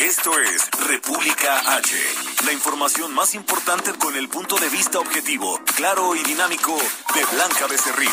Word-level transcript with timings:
Esto 0.00 0.32
es 0.40 0.70
República 0.88 1.76
H. 1.76 1.94
La 2.46 2.52
información 2.52 3.12
más 3.12 3.34
importante 3.34 3.92
con 3.92 4.16
el 4.16 4.30
punto 4.30 4.56
de 4.56 4.70
vista 4.70 4.98
objetivo, 4.98 5.60
claro 5.76 6.16
y 6.16 6.22
dinámico 6.22 6.74
de 7.14 7.24
Blanca 7.26 7.66
Becerril. 7.68 8.08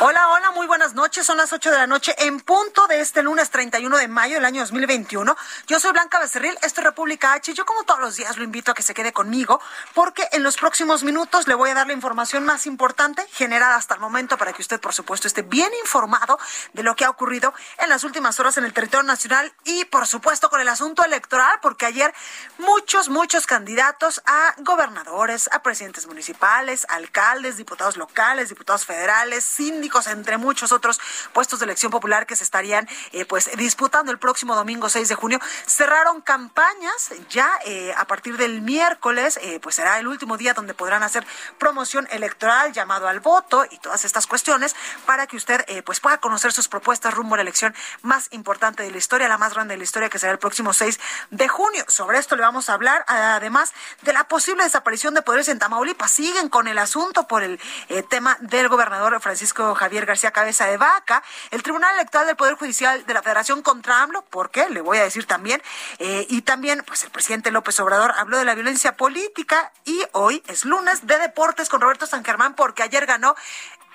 Hola, 0.00 0.30
hola, 0.30 0.50
muy 0.52 0.66
buenas 0.66 0.94
noches. 0.94 1.26
Son 1.26 1.36
las 1.36 1.52
8 1.52 1.70
de 1.70 1.76
la 1.76 1.86
noche 1.86 2.14
en 2.18 2.40
punto 2.40 2.86
de 2.86 3.00
este 3.00 3.22
lunes 3.22 3.50
31 3.50 3.98
de 3.98 4.08
mayo 4.08 4.36
del 4.36 4.44
año 4.46 4.62
2021. 4.62 5.36
Yo 5.66 5.78
soy 5.78 5.92
Blanca 5.92 6.18
Becerril, 6.18 6.56
esto 6.62 6.80
es 6.80 6.86
República 6.86 7.34
H. 7.34 7.52
Yo 7.52 7.66
como 7.66 7.84
todos 7.84 8.00
los 8.00 8.16
días 8.16 8.36
lo 8.38 8.42
invito 8.42 8.72
a 8.72 8.74
que 8.74 8.82
se 8.82 8.94
quede 8.94 9.12
conmigo 9.12 9.60
porque 9.94 10.26
en 10.32 10.42
los 10.42 10.56
próximos 10.56 11.04
minutos 11.04 11.46
le 11.46 11.54
voy 11.54 11.70
a 11.70 11.74
dar 11.74 11.86
la 11.86 11.92
información 11.92 12.44
más 12.44 12.66
importante 12.66 13.24
generada 13.32 13.76
hasta 13.76 13.94
el 13.94 14.00
momento 14.00 14.38
para 14.38 14.54
que 14.54 14.62
usted, 14.62 14.80
por 14.80 14.94
supuesto, 14.94 15.28
esté 15.28 15.42
bien 15.42 15.70
informado 15.84 16.38
de 16.72 16.82
lo 16.82 16.96
que 16.96 17.04
ha 17.04 17.10
ocurrido 17.10 17.52
en 17.78 17.90
las 17.90 18.02
últimas 18.02 18.40
horas 18.40 18.56
en 18.56 18.64
el 18.64 18.72
territorio 18.72 19.06
nacional 19.06 19.52
y, 19.64 19.84
por 19.84 20.06
supuesto, 20.06 20.48
con 20.50 20.61
el 20.62 20.68
asunto 20.68 21.04
electoral, 21.04 21.58
porque 21.60 21.86
ayer 21.86 22.14
muchos, 22.58 23.08
muchos 23.08 23.46
candidatos 23.46 24.22
a 24.26 24.54
gobernadores, 24.58 25.48
a 25.52 25.62
presidentes 25.62 26.06
municipales, 26.06 26.86
alcaldes, 26.88 27.56
diputados 27.56 27.96
locales, 27.96 28.48
diputados 28.48 28.86
federales, 28.86 29.44
síndicos, 29.44 30.06
entre 30.06 30.38
muchos 30.38 30.72
otros 30.72 31.00
puestos 31.32 31.58
de 31.58 31.64
elección 31.64 31.92
popular 31.92 32.26
que 32.26 32.36
se 32.36 32.44
estarían 32.44 32.88
eh, 33.12 33.24
pues 33.24 33.50
disputando 33.56 34.12
el 34.12 34.18
próximo 34.18 34.54
domingo 34.54 34.88
6 34.88 35.08
de 35.08 35.14
junio, 35.14 35.40
cerraron 35.66 36.20
campañas 36.20 37.10
ya 37.28 37.58
eh, 37.64 37.92
a 37.96 38.06
partir 38.06 38.36
del 38.36 38.62
miércoles, 38.62 39.38
eh, 39.42 39.60
pues 39.60 39.76
será 39.76 39.98
el 39.98 40.06
último 40.06 40.36
día 40.36 40.54
donde 40.54 40.74
podrán 40.74 41.02
hacer 41.02 41.26
promoción 41.58 42.08
electoral, 42.10 42.72
llamado 42.72 43.08
al 43.08 43.20
voto 43.20 43.66
y 43.70 43.78
todas 43.78 44.04
estas 44.04 44.26
cuestiones 44.26 44.74
para 45.06 45.26
que 45.26 45.36
usted 45.36 45.64
pues 45.84 46.00
pueda 46.00 46.18
conocer 46.18 46.52
sus 46.52 46.68
propuestas 46.68 47.14
rumbo 47.14 47.34
a 47.34 47.38
la 47.38 47.42
elección 47.42 47.74
más 48.02 48.28
importante 48.30 48.82
de 48.82 48.90
la 48.90 48.98
historia, 48.98 49.28
la 49.28 49.38
más 49.38 49.54
grande 49.54 49.74
de 49.74 49.78
la 49.78 49.84
historia 49.84 50.08
que 50.08 50.18
será 50.18 50.32
el 50.32 50.38
próximo 50.42 50.74
6 50.74 51.00
de 51.30 51.48
junio. 51.48 51.84
Sobre 51.88 52.18
esto 52.18 52.36
le 52.36 52.42
vamos 52.42 52.68
a 52.68 52.74
hablar, 52.74 53.04
además 53.06 53.72
de 54.02 54.12
la 54.12 54.24
posible 54.24 54.64
desaparición 54.64 55.14
de 55.14 55.22
poderes 55.22 55.48
en 55.48 55.58
Tamaulipas. 55.58 56.10
Siguen 56.10 56.50
con 56.50 56.68
el 56.68 56.76
asunto 56.76 57.26
por 57.26 57.42
el 57.42 57.58
eh, 57.88 58.02
tema 58.02 58.36
del 58.40 58.68
gobernador 58.68 59.18
Francisco 59.20 59.74
Javier 59.74 60.04
García 60.04 60.32
Cabeza 60.32 60.66
de 60.66 60.76
Vaca. 60.76 61.22
El 61.50 61.62
Tribunal 61.62 61.94
Electoral 61.94 62.26
del 62.26 62.36
Poder 62.36 62.56
Judicial 62.56 63.06
de 63.06 63.14
la 63.14 63.22
Federación 63.22 63.62
contra 63.62 64.02
AMLO, 64.02 64.22
¿por 64.22 64.50
qué? 64.50 64.68
Le 64.68 64.80
voy 64.80 64.98
a 64.98 65.04
decir 65.04 65.26
también. 65.26 65.62
Eh, 65.98 66.26
y 66.28 66.42
también, 66.42 66.82
pues 66.86 67.04
el 67.04 67.10
presidente 67.10 67.50
López 67.50 67.78
Obrador 67.80 68.12
habló 68.18 68.36
de 68.36 68.44
la 68.44 68.54
violencia 68.54 68.96
política 68.96 69.72
y 69.84 70.02
hoy 70.12 70.42
es 70.48 70.64
lunes 70.64 71.06
de 71.06 71.18
deportes 71.18 71.68
con 71.68 71.80
Roberto 71.80 72.06
San 72.06 72.24
Germán 72.24 72.54
porque 72.54 72.82
ayer 72.82 73.06
ganó 73.06 73.36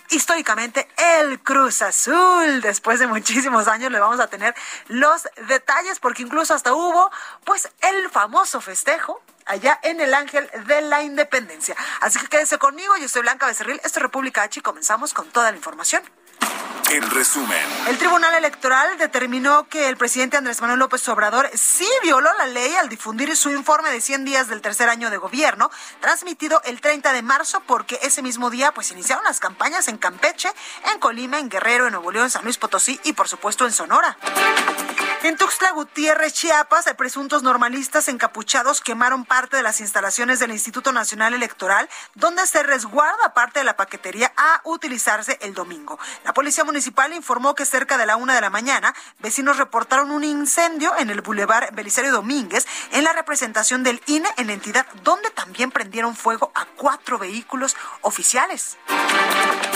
históricamente 0.10 0.88
el 1.20 1.40
Cruz 1.42 1.82
Azul. 1.82 2.62
Después 2.62 3.00
de 3.00 3.08
muchísimos 3.08 3.68
años 3.68 3.92
le 3.92 4.00
vamos 4.00 4.20
a 4.20 4.28
tener 4.28 4.56
los 4.88 5.28
detalles 5.48 6.00
porque 6.00 6.24
incluso 6.24 6.54
hasta 6.54 6.74
hubo 6.74 7.12
pues 7.46 7.70
el 7.82 8.10
famoso 8.10 8.62
festejo 8.62 9.22
allá 9.46 9.80
en 9.84 10.02
el 10.02 10.14
Ángel 10.14 10.50
de 10.66 10.82
la 10.82 11.02
Independencia. 11.04 11.76
Así 12.02 12.20
que 12.20 12.28
quédese 12.28 12.58
conmigo, 12.58 12.96
yo 12.98 13.08
soy 13.08 13.22
Blanca 13.22 13.48
Becerril, 13.48 13.80
esto 13.84 14.00
es 14.00 14.04
República 14.04 14.44
H 14.44 14.60
y 14.60 14.64
comenzamos 14.64 15.14
con 15.14 15.30
toda 15.30 15.52
la 15.52 15.58
información. 15.58 16.04
En 16.90 17.12
resumen, 17.12 17.62
el 17.90 17.98
Tribunal 17.98 18.34
Electoral 18.36 18.98
determinó 18.98 19.68
que 19.68 19.90
el 19.90 19.98
presidente 19.98 20.38
Andrés 20.38 20.62
Manuel 20.62 20.80
López 20.80 21.06
Obrador 21.10 21.50
sí 21.54 21.88
violó 22.02 22.34
la 22.38 22.46
ley 22.46 22.76
al 22.76 22.88
difundir 22.88 23.36
su 23.36 23.50
informe 23.50 23.92
de 23.92 24.00
100 24.00 24.24
días 24.24 24.48
del 24.48 24.62
tercer 24.62 24.88
año 24.88 25.10
de 25.10 25.18
gobierno, 25.18 25.70
transmitido 26.00 26.62
el 26.64 26.80
30 26.80 27.12
de 27.12 27.22
marzo, 27.24 27.62
porque 27.68 28.00
ese 28.04 28.22
mismo 28.22 28.50
día 28.50 28.72
pues 28.72 28.92
iniciaron 28.92 29.26
las 29.26 29.42
campañas 29.42 29.90
en 29.90 29.98
Campeche, 29.98 30.50
en 30.94 31.00
Colima, 31.00 31.40
en 31.40 31.50
Guerrero, 31.50 31.88
en 31.88 31.92
Nuevo 31.92 32.10
León, 32.10 32.30
San 32.30 32.46
Luis 32.46 32.58
Potosí 32.58 33.02
y 33.04 33.12
por 33.12 33.28
supuesto 33.28 33.66
en 33.66 33.74
Sonora. 33.74 34.18
En 35.24 35.36
Tuxtla 35.36 35.72
Gutiérrez, 35.72 36.32
Chiapas, 36.32 36.86
presuntos 36.98 37.44
normalistas 37.44 38.08
encapuchados 38.08 38.80
quemaron 38.80 39.26
parte 39.26 39.58
de 39.58 39.64
las 39.64 39.82
instalaciones 39.82 40.40
del 40.40 40.52
Instituto 40.52 40.94
Nacional 40.94 41.34
Electoral, 41.34 41.90
donde 42.14 42.46
se 42.48 42.64
resguarda 42.64 43.34
parte 43.34 43.60
de 43.60 43.66
la 43.66 43.76
paquetería 43.76 44.32
a 44.38 44.62
utilizarse 44.64 45.38
el 45.42 45.54
domingo. 45.54 46.00
La 46.24 46.34
policía 46.34 46.64
municipal 46.64 46.77
informó 47.16 47.56
que 47.56 47.66
cerca 47.66 47.98
de 47.98 48.06
la 48.06 48.16
una 48.16 48.36
de 48.36 48.42
la 48.42 48.50
mañana, 48.50 48.94
vecinos 49.20 49.58
reportaron 49.58 50.12
un 50.12 50.24
incendio 50.24 50.96
en 50.98 51.10
el 51.10 51.22
bulevar 51.22 51.74
Belisario 51.74 52.12
Domínguez, 52.12 52.68
en 52.92 53.04
la 53.04 53.14
representación 53.14 53.84
del 53.84 54.02
INE 54.06 54.30
en 54.38 54.50
entidad, 54.50 54.86
donde 55.04 55.30
también 55.32 55.72
prendieron 55.72 56.16
fuego 56.16 56.52
a 56.56 56.66
cuatro 56.66 57.18
vehículos 57.18 57.76
oficiales. 58.02 58.78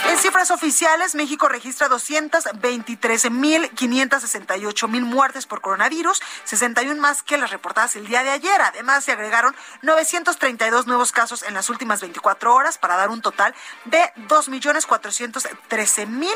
En 0.10 0.18
cifras 0.18 0.52
oficiales, 0.52 1.16
México 1.16 1.48
registra 1.48 1.88
223.568 1.90 4.90
mil 4.90 5.06
muertes 5.06 5.46
por 5.46 5.62
coronavirus, 5.62 6.22
61 6.44 7.00
más 7.00 7.24
que 7.24 7.38
las 7.38 7.52
reportadas 7.52 7.96
el 7.96 8.08
día 8.08 8.22
de 8.24 8.32
ayer. 8.32 8.62
Además, 8.62 9.06
se 9.06 9.14
agregaron 9.14 9.56
932 9.84 10.88
nuevos 10.88 11.14
casos 11.14 11.44
en 11.44 11.54
las 11.54 11.70
últimas 11.70 12.02
24 12.02 12.54
horas 12.54 12.78
para 12.78 12.98
dar 12.98 13.10
un 13.10 13.22
total 13.22 13.56
de 13.86 14.02
2.413.000. 14.28 16.30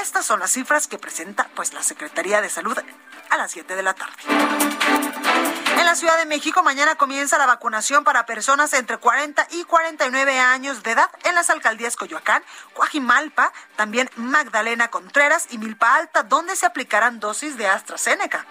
Estas 0.00 0.26
son 0.26 0.40
las 0.40 0.50
cifras 0.50 0.86
que 0.86 0.98
presenta 0.98 1.48
pues 1.54 1.72
la 1.72 1.82
Secretaría 1.82 2.40
de 2.40 2.48
Salud 2.48 2.76
a 3.30 3.36
las 3.36 3.50
7 3.50 3.74
de 3.74 3.82
la 3.82 3.94
tarde. 3.94 4.14
En 5.78 5.84
la 5.84 5.94
Ciudad 5.94 6.16
de 6.18 6.26
México 6.26 6.62
mañana 6.62 6.96
comienza 6.96 7.38
la 7.38 7.46
vacunación 7.46 8.04
para 8.04 8.26
personas 8.26 8.72
entre 8.72 8.98
40 8.98 9.46
y 9.50 9.64
49 9.64 10.38
años 10.38 10.82
de 10.82 10.92
edad 10.92 11.10
en 11.24 11.34
las 11.34 11.50
alcaldías 11.50 11.96
Coyoacán, 11.96 12.42
Coajimalpa, 12.74 13.52
también 13.76 14.10
Magdalena 14.16 14.88
Contreras 14.88 15.48
y 15.50 15.58
Milpa 15.58 15.94
Alta, 15.96 16.22
donde 16.22 16.56
se 16.56 16.66
aplicarán 16.66 17.20
dosis 17.20 17.56
de 17.56 17.66
AstraZeneca. 17.66 18.46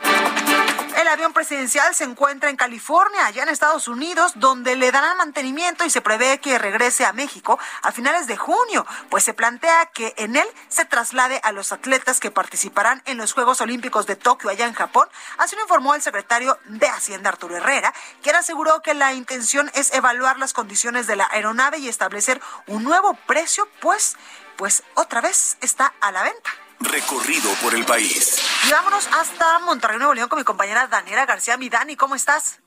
El 0.96 1.10
avión 1.10 1.34
presidencial 1.34 1.94
se 1.94 2.06
encuentra 2.06 2.50
en 2.50 2.56
California, 2.56 3.26
allá 3.26 3.44
en 3.44 3.50
Estados 3.50 3.90
Unidos, 3.90 4.32
donde 4.36 4.78
le 4.78 4.94
darán 4.94 5.18
mantenimiento 5.18 5.84
y 5.84 5.90
se 5.90 6.00
prevé 6.00 6.40
que 6.40 6.58
regrese 6.58 7.04
a 7.04 7.12
México 7.12 7.60
a 7.82 7.92
finales 7.92 8.28
de 8.28 8.38
junio, 8.38 8.86
pues 9.10 9.26
se 9.26 9.34
plantea 9.34 9.88
que 9.88 10.14
en 10.16 10.38
él 10.38 10.48
se 10.70 10.86
traslade 10.86 11.42
a 11.44 11.52
los 11.52 11.74
atletas 11.74 12.22
que 12.22 12.32
participarán 12.32 13.02
en 13.06 13.18
los 13.18 13.34
Juegos 13.34 13.60
Olímpicos 13.60 14.06
de 14.06 14.16
Tokio 14.16 14.50
allá 14.50 14.68
en 14.68 14.74
Japón. 14.74 15.10
Así 15.38 15.58
lo 15.58 15.64
informó 15.64 15.96
el 15.96 16.02
secretario 16.02 16.58
de 16.64 16.88
Hacienda 16.88 17.30
Arturo 17.30 17.58
Herrera, 17.58 17.94
quien 18.24 18.38
aseguró 18.38 18.82
que 18.82 18.94
la 18.94 19.14
intención 19.14 19.70
es 19.74 19.94
evaluar 19.94 20.40
las 20.40 20.54
condiciones 20.54 21.08
de 21.08 21.18
la 21.18 21.28
aeronave 21.30 21.78
y 21.80 21.90
establecer 21.90 22.40
un 22.68 22.86
nuevo 22.86 23.16
precio, 23.28 23.68
pues, 23.82 24.16
pues 24.56 24.82
otra 24.94 25.20
vez 25.20 25.58
está 25.60 25.94
a 26.00 26.14
la 26.14 26.24
venta. 26.24 26.52
Recorrido 26.80 27.50
por 27.62 27.74
el 27.74 27.86
país. 27.86 28.42
Y 28.68 28.72
vámonos 28.72 29.08
hasta 29.08 29.60
Monterrey, 29.60 29.98
Nuevo 29.98 30.14
León 30.14 30.30
con 30.30 30.40
mi 30.40 30.46
compañera 30.46 30.88
Daniela 30.88 31.26
García 31.26 31.58
Midani. 31.58 31.96
¿Cómo 31.96 32.16
estás? 32.16 32.60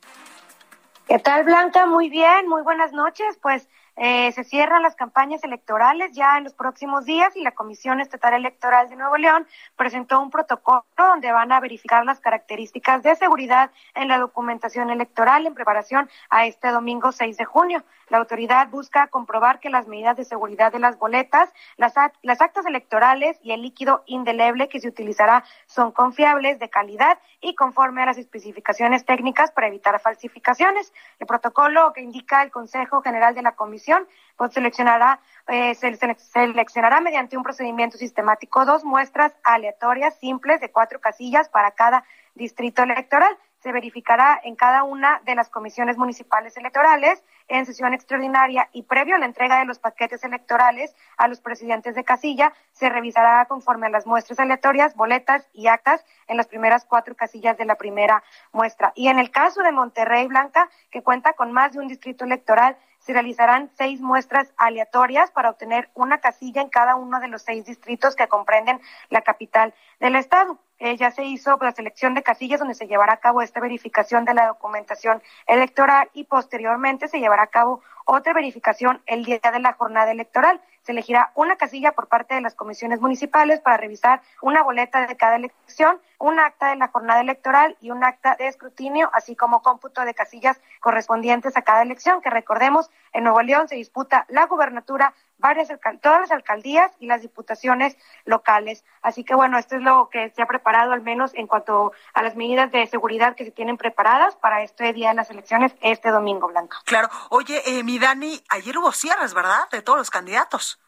¿Qué 1.06 1.19
tal, 1.19 1.44
Blanca? 1.44 1.86
Muy 1.86 2.08
bien, 2.08 2.48
muy 2.48 2.62
buenas 2.62 2.92
noches. 2.92 3.38
Pues 3.41 3.69
eh, 4.00 4.31
se 4.31 4.44
cierran 4.44 4.82
las 4.82 4.94
campañas 4.94 5.42
electorales 5.42 6.12
ya 6.12 6.38
en 6.38 6.44
los 6.44 6.55
próximos 6.55 7.05
días 7.05 7.34
y 7.34 7.43
la 7.43 7.50
Comisión 7.50 8.00
Estatal 8.00 8.32
Electoral 8.34 8.88
de 8.88 8.94
Nuevo 8.94 9.17
León 9.17 9.44
presentó 9.75 10.20
un 10.20 10.31
protocolo 10.31 10.84
donde 10.96 11.32
van 11.32 11.50
a 11.50 11.58
verificar 11.58 12.05
las 12.05 12.20
características 12.20 13.02
de 13.02 13.17
seguridad 13.17 13.72
en 13.96 14.06
la 14.06 14.19
documentación 14.19 14.90
electoral 14.90 15.46
en 15.46 15.55
preparación 15.55 16.08
a 16.31 16.46
este 16.46 16.69
domingo 16.69 17.11
6 17.11 17.37
de 17.37 17.44
junio. 17.44 17.82
La 18.08 18.19
autoridad 18.19 18.69
busca 18.69 19.08
comprobar 19.08 19.58
que 19.58 19.69
las 19.69 19.88
medidas 19.88 20.17
de 20.17 20.25
seguridad 20.25 20.70
de 20.70 20.78
las 20.78 20.96
boletas, 20.96 21.52
las, 21.76 21.94
las 22.22 22.40
actas 22.40 22.67
electorales 22.67 23.38
y 23.43 23.50
el 23.50 23.62
líquido 23.62 24.05
indeleble 24.06 24.69
que 24.69 24.78
se 24.78 24.88
utilizará 24.88 25.44
son 25.67 25.90
confiables, 25.90 26.61
de 26.61 26.70
calidad 26.70 27.19
y 27.40 27.56
conforme 27.56 28.02
a 28.02 28.06
las 28.06 28.19
especificaciones 28.19 29.05
técnicas 29.05 29.50
para 29.50 29.67
evitar 29.67 29.99
falsificaciones. 30.00 30.93
El 31.19 31.26
protocolo 31.26 31.93
que 31.93 32.00
indica 32.00 32.43
el 32.43 32.52
Consejo 32.52 33.02
General 33.02 33.34
de 33.34 33.43
la 33.43 33.56
Comisión 33.56 33.88
pues 34.37 34.52
seleccionará, 34.52 35.20
eh, 35.49 35.75
se, 35.75 35.96
seleccionará 36.17 37.00
mediante 37.00 37.37
un 37.37 37.43
procedimiento 37.43 37.99
sistemático 37.99 38.64
dos 38.64 38.85
muestras 38.85 39.35
aleatorias 39.43 40.19
simples 40.19 40.61
de 40.61 40.70
cuatro 40.70 41.00
casillas 41.00 41.49
para 41.49 41.73
cada 41.73 42.05
distrito 42.35 42.82
electoral 42.82 43.37
se 43.61 43.73
verificará 43.73 44.40
en 44.44 44.55
cada 44.55 44.85
una 44.85 45.20
de 45.25 45.35
las 45.35 45.50
comisiones 45.50 45.96
municipales 45.96 46.56
electorales 46.56 47.23
en 47.49 47.67
sesión 47.67 47.93
extraordinaria 47.93 48.69
y 48.73 48.82
previo 48.82 49.17
a 49.17 49.19
la 49.19 49.26
entrega 49.26 49.58
de 49.58 49.64
los 49.64 49.79
paquetes 49.79 50.23
electorales 50.23 50.94
a 51.17 51.29
los 51.29 51.41
presidentes 51.41 51.94
de 51.94 52.05
casilla, 52.05 52.52
se 52.73 52.88
revisará 52.88 53.46
conforme 53.46 53.87
a 53.87 53.91
las 53.91 54.06
muestras 54.06 54.38
aleatorias, 54.38 54.94
boletas 54.94 55.49
y 55.52 55.67
actas 55.67 56.05
en 56.29 56.37
las 56.37 56.46
primeras 56.46 56.84
cuatro 56.84 57.17
casillas 57.17 57.56
de 57.56 57.64
la 57.64 57.76
primera 57.76 58.23
muestra. 58.52 58.93
Y 58.94 59.08
en 59.08 59.19
el 59.19 59.31
caso 59.31 59.62
de 59.62 59.73
Monterrey 59.73 60.26
Blanca, 60.26 60.69
que 60.91 61.02
cuenta 61.02 61.32
con 61.32 61.52
más 61.52 61.73
de 61.73 61.81
un 61.81 61.88
distrito 61.88 62.25
electoral, 62.25 62.76
se 63.08 63.14
realizarán 63.14 63.70
seis 63.75 64.02
muestras 64.02 64.52
aleatorias 64.58 65.31
para 65.31 65.49
obtener 65.49 65.88
una 65.94 66.19
casilla 66.19 66.60
en 66.60 66.69
cada 66.69 66.94
uno 66.94 67.20
de 67.20 67.28
los 67.28 67.40
seis 67.40 67.64
distritos 67.64 68.14
que 68.14 68.28
comprenden 68.28 68.82
la 69.08 69.22
capital 69.22 69.72
del 69.99 70.14
estado. 70.14 70.58
Eh, 70.78 70.94
ya 70.99 71.10
se 71.10 71.25
hizo 71.25 71.56
la 71.58 71.72
selección 71.72 72.12
de 72.12 72.22
casillas 72.22 72.60
donde 72.60 72.75
se 72.75 72.87
llevará 72.87 73.14
a 73.14 73.20
cabo 73.20 73.40
esta 73.40 73.60
verificación 73.60 74.26
de 74.26 74.34
la 74.34 74.49
documentación 74.49 75.22
electoral 75.46 76.10
y 76.12 76.25
posteriormente 76.25 77.08
se 77.08 77.19
llevará 77.19 77.44
a 77.44 77.46
cabo 77.46 77.81
otra 78.05 78.34
verificación 78.34 79.00
el 79.06 79.25
día 79.25 79.40
de 79.40 79.58
la 79.60 79.72
jornada 79.72 80.12
electoral. 80.12 80.60
Se 80.88 80.93
elegirá 80.93 81.32
una 81.35 81.56
casilla 81.56 81.93
por 81.93 82.08
parte 82.08 82.35
de 82.35 82.40
las 82.40 82.55
comisiones 82.55 82.99
municipales 82.99 83.61
para 83.61 83.76
revisar 83.76 84.23
una 84.40 84.62
boleta 84.62 85.06
de 85.06 85.19
cada 85.19 85.37
elección, 85.37 86.00
un 86.19 86.40
acta 86.40 86.69
de 86.69 86.76
la 86.76 86.88
jornada 86.88 87.20
electoral 87.20 87.76
y 87.82 87.90
un 87.90 88.02
acta 88.02 88.37
de 88.37 88.49
escrutinio, 88.49 89.11
así 89.12 89.37
como 89.37 89.61
cómputo 89.61 90.06
de 90.06 90.14
casillas 90.14 90.58
correspondientes 90.81 91.58
a 91.58 91.61
cada 91.61 91.82
elección, 91.82 92.23
que 92.23 92.31
recordemos, 92.31 92.90
en 93.12 93.25
Nuevo 93.25 93.43
León 93.43 93.69
se 93.69 93.75
disputa 93.75 94.25
la 94.31 94.46
gubernatura, 94.46 95.12
varias 95.38 95.69
todas 96.00 96.20
las 96.20 96.31
alcaldías 96.31 96.93
y 96.99 97.06
las 97.06 97.23
diputaciones 97.23 97.96
locales. 98.25 98.85
Así 99.02 99.25
que 99.25 99.35
bueno, 99.35 99.58
esto 99.58 99.76
es 99.76 99.82
lo 99.82 100.08
que 100.11 100.31
se 100.31 100.43
ha 100.43 100.46
preparado 100.46 100.93
al 100.93 101.02
menos 101.02 101.32
en 101.35 101.46
cuanto 101.46 101.93
a 102.12 102.23
las 102.23 102.37
medidas 102.37 102.70
de 102.70 102.87
seguridad 102.87 103.35
que 103.35 103.44
se 103.44 103.50
tienen 103.50 103.76
preparadas 103.76 104.37
para 104.37 104.62
este 104.62 104.93
día 104.93 105.11
de 105.11 105.14
las 105.14 105.31
elecciones 105.31 105.75
este 105.81 106.11
domingo, 106.11 106.49
Blanca. 106.49 106.79
Claro. 106.85 107.08
Oye, 107.31 107.62
eh, 107.67 107.82
mi 107.82 107.99
Dani, 107.99 108.43
ayer 108.50 108.76
hubo 108.76 108.93
cierres, 108.93 109.35
¿verdad? 109.35 109.69
De 109.70 109.82
todos 109.82 109.99
los 109.99 110.11
candidatos. 110.11 110.79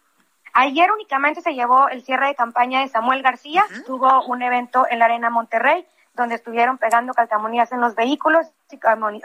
Ayer 0.53 0.91
únicamente 0.91 1.43
se 1.43 1.55
llevó 1.55 1.88
el 1.88 2.03
cierre 2.03 2.26
de 2.26 2.35
campaña 2.35 2.81
de 2.81 2.88
Samuel 2.88 3.23
García, 3.23 3.64
tuvo 3.87 4.25
un 4.25 4.43
evento 4.43 4.85
en 4.91 4.99
la 4.99 5.05
Arena 5.05 5.31
Monterrey 5.31 5.87
donde 6.14 6.34
estuvieron 6.34 6.78
pegando 6.78 7.14
calcamonías 7.14 7.72
en 7.72 7.80
los 7.80 7.94
vehículos, 7.94 8.46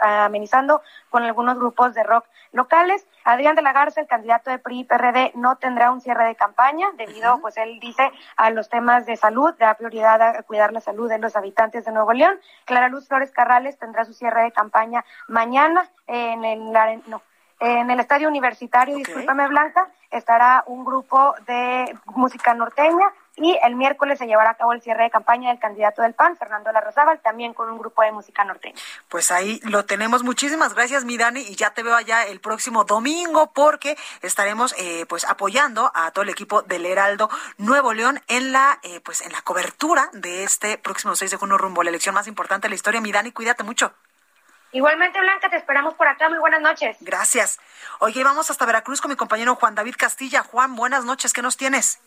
amenizando 0.00 0.82
con 1.10 1.22
algunos 1.22 1.56
grupos 1.56 1.94
de 1.94 2.02
rock 2.02 2.26
locales. 2.52 3.06
Adrián 3.24 3.56
de 3.56 3.62
la 3.62 3.72
Garza, 3.72 4.00
el 4.00 4.06
candidato 4.06 4.50
de 4.50 4.58
PRI 4.58 4.84
PRD, 4.84 5.32
no 5.34 5.56
tendrá 5.56 5.90
un 5.90 6.00
cierre 6.00 6.24
de 6.24 6.36
campaña 6.36 6.88
debido, 6.96 7.40
pues 7.40 7.56
él 7.56 7.78
dice, 7.80 8.10
a 8.36 8.50
los 8.50 8.68
temas 8.68 9.06
de 9.06 9.16
salud, 9.16 9.54
da 9.58 9.74
prioridad 9.74 10.22
a 10.22 10.42
cuidar 10.42 10.72
la 10.72 10.80
salud 10.80 11.08
de 11.08 11.18
los 11.18 11.36
habitantes 11.36 11.84
de 11.84 11.92
Nuevo 11.92 12.12
León. 12.12 12.38
Clara 12.64 12.88
Luz 12.88 13.08
Flores 13.08 13.30
Carrales 13.30 13.78
tendrá 13.78 14.04
su 14.04 14.12
cierre 14.12 14.42
de 14.42 14.52
campaña 14.52 15.04
mañana 15.28 15.90
en 16.06 16.44
el, 16.44 16.72
no, 17.06 17.22
en 17.60 17.90
el 17.90 18.00
estadio 18.00 18.28
universitario, 18.28 18.96
discúlpame 18.96 19.48
Blanca, 19.48 19.88
estará 20.10 20.64
un 20.66 20.84
grupo 20.84 21.34
de 21.46 21.96
música 22.06 22.54
norteña 22.54 23.12
y 23.36 23.58
el 23.62 23.76
miércoles 23.76 24.18
se 24.18 24.26
llevará 24.26 24.50
a 24.50 24.54
cabo 24.54 24.72
el 24.72 24.80
cierre 24.80 25.04
de 25.04 25.10
campaña 25.10 25.50
del 25.50 25.58
candidato 25.58 26.02
del 26.02 26.14
PAN, 26.14 26.36
Fernando 26.36 26.72
Larrazábal, 26.72 27.20
también 27.20 27.52
con 27.52 27.70
un 27.70 27.78
grupo 27.78 28.02
de 28.02 28.12
música 28.12 28.44
norteña. 28.44 28.74
Pues 29.08 29.30
ahí 29.30 29.60
lo 29.64 29.84
tenemos. 29.84 30.22
Muchísimas 30.22 30.74
gracias, 30.74 31.04
mi 31.04 31.18
Dani, 31.18 31.40
y 31.40 31.54
ya 31.54 31.70
te 31.70 31.82
veo 31.82 31.94
allá 31.94 32.24
el 32.26 32.40
próximo 32.40 32.84
domingo 32.84 33.52
porque 33.52 33.96
estaremos 34.22 34.74
eh, 34.78 35.04
pues 35.06 35.24
apoyando 35.24 35.92
a 35.94 36.10
todo 36.12 36.22
el 36.22 36.30
equipo 36.30 36.62
del 36.62 36.86
Heraldo 36.86 37.28
Nuevo 37.58 37.92
León 37.92 38.20
en 38.28 38.52
la 38.52 38.78
eh, 38.82 39.00
pues 39.00 39.20
en 39.20 39.32
la 39.32 39.42
cobertura 39.42 40.08
de 40.12 40.44
este 40.44 40.78
próximo 40.78 41.14
6 41.14 41.30
de 41.30 41.36
junio 41.36 41.58
rumbo 41.58 41.82
a 41.82 41.84
la 41.84 41.90
elección 41.90 42.14
más 42.14 42.26
importante 42.26 42.66
de 42.66 42.70
la 42.70 42.76
historia. 42.76 43.00
Mi 43.00 43.12
Dani, 43.12 43.32
cuídate 43.32 43.62
mucho. 43.62 43.92
Igualmente, 44.76 45.18
Blanca, 45.18 45.48
te 45.48 45.56
esperamos 45.56 45.94
por 45.94 46.06
acá. 46.06 46.28
Muy 46.28 46.38
buenas 46.38 46.60
noches. 46.60 46.98
Gracias. 47.00 47.58
Oye, 47.98 48.22
vamos 48.22 48.50
hasta 48.50 48.66
Veracruz 48.66 49.00
con 49.00 49.10
mi 49.10 49.16
compañero 49.16 49.54
Juan 49.54 49.74
David 49.74 49.94
Castilla. 49.96 50.42
Juan, 50.42 50.76
buenas 50.76 51.06
noches. 51.06 51.32
¿Qué 51.32 51.40
nos 51.40 51.56
tienes? 51.56 51.98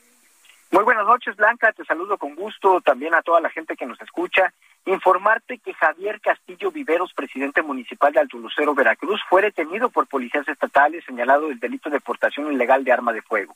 Muy 0.69 0.83
buenas 0.83 1.07
noches, 1.07 1.36
Blanca. 1.36 1.71
Te 1.71 1.83
saludo 1.83 2.19
con 2.19 2.36
gusto 2.36 2.80
también 2.81 3.16
a 3.16 3.24
toda 3.24 3.42
la 3.42 3.50
gente 3.50 3.75
que 3.75 3.88
nos 3.88 4.00
escucha. 4.01 4.54
Informarte 4.86 5.57
que 5.57 5.74
Javier 5.74 6.21
Castillo 6.21 6.69
Viveros, 6.69 7.12
presidente 7.13 7.63
municipal 7.63 8.13
de 8.13 8.19
Altulucero, 8.19 8.75
Veracruz, 8.75 9.19
fue 9.27 9.42
detenido 9.42 9.89
por 9.89 10.06
policías 10.06 10.48
estatales 10.48 11.04
señalado 11.06 11.48
del 11.48 11.60
delito 11.60 11.89
de 11.89 12.00
portación 12.00 12.54
ilegal 12.54 12.83
de 12.83 12.92
arma 12.92 13.13
de 13.13 13.24
fuego. 13.24 13.56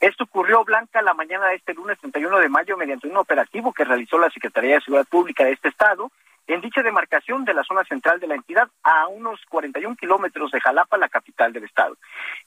Esto 0.00 0.24
ocurrió, 0.24 0.64
Blanca, 0.64 1.00
la 1.00 1.14
mañana 1.14 1.46
de 1.46 1.54
este 1.54 1.74
lunes 1.74 1.96
31 2.00 2.40
de 2.40 2.48
mayo 2.48 2.76
mediante 2.76 3.06
un 3.06 3.18
operativo 3.18 3.72
que 3.72 3.84
realizó 3.84 4.18
la 4.18 4.30
Secretaría 4.30 4.74
de 4.74 4.80
Seguridad 4.80 5.06
Pública 5.06 5.44
de 5.44 5.52
este 5.52 5.68
estado 5.68 6.10
en 6.48 6.60
dicha 6.62 6.82
demarcación 6.82 7.44
de 7.44 7.54
la 7.54 7.62
zona 7.62 7.84
central 7.84 8.18
de 8.20 8.26
la 8.26 8.34
entidad, 8.34 8.68
a 8.82 9.06
unos 9.06 9.40
41 9.48 9.96
kilómetros 9.96 10.50
de 10.50 10.60
Jalapa, 10.60 10.96
la 10.96 11.08
capital 11.08 11.52
del 11.52 11.64
estado. 11.64 11.96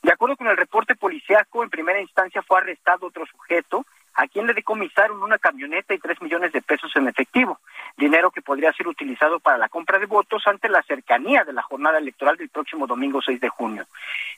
De 0.01 0.11
acuerdo 0.11 0.35
con 0.35 0.47
el 0.47 0.57
reporte 0.57 0.95
policiaco, 0.95 1.63
en 1.63 1.69
primera 1.69 2.01
instancia 2.01 2.41
fue 2.41 2.57
arrestado 2.57 3.07
otro 3.07 3.25
sujeto, 3.27 3.85
a 4.15 4.27
quien 4.27 4.47
le 4.47 4.53
decomisaron 4.53 5.23
una 5.23 5.37
camioneta 5.37 5.93
y 5.93 5.99
tres 5.99 6.21
millones 6.21 6.51
de 6.51 6.61
pesos 6.61 6.91
en 6.95 7.07
efectivo, 7.07 7.59
dinero 7.95 8.31
que 8.31 8.41
podría 8.41 8.73
ser 8.73 8.87
utilizado 8.87 9.39
para 9.39 9.57
la 9.57 9.69
compra 9.69 9.99
de 9.99 10.05
votos 10.05 10.43
ante 10.47 10.67
la 10.67 10.81
cercanía 10.83 11.43
de 11.43 11.53
la 11.53 11.61
jornada 11.61 11.97
electoral 11.97 12.35
del 12.37 12.49
próximo 12.49 12.87
domingo 12.87 13.21
6 13.21 13.39
de 13.39 13.49
junio. 13.49 13.85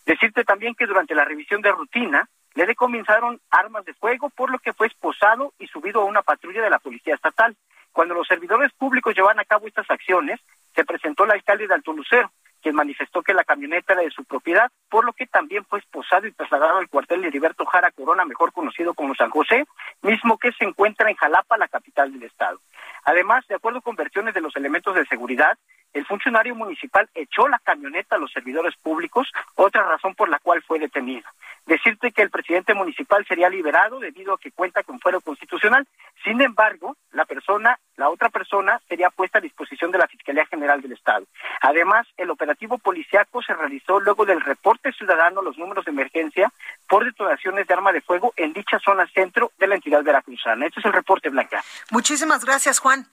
Decirte 0.05 0.43
también 0.43 0.75
que 0.75 0.85
durante 0.85 1.15
la 1.15 1.25
revisión 1.25 1.61
de 1.61 1.71
rutina, 1.71 2.27
le 2.55 2.65
decomisaron 2.65 3.39
armas 3.49 3.83
de 3.85 3.93
fuego, 3.93 4.29
por 4.29 4.51
lo 4.51 4.59
que 4.59 4.73
fue 4.73 4.87
esposado 4.87 5.53
y 5.57 5.67
subido 5.67 6.01
a 6.01 6.05
una 6.05 6.21
patrulla 6.21 6.61
de 6.61 6.69
la 6.69 6.79
Policía 6.79 7.15
Estatal. 7.15 7.55
Cuando 7.93 8.15
los 8.15 8.27
servidores 8.27 8.71
públicos 8.73 9.15
llevan 9.15 9.39
a 9.39 9.45
cabo 9.45 9.67
estas 9.67 9.89
acciones, 9.89 10.39
se 10.75 10.83
presentó 10.83 11.23
el 11.25 11.31
alcalde 11.31 11.67
de 11.67 11.75
Alto 11.75 11.93
Lucero, 11.93 12.31
quien 12.61 12.75
manifestó 12.75 13.21
que 13.21 13.33
la 13.33 13.43
camioneta 13.43 13.93
era 13.93 14.01
de 14.01 14.09
su 14.09 14.23
propiedad, 14.23 14.71
por 14.89 15.05
lo 15.05 15.13
que 15.13 15.27
también 15.27 15.63
fue 15.65 15.79
esposado 15.79 16.25
y 16.25 16.31
trasladado 16.31 16.79
al 16.79 16.89
cuartel 16.89 17.21
de 17.21 17.27
Heriberto 17.27 17.65
Jara 17.65 17.91
Corona, 17.91 18.25
mejor 18.25 18.51
conocido 18.51 18.93
como 18.93 19.13
San 19.13 19.29
José, 19.29 19.65
mismo 20.01 20.37
que 20.37 20.51
se 20.53 20.65
encuentra 20.65 21.09
en 21.09 21.15
Jalapa, 21.15 21.57
la 21.57 21.67
capital 21.67 22.11
del 22.11 22.23
estado. 22.23 22.59
Además, 23.03 23.45
de 23.47 23.55
acuerdo 23.55 23.81
con 23.81 23.95
versiones 23.95 24.33
de 24.33 24.41
los 24.41 24.55
elementos 24.55 24.95
de 24.95 25.05
seguridad, 25.05 25.57
el 25.93 26.05
funcionario 26.07 26.55
municipal 26.55 27.07
echó 27.13 27.47
la 27.47 27.59
camioneta 27.59 28.15
a 28.15 28.19
los 28.19 28.31
servidores 28.31 28.75
públicos, 28.77 29.31
otra 29.55 29.83
razón 29.83 30.15
por 30.15 30.27
la 30.27 30.39
cual 30.39 30.63
fue 30.63 30.79
detenido. 30.79 31.29
Decirte 31.65 32.11
que 32.11 32.23
el 32.23 32.31
presidente 32.31 32.73
municipal 32.73 33.25
sería 33.27 33.49
liberado 33.49 33.99
debido 33.99 34.33
a 34.33 34.39
que 34.39 34.51
cuenta 34.51 34.83
con 34.83 34.99
fuero 34.99 35.21
constitucional. 35.21 35.87
Sin 36.23 36.41
embargo, 36.41 36.97
la 37.11 37.25
persona, 37.25 37.77
la 38.03 38.09
otra 38.09 38.29
persona, 38.29 38.81
sería 38.89 39.09
puesta 39.09 39.37
a 39.37 39.41
disposición 39.41 39.89
de 39.91 39.97
la 39.97 40.07
Fiscalía 40.07 40.45
General 40.45 40.81
del 40.81 40.91
Estado. 40.91 41.25
Además, 41.61 42.05
el 42.17 42.29
operativo 42.31 42.77
policiaco 42.77 43.41
se 43.41 43.53
realizó 43.53 44.01
luego 44.01 44.25
del 44.25 44.41
reporte 44.41 44.91
ciudadano 44.91 45.41
los 45.41 45.57
números 45.57 45.85
de 45.85 45.91
emergencia 45.91 46.51
por 46.89 47.05
detonaciones 47.05 47.65
de 47.65 47.73
arma 47.73 47.93
de 47.93 48.01
fuego 48.01 48.33
en 48.35 48.51
dicha 48.51 48.77
zona 48.79 49.07
centro 49.07 49.53
de 49.57 49.67
la 49.67 49.75
entidad 49.75 50.03
veracruzana. 50.03 50.65
Este 50.65 50.81
es 50.81 50.85
el 50.85 50.91
reporte, 50.91 51.29
Blanca. 51.29 51.63
Muchísimas 51.91 52.43
gracias, 52.43 52.79
Juan. 52.79 53.07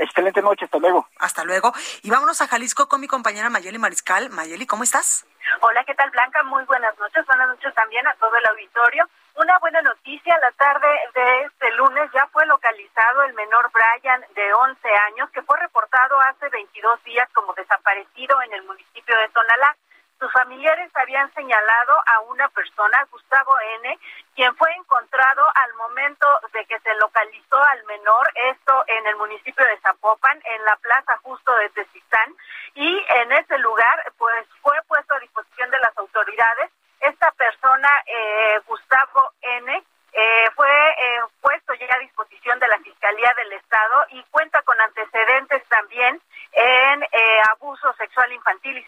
Excelente 0.00 0.40
noche, 0.40 0.64
hasta 0.64 0.78
luego. 0.78 1.06
Hasta 1.18 1.44
luego. 1.44 1.72
Y 2.02 2.10
vámonos 2.10 2.40
a 2.40 2.48
Jalisco 2.48 2.88
con 2.88 3.02
mi 3.02 3.06
compañera 3.06 3.50
Mayeli 3.50 3.78
Mariscal. 3.78 4.30
Mayeli, 4.30 4.66
¿cómo 4.66 4.82
estás? 4.82 5.26
Hola, 5.60 5.84
¿qué 5.84 5.94
tal, 5.94 6.10
Blanca? 6.10 6.42
Muy 6.44 6.64
buenas 6.64 6.98
noches. 6.98 7.26
Buenas 7.26 7.48
noches 7.48 7.74
también 7.74 8.06
a 8.06 8.14
todo 8.14 8.34
el 8.34 8.46
auditorio. 8.46 9.06
Una 9.36 9.58
buena 9.58 9.82
noticia, 9.82 10.38
la 10.40 10.52
tarde 10.52 10.88
de 11.14 11.42
este 11.42 11.70
lunes 11.72 12.10
ya 12.14 12.26
fue 12.32 12.46
localizado 12.46 13.24
el 13.24 13.34
menor 13.34 13.70
Brian 13.72 14.24
de 14.34 14.52
11 14.54 14.88
años 15.12 15.28
que 15.30 15.42
fue 15.42 15.58
reportado 15.58 16.18
hace 16.20 16.48
22 16.48 17.04
días 17.04 17.28
como 17.34 17.52
desaparecido 17.52 18.40
en 18.40 18.54
el 18.54 18.62
municipio 18.64 19.18
de 19.18 19.28
Tonalá. 19.28 19.76
Sus 20.20 20.30
familiares 20.32 20.90
habían 20.96 21.32
señalado 21.32 21.96
a 22.04 22.20
una 22.28 22.46
persona, 22.50 23.08
Gustavo 23.10 23.58
N., 23.80 23.98
quien 24.34 24.54
fue 24.56 24.70
encontrado 24.74 25.42
al 25.54 25.72
momento 25.74 26.26
de 26.52 26.62
que 26.66 26.78
se 26.80 26.94
localizó 26.96 27.56
al 27.56 27.82
menor, 27.84 28.30
esto 28.34 28.84
en 28.86 29.06
el 29.06 29.16
municipio 29.16 29.64
de 29.64 29.78
Zapopan, 29.78 30.38
en 30.44 30.62
la 30.66 30.76
plaza 30.76 31.16
justo 31.22 31.54
de 31.56 31.70
Tezistán, 31.70 32.34
y 32.74 33.02
en 33.08 33.32
ese 33.32 33.56
lugar 33.60 34.12
pues 34.18 34.46
fue 34.60 34.76
puesto 34.88 35.14
a 35.14 35.20
disposición 35.20 35.70
de 35.70 35.78
las 35.78 35.96
autoridades. 35.96 36.70
Esta 37.00 37.30
persona, 37.32 37.88
eh, 38.04 38.60
Gustavo 38.66 39.32
N., 39.40 39.82
eh, 40.12 40.50
fue 40.54 40.68
eh, 40.68 41.20
puesto 41.40 41.72
ya 41.72 41.86
a 41.94 41.98
disposición 41.98 42.58
de 42.58 42.68
la 42.68 42.78
Fiscalía 42.80 43.32
del 43.38 43.52
Estado 43.54 44.04
y 44.10 44.22
cuenta 44.24 44.60
con 44.62 44.78
antecedentes 44.82 45.64
también 45.68 46.20
en 46.52 47.06
abuso 47.52 47.90
sexual 47.94 48.30
infantil 48.32 48.76
y 48.76 48.84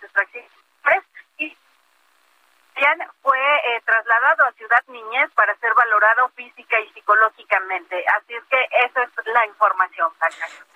fue 3.23 3.39
eh, 3.39 3.83
trasladado 3.85 4.47
a 4.47 4.53
Ciudad 4.53 4.83
Niñez 4.89 5.31
para 5.35 5.55
ser 5.57 5.73
valorado 5.75 6.29
física 6.31 6.81
y 6.81 6.93
psicológicamente. 6.93 8.05
Así 8.19 8.35
es 8.35 8.45
que 8.51 8.67
esa 8.85 9.03
es 9.03 9.11
la 9.27 9.47
información, 9.47 10.11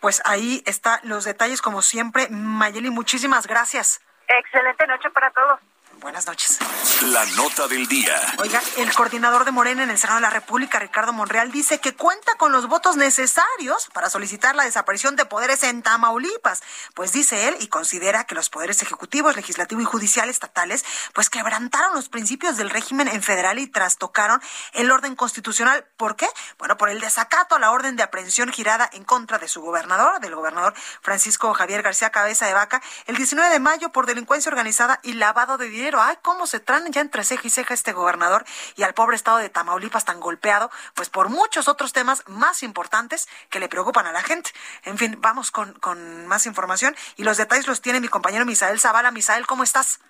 Pues 0.01 0.23
ahí 0.25 0.63
están 0.67 1.01
los 1.05 1.25
detalles, 1.25 1.63
como 1.63 1.83
siempre. 1.83 2.29
Mayeli, 2.31 2.91
muchísimas 2.91 3.47
gracias. 3.47 4.01
Excelente 4.29 4.87
noche 4.87 5.11
para 5.11 5.31
todos. 5.31 5.61
Buenas 6.07 6.29
noches. 6.29 6.61
La 7.07 7.27
nota 7.35 7.67
del 7.67 7.89
día. 7.89 8.15
Oiga, 8.39 8.63
el 8.77 8.95
coordinador 8.95 9.45
de 9.45 9.51
Morena 9.51 9.83
en 9.83 9.91
el 9.91 9.99
Senado 9.99 10.19
de 10.19 10.23
la 10.23 10.31
República, 10.31 10.79
Ricardo 10.79 11.13
Monreal, 11.13 11.51
dice 11.51 11.81
que 11.81 11.97
cuenta 11.97 12.37
con 12.37 12.53
los 12.53 12.69
votos 12.69 12.97
necesarios 12.97 13.89
para 13.93 14.09
solicitar 14.09 14.55
la 14.55 14.63
desaparición 14.63 15.17
de 15.17 15.25
poderes 15.25 15.65
en 15.65 15.83
Tamaulipas. 15.83 16.63
Pues 16.95 17.11
dice 17.11 17.49
él 17.49 17.57
y 17.59 17.67
considera 17.67 18.23
que 18.23 18.37
los 18.37 18.51
poderes 18.51 18.83
ejecutivos, 18.83 19.35
legislativo 19.35 19.81
y 19.81 19.85
judicial 19.85 20.29
estatales, 20.29 20.85
pues 21.13 21.29
quebrantaron 21.29 21.97
los 21.97 22.09
principios 22.09 22.57
del 22.57 22.71
régimen 22.71 23.09
en 23.09 23.21
federal 23.21 23.59
y 23.59 23.67
trastocaron 23.67 24.41
el 24.75 24.93
orden 24.93 25.17
constitucional. 25.17 25.87
¿Por 25.97 26.15
qué? 26.15 26.29
Bueno, 26.57 26.77
por 26.77 26.89
el 26.89 27.01
desacato 27.01 27.57
a 27.57 27.59
la 27.59 27.73
orden 27.73 27.97
de 27.97 28.05
aprehensión 28.05 28.53
girada 28.53 28.89
en 28.93 29.03
contra 29.03 29.39
de 29.39 29.49
su 29.49 29.61
gobernador, 29.61 30.21
del 30.21 30.37
gobernador 30.37 30.73
Francisco 31.03 31.53
Javier 31.53 31.83
García 31.83 32.11
Cabeza 32.11 32.47
de 32.47 32.55
Vaca, 32.55 32.81
el 33.07 33.17
19 33.17 33.51
de 33.51 33.59
mayo 33.59 33.91
por 33.91 34.07
delincuencia 34.07 34.51
organizada 34.51 35.01
y 35.03 35.15
lavado 35.15 35.59
de 35.59 35.69
dinero. 35.69 35.96
Ay, 36.01 36.17
cómo 36.23 36.47
se 36.47 36.61
traen 36.61 36.93
ya 36.93 37.01
entre 37.01 37.25
ceja 37.25 37.47
y 37.47 37.51
ceja 37.51 37.75
este 37.75 37.93
gobernador 37.93 38.45
y 38.77 38.83
al 38.83 38.95
pobre 38.95 39.17
estado 39.17 39.39
de 39.39 39.49
Tamaulipas 39.49 40.05
tan 40.05 40.21
golpeado, 40.21 40.71
pues 40.95 41.09
por 41.09 41.29
muchos 41.29 41.69
otros 41.69 41.93
temas 41.93 42.23
más 42.27 42.63
importantes 42.63 43.29
que 43.51 43.61
le 43.61 43.69
preocupan 43.69 44.07
a 44.07 44.13
la 44.13 44.23
gente. 44.23 44.51
En 44.85 44.99
fin, 44.99 45.19
vamos 45.21 45.51
con, 45.51 45.73
con 45.75 46.27
más 46.27 46.47
información 46.47 46.97
y 47.17 47.25
los 47.25 47.37
detalles 47.37 47.67
los 47.67 47.81
tiene 47.81 48.01
mi 48.01 48.09
compañero 48.09 48.45
Misael 48.45 48.81
Zavala. 48.81 49.11
Misael, 49.11 49.47
¿cómo 49.47 49.63
estás? 49.63 50.01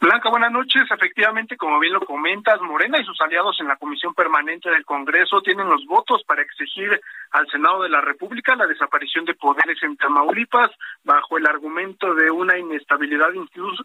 Blanca, 0.00 0.28
buenas 0.28 0.52
noches. 0.52 0.82
Efectivamente, 0.90 1.56
como 1.56 1.78
bien 1.78 1.94
lo 1.94 2.00
comentas, 2.00 2.60
Morena 2.60 2.98
y 3.00 3.04
sus 3.04 3.18
aliados 3.20 3.56
en 3.60 3.68
la 3.68 3.76
Comisión 3.76 4.12
Permanente 4.12 4.68
del 4.68 4.84
Congreso 4.84 5.40
tienen 5.40 5.68
los 5.68 5.86
votos 5.86 6.22
para 6.24 6.42
exigir 6.42 7.00
al 7.30 7.46
Senado 7.48 7.82
de 7.82 7.88
la 7.88 8.00
República 8.00 8.54
la 8.54 8.66
desaparición 8.66 9.24
de 9.24 9.34
poderes 9.34 9.82
en 9.82 9.96
Tamaulipas 9.96 10.70
bajo 11.04 11.38
el 11.38 11.46
argumento 11.46 12.14
de 12.14 12.30
una 12.30 12.58
inestabilidad 12.58 13.30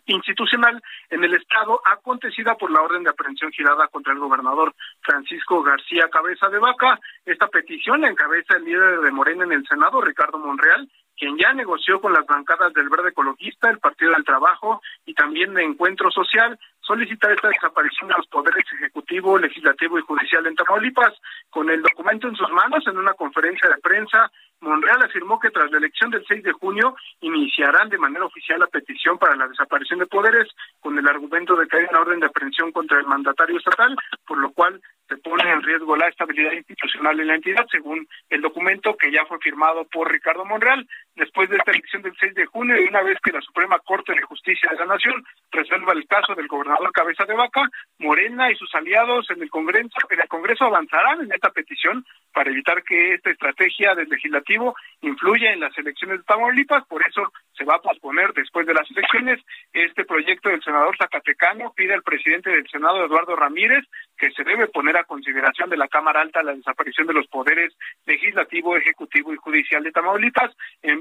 institucional 0.05 0.81
en 1.09 1.23
el 1.23 1.35
Estado 1.35 1.79
acontecida 1.85 2.55
por 2.55 2.71
la 2.71 2.81
orden 2.81 3.03
de 3.03 3.11
aprehensión 3.11 3.51
girada 3.51 3.87
contra 3.87 4.11
el 4.11 4.19
gobernador 4.19 4.73
Francisco 5.01 5.63
García 5.63 6.09
Cabeza 6.11 6.49
de 6.49 6.59
Vaca. 6.59 6.99
Esta 7.25 7.47
petición 7.47 8.01
la 8.01 8.09
encabeza 8.09 8.57
el 8.57 8.65
líder 8.65 8.99
de 8.99 9.11
Morena 9.11 9.45
en 9.45 9.53
el 9.53 9.67
Senado, 9.67 10.01
Ricardo 10.01 10.37
Monreal, 10.37 10.89
quien 11.19 11.37
ya 11.37 11.53
negoció 11.53 11.99
con 11.99 12.13
las 12.13 12.25
bancadas 12.25 12.73
del 12.73 12.89
Verde 12.89 13.09
Ecologista, 13.09 13.69
el 13.69 13.79
Partido 13.79 14.11
del 14.11 14.23
Trabajo 14.23 14.81
y 15.05 15.13
también 15.13 15.53
de 15.53 15.63
Encuentro 15.63 16.09
Social 16.09 16.57
solicitar 16.89 17.31
esta 17.31 17.49
desaparición 17.49 18.07
de 18.07 18.15
los 18.17 18.27
poderes 18.27 18.65
ejecutivo, 18.73 19.37
legislativo 19.37 19.99
y 19.99 20.01
judicial 20.01 20.47
en 20.47 20.55
Tamaulipas. 20.55 21.13
Con 21.51 21.69
el 21.69 21.83
documento 21.83 22.27
en 22.27 22.35
sus 22.35 22.49
manos, 22.49 22.83
en 22.87 22.97
una 22.97 23.13
conferencia 23.13 23.69
de 23.69 23.79
prensa, 23.81 24.31
Monreal 24.61 25.03
afirmó 25.03 25.39
que 25.39 25.51
tras 25.51 25.71
la 25.71 25.77
elección 25.77 26.09
del 26.09 26.25
6 26.27 26.43
de 26.43 26.51
junio 26.51 26.95
iniciarán 27.21 27.89
de 27.89 27.97
manera 27.97 28.25
oficial 28.25 28.59
la 28.59 28.67
petición 28.67 29.17
para 29.17 29.35
la 29.35 29.47
desaparición 29.47 29.99
de 29.99 30.07
poderes 30.07 30.47
con 30.79 30.97
el 30.97 31.07
argumento 31.07 31.55
de 31.55 31.67
que 31.67 31.77
hay 31.77 31.85
una 31.89 32.01
orden 32.01 32.19
de 32.19 32.25
aprehensión 32.25 32.71
contra 32.71 32.99
el 32.99 33.05
mandatario 33.05 33.57
estatal, 33.57 33.95
por 34.25 34.37
lo 34.37 34.51
cual 34.51 34.81
se 35.07 35.17
pone 35.17 35.49
en 35.49 35.63
riesgo 35.63 35.95
la 35.95 36.07
estabilidad 36.07 36.51
institucional 36.53 37.19
en 37.19 37.27
la 37.27 37.35
entidad, 37.35 37.65
según 37.71 38.07
el 38.29 38.41
documento 38.41 38.95
que 38.97 39.11
ya 39.11 39.25
fue 39.25 39.39
firmado 39.39 39.85
por 39.85 40.11
Ricardo 40.11 40.45
Monreal. 40.45 40.87
Después 41.19 41.49
de 41.49 41.57
esta 41.57 41.71
elección 41.71 42.01
del 42.01 42.15
6 42.17 42.33
de 42.33 42.45
junio 42.45 42.79
y 42.79 42.87
una 42.87 43.01
vez 43.01 43.17
que 43.21 43.33
la 43.33 43.41
Suprema 43.41 43.77
Corte 43.79 44.13
de 44.13 44.21
Justicia 44.21 44.69
de 44.71 44.77
la 44.77 44.85
Nación 44.85 45.21
resuelva 45.51 45.91
el 45.91 46.07
caso 46.07 46.33
del 46.33 46.47
gobernador 46.47 46.93
Cabeza 46.93 47.25
de 47.25 47.33
Vaca, 47.33 47.67
Morena 47.97 48.49
y 48.49 48.55
sus 48.55 48.73
aliados 48.73 49.29
en 49.29 49.41
el 49.41 49.49
Congreso, 49.49 49.89
en 50.09 50.21
el 50.21 50.27
Congreso 50.29 50.63
avanzarán 50.63 51.19
en 51.19 51.33
esta 51.33 51.49
petición 51.49 52.05
para 52.33 52.51
evitar 52.51 52.83
que 52.83 53.15
esta 53.15 53.31
estrategia 53.31 53.95
del 53.95 54.07
legislativo 54.07 54.73
influya 55.01 55.51
en 55.51 55.59
las 55.59 55.77
elecciones 55.77 56.19
de 56.19 56.23
Tamaulipas. 56.23 56.85
Por 56.87 57.05
eso 57.05 57.33
se 57.51 57.65
va 57.65 57.75
a 57.75 57.81
posponer 57.81 58.31
después 58.33 58.65
de 58.65 58.73
las 58.73 58.89
elecciones. 58.89 59.41
Este 59.73 60.05
proyecto 60.05 60.47
del 60.47 60.63
senador 60.63 60.95
Zacatecano 60.95 61.73
pide 61.75 61.95
al 61.95 62.03
presidente 62.03 62.49
del 62.49 62.67
Senado, 62.69 63.03
Eduardo 63.03 63.35
Ramírez, 63.35 63.83
que 64.17 64.31
se 64.31 64.45
debe 64.45 64.67
poner 64.67 64.95
a 64.95 65.03
consideración 65.03 65.69
de 65.69 65.75
la 65.75 65.89
Cámara 65.89 66.21
Alta 66.21 66.43
la 66.43 66.55
desaparición 66.55 67.07
de 67.07 67.13
los 67.13 67.27
poderes 67.27 67.75
legislativo, 68.05 68.77
ejecutivo 68.77 69.33
y 69.33 69.37
judicial 69.37 69.83
de 69.83 69.91
Tamaulipas, 69.91 70.55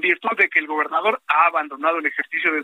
virtud 0.09 0.37
de 0.37 0.49
que 0.49 0.59
el 0.59 0.67
gobernador 0.67 1.21
ha 1.27 1.45
abandonado 1.45 1.99
el 1.99 2.05
ejercicio 2.07 2.51
de 2.51 2.63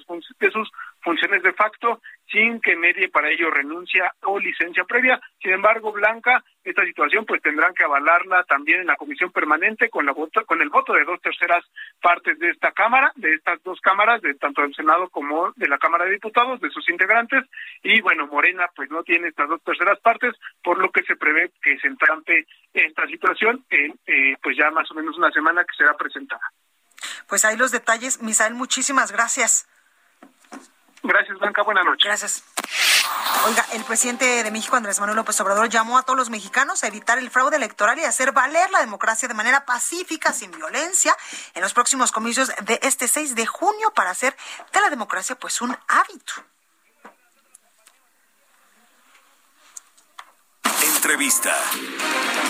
sus 0.49 0.71
funciones 1.01 1.43
de 1.43 1.53
facto 1.53 2.01
sin 2.31 2.59
que 2.59 2.75
medie 2.75 3.09
para 3.09 3.29
ello 3.29 3.51
renuncia 3.51 4.11
o 4.23 4.39
licencia 4.39 4.83
previa. 4.83 5.19
Sin 5.41 5.53
embargo, 5.53 5.91
Blanca, 5.91 6.43
esta 6.63 6.83
situación 6.83 7.25
pues 7.25 7.41
tendrán 7.41 7.73
que 7.75 7.83
avalarla 7.83 8.43
también 8.45 8.81
en 8.81 8.87
la 8.87 8.95
comisión 8.95 9.31
permanente 9.31 9.89
con 9.89 10.05
la 10.05 10.11
voto, 10.11 10.43
con 10.45 10.61
el 10.61 10.69
voto 10.69 10.93
de 10.93 11.03
dos 11.03 11.21
terceras 11.21 11.63
partes 12.01 12.39
de 12.39 12.49
esta 12.49 12.71
cámara, 12.71 13.11
de 13.15 13.33
estas 13.35 13.61
dos 13.63 13.79
cámaras, 13.79 14.21
de 14.21 14.33
tanto 14.33 14.63
del 14.63 14.73
Senado 14.73 15.09
como 15.09 15.51
de 15.55 15.67
la 15.67 15.77
Cámara 15.77 16.05
de 16.05 16.13
Diputados, 16.13 16.59
de 16.59 16.71
sus 16.71 16.89
integrantes, 16.89 17.43
y 17.83 18.01
bueno, 18.01 18.25
Morena 18.27 18.67
pues 18.75 18.89
no 18.89 19.03
tiene 19.03 19.27
estas 19.27 19.47
dos 19.47 19.61
terceras 19.63 19.99
partes, 19.99 20.33
por 20.63 20.79
lo 20.79 20.89
que 20.91 21.03
se 21.03 21.15
prevé 21.15 21.51
que 21.61 21.77
se 21.77 21.87
entrampe 21.87 22.47
esta 22.73 23.05
situación 23.07 23.63
en 23.69 23.93
eh, 24.07 24.35
pues 24.41 24.57
ya 24.57 24.71
más 24.71 24.89
o 24.91 24.95
menos 24.95 25.17
una 25.17 25.31
semana 25.31 25.63
que 25.63 25.75
será 25.77 25.93
presentada. 25.95 26.41
Pues 27.27 27.45
ahí 27.45 27.57
los 27.57 27.71
detalles, 27.71 28.21
Misael, 28.21 28.53
muchísimas 28.53 29.11
gracias. 29.11 29.67
Gracias, 31.03 31.37
Blanca. 31.37 31.61
Buenas 31.61 31.85
noches. 31.85 32.05
Gracias. 32.05 32.43
Oiga, 33.45 33.63
el 33.73 33.83
presidente 33.83 34.43
de 34.43 34.51
México, 34.51 34.75
Andrés 34.75 34.99
Manuel 34.99 35.17
López 35.17 35.39
Obrador, 35.39 35.69
llamó 35.69 35.99
a 35.99 36.03
todos 36.03 36.17
los 36.17 36.31
mexicanos 36.31 36.83
a 36.83 36.87
evitar 36.87 37.19
el 37.19 37.29
fraude 37.29 37.57
electoral 37.57 37.99
y 37.99 38.03
hacer 38.03 38.31
valer 38.31 38.71
la 38.71 38.79
democracia 38.79 39.27
de 39.27 39.35
manera 39.35 39.65
pacífica, 39.65 40.33
sin 40.33 40.49
violencia, 40.51 41.15
en 41.53 41.61
los 41.61 41.73
próximos 41.73 42.11
comicios 42.11 42.51
de 42.63 42.79
este 42.81 43.07
6 43.07 43.35
de 43.35 43.45
junio 43.45 43.91
para 43.93 44.09
hacer 44.09 44.35
de 44.73 44.81
la 44.81 44.89
democracia 44.89 45.35
pues 45.35 45.61
un 45.61 45.77
hábito. 45.87 46.33
Entrevista. 51.05 51.55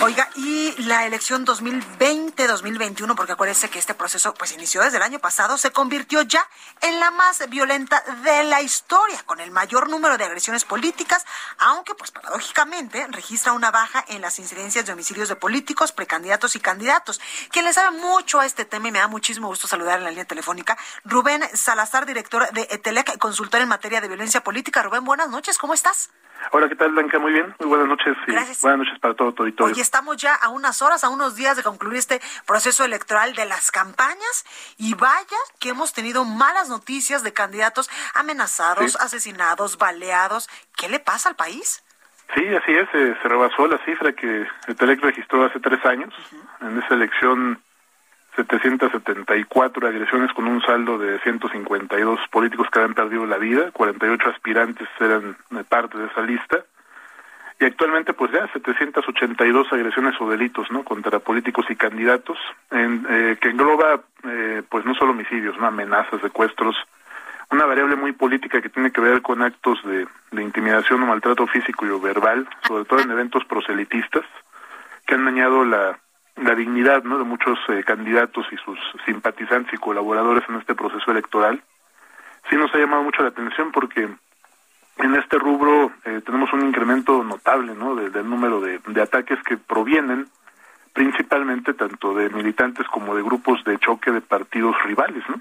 Oiga, 0.00 0.30
y 0.34 0.74
la 0.84 1.04
elección 1.04 1.44
2020-2021, 1.44 3.14
porque 3.14 3.32
acuérdense 3.32 3.68
que 3.68 3.78
este 3.78 3.92
proceso 3.92 4.32
pues 4.32 4.52
inició 4.52 4.80
desde 4.80 4.96
el 4.96 5.02
año 5.02 5.18
pasado, 5.18 5.58
se 5.58 5.72
convirtió 5.72 6.22
ya 6.22 6.42
en 6.80 6.98
la 6.98 7.10
más 7.10 7.46
violenta 7.50 8.02
de 8.24 8.44
la 8.44 8.62
historia, 8.62 9.22
con 9.26 9.40
el 9.40 9.50
mayor 9.50 9.90
número 9.90 10.16
de 10.16 10.24
agresiones 10.24 10.64
políticas, 10.64 11.26
aunque 11.58 11.94
pues 11.94 12.10
paradójicamente 12.12 13.06
registra 13.10 13.52
una 13.52 13.70
baja 13.70 14.02
en 14.08 14.22
las 14.22 14.38
incidencias 14.38 14.86
de 14.86 14.94
homicidios 14.94 15.28
de 15.28 15.36
políticos, 15.36 15.92
precandidatos 15.92 16.56
y 16.56 16.60
candidatos. 16.60 17.20
Quien 17.50 17.66
le 17.66 17.74
sabe 17.74 17.98
mucho 17.98 18.40
a 18.40 18.46
este 18.46 18.64
tema 18.64 18.88
y 18.88 18.92
me 18.92 19.00
da 19.00 19.08
muchísimo 19.08 19.48
gusto 19.48 19.68
saludar 19.68 19.98
en 19.98 20.04
la 20.04 20.10
línea 20.10 20.24
telefónica, 20.24 20.78
Rubén 21.04 21.44
Salazar, 21.52 22.06
director 22.06 22.50
de 22.52 22.66
ETELEC, 22.70 23.18
consultor 23.18 23.60
en 23.60 23.68
materia 23.68 24.00
de 24.00 24.08
violencia 24.08 24.42
política. 24.42 24.82
Rubén, 24.82 25.04
buenas 25.04 25.28
noches, 25.28 25.58
¿cómo 25.58 25.74
estás? 25.74 26.08
Hola, 26.52 26.68
¿qué 26.68 26.76
tal, 26.76 26.92
Blanca? 26.92 27.18
Muy 27.18 27.32
bien. 27.32 27.54
Muy 27.58 27.68
buenas 27.68 27.88
noches. 27.88 28.16
Y 28.26 28.32
buenas 28.32 28.62
noches 28.62 28.98
para 29.00 29.14
todo 29.14 29.32
tu 29.32 29.42
auditorio. 29.42 29.74
Hoy 29.74 29.80
estamos 29.80 30.16
ya 30.16 30.34
a 30.34 30.48
unas 30.48 30.80
horas, 30.82 31.04
a 31.04 31.08
unos 31.08 31.36
días 31.36 31.56
de 31.56 31.62
concluir 31.62 31.98
este 31.98 32.20
proceso 32.46 32.84
electoral 32.84 33.34
de 33.34 33.44
las 33.44 33.70
campañas 33.70 34.44
y 34.78 34.94
vaya 34.94 35.36
que 35.58 35.70
hemos 35.70 35.92
tenido 35.92 36.24
malas 36.24 36.68
noticias 36.68 37.22
de 37.22 37.32
candidatos 37.32 37.90
amenazados, 38.14 38.96
asesinados, 38.96 39.78
baleados. 39.78 40.48
¿Qué 40.76 40.88
le 40.88 41.00
pasa 41.00 41.28
al 41.28 41.36
país? 41.36 41.82
Sí, 42.34 42.42
así 42.54 42.72
es. 42.72 42.88
Eh, 42.94 43.16
se 43.22 43.28
rebasó 43.28 43.66
la 43.66 43.78
cifra 43.84 44.12
que 44.12 44.46
el 44.66 44.76
TELEC 44.76 45.00
registró 45.00 45.44
hace 45.44 45.60
tres 45.60 45.84
años. 45.84 46.12
En 46.60 46.78
esa 46.82 46.94
elección 46.94 47.62
774 48.36 49.88
agresiones 49.88 50.32
con 50.34 50.46
un 50.46 50.60
saldo 50.60 50.98
de 50.98 51.18
152 51.20 52.20
políticos 52.30 52.68
que 52.70 52.78
habían 52.78 52.94
perdido 52.94 53.26
la 53.26 53.38
vida, 53.38 53.70
48 53.72 54.28
aspirantes 54.28 54.88
eran 55.00 55.36
parte 55.68 55.96
de 55.98 56.06
esa 56.06 56.20
lista. 56.20 56.64
Y 57.58 57.64
actualmente 57.64 58.12
pues 58.12 58.30
ya 58.32 58.46
782 58.52 59.72
agresiones 59.72 60.14
o 60.20 60.28
delitos, 60.28 60.70
¿no? 60.70 60.84
contra 60.84 61.18
políticos 61.18 61.64
y 61.70 61.76
candidatos, 61.76 62.36
en, 62.70 63.06
eh, 63.08 63.38
que 63.40 63.48
engloba 63.48 64.02
eh, 64.24 64.62
pues 64.68 64.84
no 64.84 64.94
solo 64.94 65.12
homicidios, 65.12 65.56
¿no? 65.56 65.66
amenazas, 65.66 66.20
secuestros, 66.20 66.76
una 67.50 67.64
variable 67.64 67.96
muy 67.96 68.12
política 68.12 68.60
que 68.60 68.68
tiene 68.68 68.90
que 68.90 69.00
ver 69.00 69.22
con 69.22 69.40
actos 69.40 69.82
de, 69.84 70.06
de 70.32 70.42
intimidación 70.42 71.02
o 71.02 71.06
maltrato 71.06 71.46
físico 71.46 71.86
y 71.86 72.00
verbal, 72.00 72.46
sobre 72.66 72.84
todo 72.84 73.00
en 73.00 73.10
eventos 73.10 73.44
proselitistas, 73.46 74.24
que 75.06 75.14
han 75.14 75.24
dañado 75.24 75.64
la 75.64 75.98
la 76.36 76.54
dignidad 76.54 77.02
¿no? 77.04 77.18
de 77.18 77.24
muchos 77.24 77.58
eh, 77.68 77.82
candidatos 77.84 78.46
y 78.52 78.56
sus 78.58 78.78
simpatizantes 79.04 79.72
y 79.72 79.78
colaboradores 79.78 80.44
en 80.48 80.56
este 80.56 80.74
proceso 80.74 81.10
electoral, 81.10 81.62
sí 82.48 82.56
nos 82.56 82.72
ha 82.74 82.78
llamado 82.78 83.02
mucho 83.02 83.22
la 83.22 83.28
atención 83.28 83.72
porque 83.72 84.08
en 84.98 85.14
este 85.14 85.38
rubro 85.38 85.92
eh, 86.04 86.20
tenemos 86.24 86.52
un 86.52 86.66
incremento 86.66 87.22
notable 87.22 87.74
¿no? 87.74 87.94
del 87.96 88.28
número 88.28 88.60
de, 88.60 88.80
ataques 89.00 89.38
que 89.44 89.56
provienen 89.56 90.28
principalmente 90.92 91.74
tanto 91.74 92.14
de 92.14 92.30
militantes 92.30 92.86
como 92.88 93.14
de 93.14 93.22
grupos 93.22 93.62
de 93.64 93.78
choque 93.78 94.10
de 94.10 94.20
partidos 94.20 94.74
rivales. 94.84 95.22
¿no? 95.28 95.36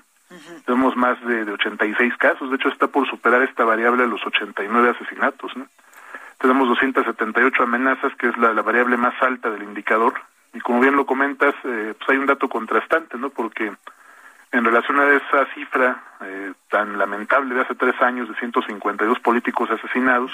Tenemos 0.65 0.95
más 0.97 1.23
de, 1.25 1.45
de 1.45 1.51
86 1.53 2.17
casos, 2.17 2.49
de 2.49 2.57
hecho 2.57 2.69
está 2.69 2.87
por 2.87 3.07
superar 3.09 3.41
esta 3.43 3.63
variable 3.63 4.03
a 4.03 4.07
los 4.07 4.25
89 4.25 4.89
asesinatos. 4.89 5.55
¿no? 5.55 5.67
Tenemos 6.39 6.67
278 6.67 7.63
amenazas, 7.63 8.13
que 8.15 8.27
es 8.27 8.37
la, 8.37 8.53
la 8.53 8.61
variable 8.61 8.97
más 8.97 9.13
alta 9.21 9.49
del 9.49 9.63
indicador, 9.63 10.15
y 10.55 10.61
como 10.61 10.79
bien 10.79 10.95
lo 10.95 11.05
comentas, 11.05 11.53
eh, 11.65 11.93
pues 11.97 12.09
hay 12.09 12.17
un 12.17 12.25
dato 12.25 12.47
contrastante, 12.47 13.17
¿no? 13.17 13.29
Porque 13.29 13.73
en 14.51 14.63
relación 14.63 14.97
a 15.01 15.09
esa 15.09 15.45
cifra 15.53 16.01
eh, 16.21 16.53
tan 16.69 16.97
lamentable 16.97 17.53
de 17.53 17.61
hace 17.61 17.75
tres 17.75 18.01
años 18.01 18.29
de 18.29 18.35
152 18.35 19.19
políticos 19.19 19.69
asesinados, 19.69 20.31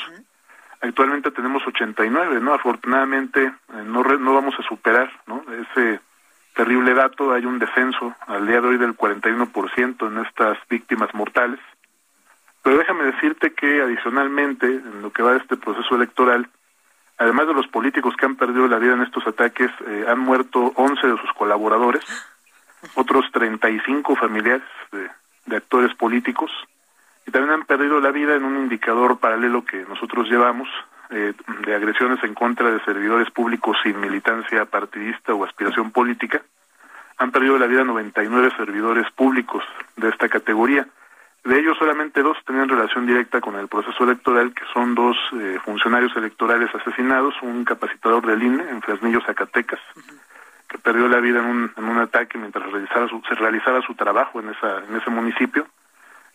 actualmente 0.80 1.32
tenemos 1.32 1.66
89, 1.66 2.40
¿no? 2.40 2.54
Afortunadamente 2.54 3.46
eh, 3.46 3.84
no, 3.84 4.04
no 4.04 4.34
vamos 4.36 4.54
a 4.60 4.64
superar, 4.64 5.12
¿no? 5.26 5.44
Ese 5.72 6.00
terrible 6.54 6.94
dato, 6.94 7.34
hay 7.34 7.48
un 7.48 7.58
descenso 7.58 8.16
al 8.28 8.46
día 8.46 8.62
de 8.62 8.68
hoy 8.68 8.78
del 8.78 8.96
41% 8.96 10.08
en 10.08 10.18
estas 10.20 10.60
víctimas 10.70 11.12
mortales. 11.16 11.60
Pero 12.62 12.78
déjame 12.78 13.06
decirte 13.06 13.54
que 13.54 13.82
adicionalmente, 13.82 14.68
en 14.68 15.02
lo 15.02 15.12
que 15.12 15.24
va 15.24 15.32
de 15.32 15.40
este 15.40 15.58
proceso 15.58 15.96
electoral, 15.96 16.48
además 17.22 17.48
de 17.48 17.54
los 17.54 17.68
políticos 17.68 18.16
que 18.18 18.26
han 18.26 18.36
perdido 18.36 18.68
la 18.68 18.80
vida 18.80 18.94
en 18.94 19.04
estos 19.04 19.26
ataques, 19.28 19.70
eh, 19.88 20.06
han 20.08 20.20
muerto 20.20 20.74
11 20.76 21.08
de 21.08 21.18
sus 21.18 21.32
colaboradores, 21.34 22.04
otros 22.96 23.26
35 23.32 24.16
familiares 24.16 24.64
de, 24.92 25.08
de 25.46 25.56
actores 25.56 25.94
políticos, 25.96 26.52
y 27.28 27.32
también 27.32 27.54
han 27.54 27.66
perdido 27.66 28.00
la 28.00 28.10
vida 28.10 28.36
en 28.36 28.44
un 28.44 28.58
indicador 28.58 29.20
paralelo 29.20 29.64
que 29.64 29.86
nosotros 29.86 30.28
llevamos 30.28 30.68
eh, 31.12 31.34
de 31.66 31.76
agresiones 31.76 32.24
en 32.24 32.34
contra 32.34 32.72
de 32.72 32.84
servidores 32.84 33.30
públicos 33.30 33.78
sin 33.84 34.00
militancia 34.00 34.66
partidista 34.66 35.34
o 35.34 35.46
aspiración 35.46 35.92
política. 35.92 36.42
Han 37.18 37.32
perdido 37.32 37.60
la 37.60 37.68
vida 37.68 37.84
99 37.84 38.50
servidores 38.58 39.06
públicos 39.12 39.64
de 39.98 40.10
esta 40.10 40.28
categoría. 40.28 40.88
De 41.44 41.60
ellos 41.60 41.78
solamente 41.78 42.22
dos 42.22 42.38
tenían 42.46 42.70
relación 42.70 43.08
directa 43.08 43.42
con 43.42 43.56
el 43.56 43.68
proceso 43.68 44.04
electoral, 44.04 44.54
que 44.54 44.64
son 44.74 44.94
dos 44.94 45.18
eh, 45.34 45.60
funcionarios 45.66 46.16
electorales 46.16 46.70
asesinados, 46.76 47.34
un 47.42 47.66
capacitador 47.66 48.26
del 48.26 48.44
INE 48.44 48.70
en 48.70 48.82
Fresnillo, 48.82 49.22
Zacatecas, 49.26 49.80
que 50.68 50.78
perdió 50.78 51.08
la 51.08 51.20
vida 51.20 51.40
en 51.40 51.46
un, 51.46 51.72
en 51.76 51.84
un 51.84 51.98
ataque 51.98 52.38
mientras 52.38 52.72
realizaba 52.72 53.08
su, 53.08 53.22
se 53.28 53.34
realizaba 53.34 53.82
su 53.82 53.96
trabajo 53.96 54.40
en, 54.40 54.50
esa, 54.50 54.84
en 54.88 54.96
ese 54.96 55.10
municipio, 55.10 55.66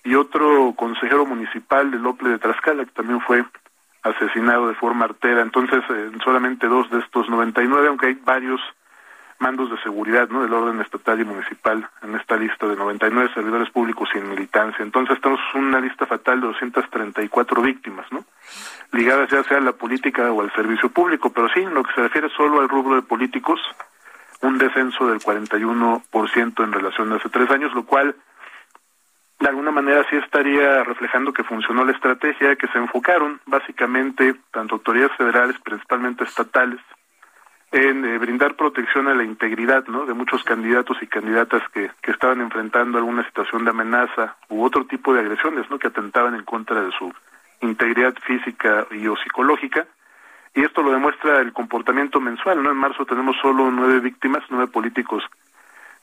y 0.03 0.15
otro 0.17 0.75
consejero 0.77 1.25
municipal 1.25 1.91
de 1.91 1.99
Lople 1.99 2.31
de 2.31 2.39
Tlaxcala, 2.39 2.85
que 2.85 2.93
también 2.93 3.21
fue 3.21 3.45
asesinado 4.03 4.69
de 4.69 4.75
forma 4.75 5.05
artera. 5.05 5.43
Entonces, 5.43 5.83
eh, 5.89 6.11
solamente 6.25 6.67
dos 6.67 6.91
de 6.91 7.01
estos 7.01 7.29
99, 7.29 7.89
aunque 7.89 8.07
hay 8.07 8.15
varios 8.15 8.61
mandos 9.39 9.71
de 9.71 9.79
seguridad 9.83 10.29
¿no? 10.29 10.43
del 10.43 10.53
orden 10.53 10.81
estatal 10.81 11.21
y 11.21 11.25
municipal 11.25 11.89
en 12.03 12.15
esta 12.15 12.37
lista 12.37 12.67
de 12.67 12.77
99 12.77 13.31
servidores 13.35 13.71
públicos 13.71 14.09
sin 14.13 14.29
militancia. 14.29 14.83
Entonces 14.83 15.21
tenemos 15.21 15.41
una 15.55 15.81
lista 15.81 16.07
fatal 16.07 16.41
de 16.41 16.47
234 16.49 17.63
víctimas, 17.63 18.07
¿no? 18.11 18.25
ligadas 18.93 19.31
ya 19.31 19.43
sea 19.45 19.59
a 19.59 19.61
la 19.61 19.73
política 19.73 20.31
o 20.33 20.41
al 20.41 20.53
servicio 20.55 20.91
público, 20.91 21.31
pero 21.31 21.49
sí, 21.49 21.61
en 21.61 21.75
lo 21.75 21.83
que 21.83 21.93
se 21.95 22.03
refiere 22.03 22.29
solo 22.31 22.61
al 22.61 22.69
rubro 22.69 22.97
de 22.97 23.03
políticos, 23.03 23.61
un 24.43 24.59
descenso 24.59 25.09
del 25.09 25.21
41% 25.21 26.65
en 26.65 26.73
relación 26.73 27.13
a 27.13 27.17
hace 27.17 27.29
tres 27.29 27.51
años, 27.51 27.75
lo 27.75 27.85
cual 27.85 28.15
de 29.39 29.49
alguna 29.49 29.71
manera 29.71 30.05
sí 30.09 30.17
estaría 30.17 30.83
reflejando 30.85 31.33
que 31.33 31.45
funcionó 31.45 31.85
la 31.85 31.93
estrategia, 31.93 32.57
que 32.57 32.69
se 32.69 32.79
enfocaron 32.79 33.41
básicamente 33.47 34.35
tanto 34.51 34.77
autoridades 34.77 35.17
federales, 35.17 35.57
principalmente 35.61 36.25
estatales, 36.25 36.81
en 37.77 38.05
eh, 38.05 38.19
brindar 38.19 38.57
protección 38.57 39.07
a 39.09 39.15
la 39.15 39.25
integridad 39.25 39.87
¿no? 39.87 40.07
de 40.07 40.15
muchos 40.15 40.43
candidatos 40.43 40.97
y 41.03 41.07
candidatas 41.07 41.63
que, 41.73 41.91
estaban 42.07 42.41
enfrentando 42.41 42.97
alguna 42.97 43.25
situación 43.27 43.65
de 43.65 43.71
amenaza 43.71 44.37
u 44.49 44.65
otro 44.65 44.87
tipo 44.87 45.13
de 45.13 45.21
agresiones 45.21 45.69
¿no? 45.69 45.79
que 45.79 45.89
atentaban 45.89 46.35
en 46.35 46.45
contra 46.45 46.81
de 46.81 46.91
su 46.93 47.13
integridad 47.61 48.15
física 48.27 48.87
y 48.91 49.07
o 49.07 49.17
psicológica. 49.17 49.87
Y 50.55 50.63
esto 50.63 50.83
lo 50.83 50.93
demuestra 50.93 51.41
el 51.41 51.53
comportamiento 51.53 52.21
mensual. 52.21 52.63
¿no? 52.63 52.71
En 52.71 52.77
marzo 52.79 53.05
tenemos 53.05 53.37
solo 53.43 53.71
nueve 53.71 54.01
víctimas, 54.01 54.43
nueve 54.49 54.69
políticos 54.69 55.23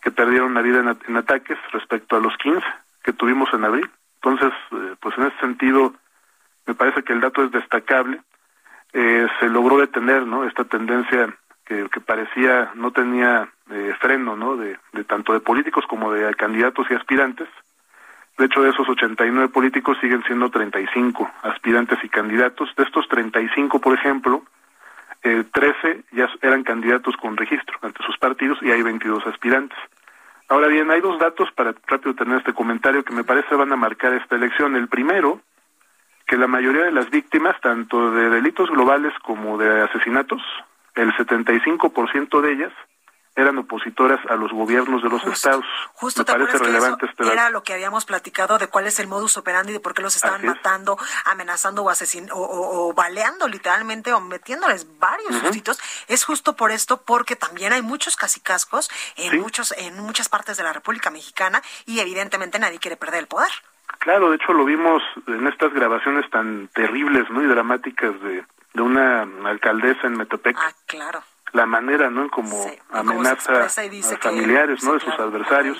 que 0.02 0.12
perdieron 0.12 0.54
la 0.54 0.62
vida 0.62 0.82
en, 0.82 0.98
en 1.08 1.18
ataques 1.18 1.58
respecto 1.72 2.16
a 2.16 2.20
los 2.20 2.38
15 2.38 2.62
que 3.04 3.14
tuvimos 3.14 3.52
en 3.54 3.66
abril. 3.66 3.90
Entonces, 4.16 4.54
eh, 4.72 4.96
pues 5.00 5.18
en 5.18 5.26
ese 5.26 5.40
sentido, 5.40 5.94
me 6.66 6.76
parece 6.76 7.04
que 7.04 7.14
el 7.14 7.22
dato 7.22 7.44
es 7.44 7.52
destacable. 7.52 8.22
Eh, 8.94 9.28
se 9.40 9.50
logró 9.50 9.78
detener 9.78 10.26
¿no? 10.26 10.46
esta 10.46 10.64
tendencia 10.64 11.36
que, 11.66 11.88
parecía 12.06 12.72
no 12.76 12.92
tenía 12.92 13.50
eh, 13.70 13.94
freno 14.00 14.36
¿no? 14.36 14.58
De, 14.58 14.78
de 14.92 15.04
tanto 15.04 15.34
de 15.34 15.40
políticos 15.40 15.86
como 15.88 16.12
de 16.12 16.34
candidatos 16.36 16.88
y 16.90 16.94
aspirantes. 16.94 17.48
De 18.38 18.46
hecho, 18.46 18.64
de 18.64 18.72
esos 18.72 18.90
89 18.90 19.50
políticos 19.50 19.98
siguen 20.02 20.24
siendo 20.24 20.50
35 20.50 21.32
aspirantes 21.44 22.00
y 22.04 22.10
candidatos. 22.10 22.70
De 22.76 22.84
estos 22.84 23.08
35, 23.08 23.80
por 23.80 23.94
ejemplo, 23.94 24.44
eh, 25.24 25.44
13 25.52 26.04
ya 26.12 26.30
eran 26.42 26.64
candidatos 26.64 27.16
con 27.18 27.38
registro 27.38 27.78
ante 27.82 28.04
sus 28.04 28.18
partidos 28.18 28.58
y 28.62 28.72
hay 28.72 28.82
22 28.82 29.26
aspirantes. 29.28 29.78
Ahora 30.50 30.68
bien, 30.68 30.92
hay 30.92 31.00
dos 31.00 31.20
datos 31.20 31.50
para 31.54 31.74
rápido 31.88 32.16
tener 32.16 32.40
este 32.40 32.54
comentario 32.54 33.04
que 33.04 33.14
me 33.14 33.24
parece 33.24 33.56
van 33.56 33.72
a 33.72 33.78
marcar 33.78 34.14
esta 34.14 34.36
elección. 34.36 34.76
El 34.76 34.88
primero, 34.88 35.40
que 36.26 36.38
la 36.38 36.48
mayoría 36.48 36.84
de 36.84 36.92
las 36.92 37.10
víctimas, 37.10 37.60
tanto 37.62 38.12
de 38.12 38.30
delitos 38.30 38.70
globales 38.70 39.14
como 39.24 39.58
de 39.58 39.82
asesinatos, 39.82 40.42
el 40.96 41.12
75% 41.14 42.42
de 42.42 42.52
ellas 42.52 42.74
eran 43.36 43.58
opositoras 43.58 44.20
a 44.30 44.36
los 44.36 44.52
gobiernos 44.52 45.02
de 45.02 45.10
los 45.10 45.24
estados. 45.26 45.66
Justo 45.94 46.22
Me 46.22 46.26
parece 46.26 46.58
relevante 46.58 47.08
este 47.08 47.32
era 47.32 47.50
lo 47.50 47.64
que 47.64 47.74
habíamos 47.74 48.06
platicado 48.06 48.58
de 48.58 48.68
cuál 48.68 48.86
es 48.86 49.00
el 49.00 49.08
modus 49.08 49.38
operandi 49.38 49.74
de 49.74 49.80
por 49.80 49.94
qué 49.94 50.02
los 50.02 50.16
estaban 50.16 50.46
matando, 50.46 50.98
amenazando 51.26 51.84
o 51.84 51.90
asesinando 51.90 52.36
o, 52.36 52.94
baleando 52.94 53.48
literalmente 53.48 54.14
o 54.14 54.22
metiéndoles 54.22 55.00
varios 55.00 55.36
uh 55.42 55.72
Es 56.08 56.24
justo 56.24 56.56
por 56.56 56.72
esto 56.72 57.02
porque 57.02 57.36
también 57.36 57.74
hay 57.74 57.82
muchos 57.82 58.16
casicascos 58.16 58.90
en 59.18 59.42
muchos 59.42 59.74
en 59.78 60.00
muchas 60.00 60.30
partes 60.30 60.58
de 60.58 60.64
la 60.64 60.74
República 60.74 61.10
Mexicana 61.10 61.62
y 61.86 62.00
evidentemente 62.00 62.60
nadie 62.60 62.80
quiere 62.80 62.98
perder 62.98 63.22
el 63.22 63.28
poder. 63.28 63.50
Claro, 64.00 64.30
de 64.30 64.36
hecho 64.36 64.54
lo 64.54 64.66
vimos 64.66 65.02
en 65.28 65.48
estas 65.48 65.74
grabaciones 65.74 66.30
tan 66.30 66.68
terribles, 66.70 67.30
¿no? 67.30 67.42
y 67.42 67.48
dramáticas 67.48 68.20
de 68.22 68.44
de 68.74 68.82
una 68.82 69.22
alcaldesa 69.46 70.08
en 70.08 70.18
Metepec. 70.18 70.58
Ah, 70.60 70.74
claro. 70.86 71.24
La 71.52 71.66
manera, 71.66 72.10
¿no? 72.10 72.24
En 72.24 72.30
como 72.30 72.66
amenaza 72.92 73.66
a 73.66 73.70
familiares, 74.18 74.84
¿no? 74.84 74.94
de 74.94 75.00
sus 75.00 75.14
adversarios. 75.14 75.78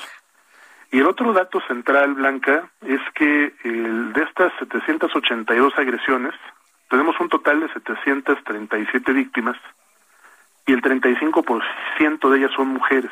Y 0.92 1.00
el 1.00 1.08
otro 1.08 1.34
dato 1.34 1.60
central, 1.68 2.14
Blanca, 2.14 2.70
es 2.82 3.02
que 3.16 3.56
el, 3.64 4.14
de 4.14 4.22
estas 4.22 4.54
782 4.60 5.74
agresiones, 5.78 6.36
tenemos 6.88 7.20
un 7.20 7.30
total 7.30 7.62
de 7.62 7.74
737 7.74 9.12
víctimas 9.12 9.58
y 10.68 10.74
el 10.74 10.84
35% 10.84 12.30
de 12.30 12.38
ellas 12.38 12.52
son 12.56 12.68
mujeres. 12.68 13.12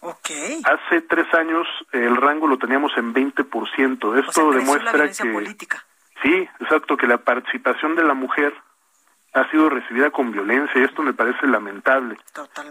Okay. 0.00 0.60
Hace 0.64 1.02
tres 1.02 1.32
años 1.34 1.66
el 1.92 2.16
rango 2.16 2.48
lo 2.48 2.58
teníamos 2.58 2.92
en 2.96 3.14
20%. 3.14 4.18
Esto 4.18 4.50
demuestra 4.50 5.10
que... 5.10 5.32
Política. 5.32 5.84
Sí, 6.22 6.48
exacto, 6.60 6.96
que 6.96 7.06
la 7.06 7.18
participación 7.18 7.94
de 7.94 8.02
la 8.02 8.14
mujer 8.14 8.52
ha 9.34 9.50
sido 9.50 9.68
recibida 9.68 10.10
con 10.10 10.32
violencia 10.32 10.80
y 10.80 10.84
esto 10.84 11.02
me 11.02 11.12
parece 11.12 11.46
lamentable. 11.46 12.16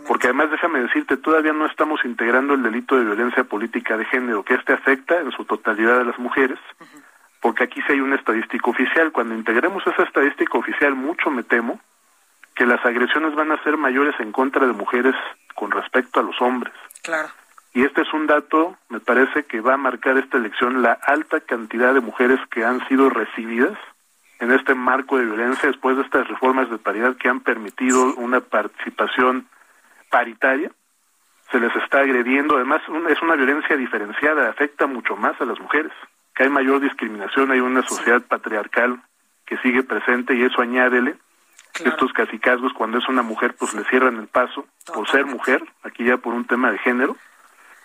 Porque 0.08 0.28
además 0.28 0.52
déjame 0.52 0.82
decirte, 0.82 1.18
todavía 1.18 1.54
no 1.54 1.66
estamos 1.66 2.04
integrando 2.04 2.56
el 2.56 2.64
delito 2.64 2.98
de 2.98 3.06
violencia 3.06 3.44
política 3.44 3.98
de 3.98 4.06
género, 4.06 4.44
que 4.44 4.56
este 4.56 4.74
afecta 4.74 5.20
en 5.20 5.32
su 5.32 5.46
totalidad 5.46 6.02
a 6.02 6.04
las 6.04 6.18
mujeres, 6.20 6.60
porque 7.42 7.64
aquí 7.64 7.82
sí 7.82 7.94
hay 7.94 8.02
una 8.02 8.16
estadística 8.16 8.70
oficial. 8.70 9.12
Cuando 9.12 9.36
integremos 9.36 9.86
esa 9.86 10.04
estadística 10.04 10.58
oficial, 10.58 10.96
mucho 10.96 11.30
me 11.30 11.44
temo 11.44 11.80
que 12.56 12.66
las 12.66 12.84
agresiones 12.86 13.36
van 13.36 13.52
a 13.52 13.64
ser 13.64 13.78
mayores 13.78 14.16
en 14.20 14.32
contra 14.32 14.66
de 14.66 14.74
mujeres 14.74 15.16
con 15.54 15.72
respecto 15.72 16.20
a 16.20 16.24
los 16.24 16.42
hombres. 16.42 16.74
Claro. 17.04 17.30
Y 17.74 17.84
este 17.84 18.02
es 18.02 18.12
un 18.12 18.26
dato, 18.26 18.76
me 18.90 19.00
parece, 19.00 19.44
que 19.44 19.62
va 19.62 19.76
a 19.76 19.78
marcar 19.78 20.18
esta 20.18 20.38
elección 20.38 20.82
la 20.82 20.94
alta 20.94 21.40
cantidad 21.42 21.94
de 21.94 22.02
mujeres 22.02 22.40
que 22.50 22.66
han 22.66 22.86
sido 22.88 23.12
recibidas 23.12 23.78
en 24.40 24.52
este 24.52 24.76
marco 24.76 25.18
de 25.18 25.26
violencia 25.26 25.70
después 25.70 25.98
de 25.98 26.04
estas 26.04 26.28
reformas 26.28 26.70
de 26.70 26.78
paridad 26.78 27.16
que 27.18 27.30
han 27.30 27.40
permitido 27.40 28.16
una 28.16 28.40
participación 28.40 29.48
paritaria. 30.10 30.72
Se 31.52 31.60
les 31.60 31.76
está 31.78 32.00
agrediendo, 32.00 32.56
además 32.56 32.82
es 33.10 33.22
una 33.22 33.36
violencia 33.36 33.78
diferenciada, 33.78 34.50
afecta 34.50 34.86
mucho 34.86 35.16
más 35.16 35.40
a 35.40 35.46
las 35.46 35.60
mujeres, 35.60 35.94
que 36.36 36.44
hay 36.44 36.50
mayor 36.50 36.82
discriminación, 36.82 37.52
hay 37.52 37.62
una 37.62 37.88
sociedad 37.88 38.22
patriarcal 38.22 39.02
que 39.46 39.58
sigue 39.60 39.84
presente 39.84 40.36
y 40.36 40.44
eso 40.44 40.62
añádele 40.62 41.16
estos 41.86 42.12
casicazgos 42.14 42.74
cuando 42.74 42.98
es 42.98 43.08
una 43.08 43.22
mujer 43.22 43.56
pues 43.58 43.74
le 43.74 43.84
cierran 43.86 44.18
el 44.18 44.28
paso 44.28 44.66
por 44.94 45.08
ser 45.10 45.26
mujer, 45.26 45.64
aquí 45.84 46.04
ya 46.04 46.18
por 46.18 46.34
un 46.34 46.46
tema 46.46 46.72
de 46.72 46.80
género. 46.80 47.16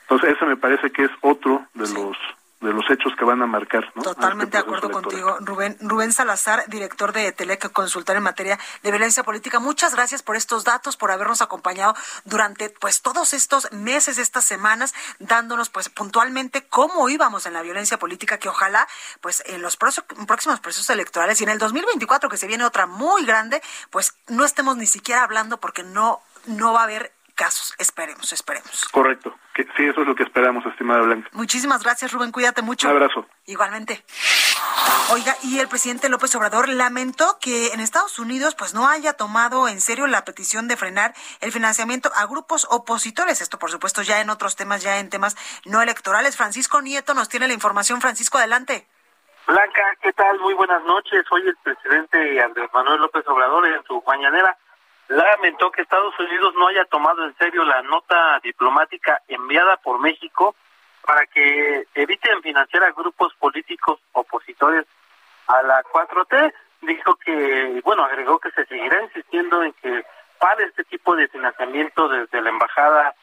Entonces 0.03 0.35
ese 0.37 0.47
me 0.47 0.57
parece 0.57 0.91
que 0.91 1.05
es 1.05 1.11
otro 1.21 1.67
de 1.75 1.89
los 1.93 2.17
de 2.63 2.73
los 2.73 2.89
hechos 2.91 3.13
que 3.19 3.25
van 3.25 3.43
a 3.43 3.47
marcar. 3.47 3.93
¿no? 3.95 4.03
Totalmente 4.03 4.57
este 4.57 4.59
de 4.59 4.63
acuerdo 4.63 4.91
contigo, 4.91 5.37
Rubén. 5.41 5.77
Rubén 5.81 6.13
Salazar, 6.13 6.65
director 6.69 7.13
de 7.13 7.33
Telec 7.33 7.71
Consultar 7.73 8.17
en 8.17 8.23
materia 8.23 8.59
de 8.83 8.91
violencia 8.91 9.23
política. 9.23 9.59
Muchas 9.59 9.95
gracias 9.95 10.23
por 10.23 10.37
estos 10.37 10.65
datos, 10.65 10.97
por 10.97 11.11
habernos 11.11 11.43
acompañado 11.43 11.95
durante 12.25 12.71
pues 12.71 13.03
todos 13.03 13.33
estos 13.33 13.71
meses, 13.73 14.19
estas 14.19 14.45
semanas, 14.45 14.95
dándonos 15.19 15.71
pues 15.71 15.89
puntualmente 15.89 16.67
cómo 16.67 17.09
íbamos 17.09 17.47
en 17.47 17.53
la 17.53 17.63
violencia 17.63 17.99
política, 17.99 18.39
que 18.39 18.49
ojalá 18.49 18.87
pues 19.21 19.43
en 19.47 19.61
los 19.61 19.77
próximos 19.77 20.61
procesos 20.61 20.89
electorales 20.91 21.41
y 21.41 21.45
en 21.45 21.51
el 21.51 21.59
2024 21.59 22.29
que 22.29 22.37
se 22.37 22.47
viene 22.47 22.65
otra 22.65 22.87
muy 22.87 23.25
grande, 23.25 23.61
pues 23.91 24.17
no 24.29 24.45
estemos 24.45 24.77
ni 24.77 24.87
siquiera 24.87 25.25
hablando 25.25 25.59
porque 25.59 25.83
no 25.83 26.21
no 26.47 26.73
va 26.73 26.81
a 26.81 26.85
haber 26.85 27.13
casos. 27.43 27.75
Esperemos, 27.79 28.33
esperemos. 28.33 28.85
Correcto. 28.93 29.35
Que, 29.53 29.65
sí, 29.77 29.85
eso 29.85 30.03
es 30.03 30.07
lo 30.07 30.15
que 30.15 30.23
esperamos, 30.23 30.65
estimada 30.65 31.03
Blanca. 31.03 31.29
Muchísimas 31.33 31.83
gracias, 31.83 32.13
Rubén. 32.13 32.31
Cuídate 32.31 32.63
mucho. 32.63 32.89
Un 32.89 32.95
abrazo. 32.95 33.27
Igualmente. 33.47 34.05
Oiga, 35.11 35.35
y 35.43 35.59
el 35.59 35.67
presidente 35.67 36.09
López 36.09 36.33
Obrador 36.37 36.69
lamentó 36.69 37.39
que 37.41 37.73
en 37.73 37.81
Estados 37.81 38.21
Unidos 38.21 38.55
pues 38.55 38.75
no 38.75 38.89
haya 38.89 39.15
tomado 39.15 39.67
en 39.67 39.81
serio 39.81 40.07
la 40.07 40.25
petición 40.25 40.69
de 40.69 40.77
frenar 40.77 41.15
el 41.41 41.51
financiamiento 41.51 42.13
a 42.15 42.27
grupos 42.27 42.65
opositores. 42.71 43.41
Esto, 43.41 43.59
por 43.59 43.73
supuesto, 43.73 44.03
ya 44.03 44.21
en 44.21 44.31
otros 44.31 44.55
temas, 44.55 44.81
ya 44.81 45.01
en 45.01 45.11
temas 45.11 45.37
no 45.65 45.83
electorales. 45.83 46.37
Francisco 46.37 46.81
Nieto 46.81 47.13
nos 47.13 47.29
tiene 47.29 47.49
la 47.49 47.55
información. 47.55 48.01
Francisco, 48.01 48.39
adelante. 48.39 48.87
Blanca, 49.49 49.83
¿qué 50.01 50.13
tal? 50.13 50.39
Muy 50.39 50.55
buenas 50.55 50.85
noches. 50.85 51.25
Hoy 51.33 51.43
el 51.43 51.57
presidente 51.57 52.41
Andrés 52.41 52.71
Manuel 52.73 53.01
López 53.01 53.27
Obrador 53.27 53.67
en 53.67 53.83
su 53.83 54.01
mañanera 54.07 54.57
lamentó 55.09 55.71
que 55.71 55.83
Estados 55.83 56.19
Unidos 56.19 56.55
no 56.55 56.69
haya 56.69 56.85
tomado 56.87 57.25
en 57.25 57.37
serio 57.37 57.65
la 57.65 57.83
nota 57.83 58.41
diplomática 58.43 59.21
enviada 59.29 59.77
por 59.79 59.99
México 60.01 60.55
para 61.05 61.27
que 61.27 61.87
eviten 61.95 62.43
financiar 62.43 62.85
a 62.85 62.93
grupos 62.93 63.35
políticos 63.35 64.01
opositores 64.13 64.87
a 65.49 65.63
la 65.63 65.83
4T. 65.83 66.53
Dijo 66.83 67.15
que, 67.17 67.81
bueno, 67.85 68.05
agregó 68.05 68.39
que 68.39 68.51
se 68.53 68.65
seguirá 68.67 69.03
insistiendo 69.03 69.63
en 69.63 69.73
que 69.75 70.05
para 70.39 70.65
este 70.65 70.85
tipo 70.85 71.15
de 71.15 71.29
financiamiento 71.29 72.09
desde 72.09 72.41
la 72.41 72.51
Embajada 72.51 73.15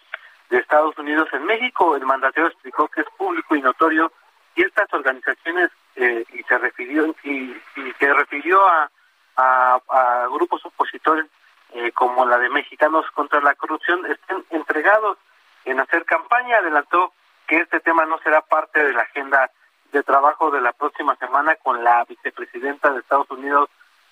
de 0.50 0.58
Estados 0.58 0.98
Unidos 0.98 1.28
en 1.34 1.46
México. 1.46 1.96
El 1.96 2.06
mandatario 2.06 2.50
explicó 2.50 2.88
que 2.88 3.02
es 3.02 3.08
público 3.18 3.56
y 3.56 3.62
notorio 3.62 4.12
y 4.56 4.64
estas 4.64 4.92
organizaciones 4.94 5.70
eh, 5.96 6.24
y 6.34 6.44
se 6.44 6.58
refirió 6.58 7.16
y, 7.24 7.56
se 8.00 8.14
refirió 8.14 8.62
a, 8.68 8.90
a, 9.36 10.28
grupos 10.32 10.66
opositores 10.66 11.26
eh, 11.74 11.92
como 11.92 12.26
la 12.26 12.38
de 12.38 12.50
Mexicanos 12.50 13.06
contra 13.12 13.42
la 13.42 13.56
Corrupción 13.56 14.06
estén 14.06 14.44
entregados 14.50 15.18
en 15.66 15.80
hacer 15.80 16.06
campaña. 16.06 16.58
Adelantó 16.58 17.14
que 17.48 17.58
este 17.58 17.80
tema 17.80 18.06
no 18.06 18.20
será 18.20 18.42
parte 18.42 18.84
de 18.84 18.94
la 18.94 19.02
agenda 19.02 19.52
de 19.92 20.04
trabajo 20.04 20.52
de 20.52 20.62
la 20.62 20.72
próxima 20.74 21.16
semana 21.16 21.56
con 21.56 21.84
la 21.84 22.06
vicepresidenta 22.06 22.92
de 22.92 23.00
Estados 23.00 23.30
Unidos, 23.32 23.70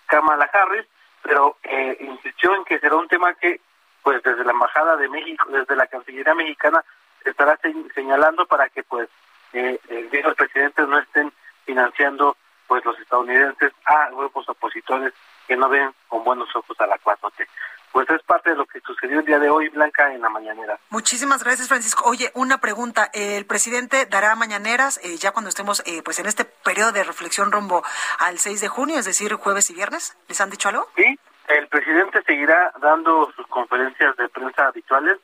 Kamala 0.07 0.49
Harris, 0.51 0.85
pero 1.21 1.57
eh, 1.63 1.97
insistió 1.99 2.55
en 2.55 2.63
que 2.65 2.79
será 2.79 2.95
un 2.95 3.07
tema 3.07 3.33
que, 3.35 3.59
pues 4.01 4.23
desde 4.23 4.43
la 4.43 4.51
Embajada 4.51 4.95
de 4.95 5.09
México, 5.09 5.45
desde 5.49 5.75
la 5.75 5.87
Cancillería 5.87 6.33
Mexicana, 6.33 6.83
estará 7.25 7.59
señalando 7.93 8.45
para 8.45 8.69
que, 8.69 8.83
pues, 8.83 9.09
eh, 9.53 9.79
eh, 9.89 10.21
los 10.23 10.35
presidentes 10.35 10.87
no 10.87 10.97
estén 10.97 11.31
financiando, 11.65 12.37
pues, 12.67 12.83
los 12.85 12.97
estadounidenses 12.99 13.73
a 13.85 14.09
grupos 14.11 14.47
opositores 14.49 15.13
que 15.47 15.55
no 15.55 15.69
ven 15.69 15.91
con 16.07 16.23
buenos 16.23 16.53
ojos 16.55 16.79
a 16.79 16.87
la 16.87 16.97
4T. 16.97 17.47
Pues 17.91 18.07
es 18.09 18.21
parte 18.23 18.51
de 18.51 18.55
lo 18.55 18.65
que 18.65 18.79
sucedió 18.81 19.21
el 19.21 19.25
día 19.25 19.39
de 19.39 19.49
hoy, 19.49 19.69
Blanca, 19.69 20.13
en 20.13 20.21
la 20.21 20.29
mañanera. 20.29 20.77
Muchísimas 20.89 21.43
gracias, 21.43 21.67
Francisco. 21.67 22.03
Oye, 22.07 22.31
una 22.35 22.59
pregunta. 22.59 23.09
¿El 23.13 23.45
presidente 23.45 24.05
dará 24.05 24.35
mañaneras 24.35 24.99
eh, 25.03 25.17
ya 25.17 25.31
cuando 25.31 25.49
estemos 25.49 25.81
eh, 25.85 26.01
pues 26.03 26.19
en 26.19 26.27
este 26.27 26.45
periodo 26.45 26.91
de 26.91 27.03
reflexión 27.03 27.51
rumbo 27.51 27.83
al 28.19 28.37
6 28.37 28.61
de 28.61 28.67
junio, 28.67 28.99
es 28.99 29.05
decir, 29.05 29.33
jueves 29.33 29.69
y 29.71 29.73
viernes? 29.73 30.15
¿Les 30.27 30.39
han 30.41 30.49
dicho 30.49 30.69
algo? 30.69 30.87
Sí, 30.95 31.17
el 31.47 31.67
presidente 31.69 32.21
seguirá 32.23 32.71
dando 32.79 33.31
sus 33.35 33.47
conferencias 33.47 34.15
de 34.17 34.29
prensa 34.29 34.67
habituales. 34.67 35.17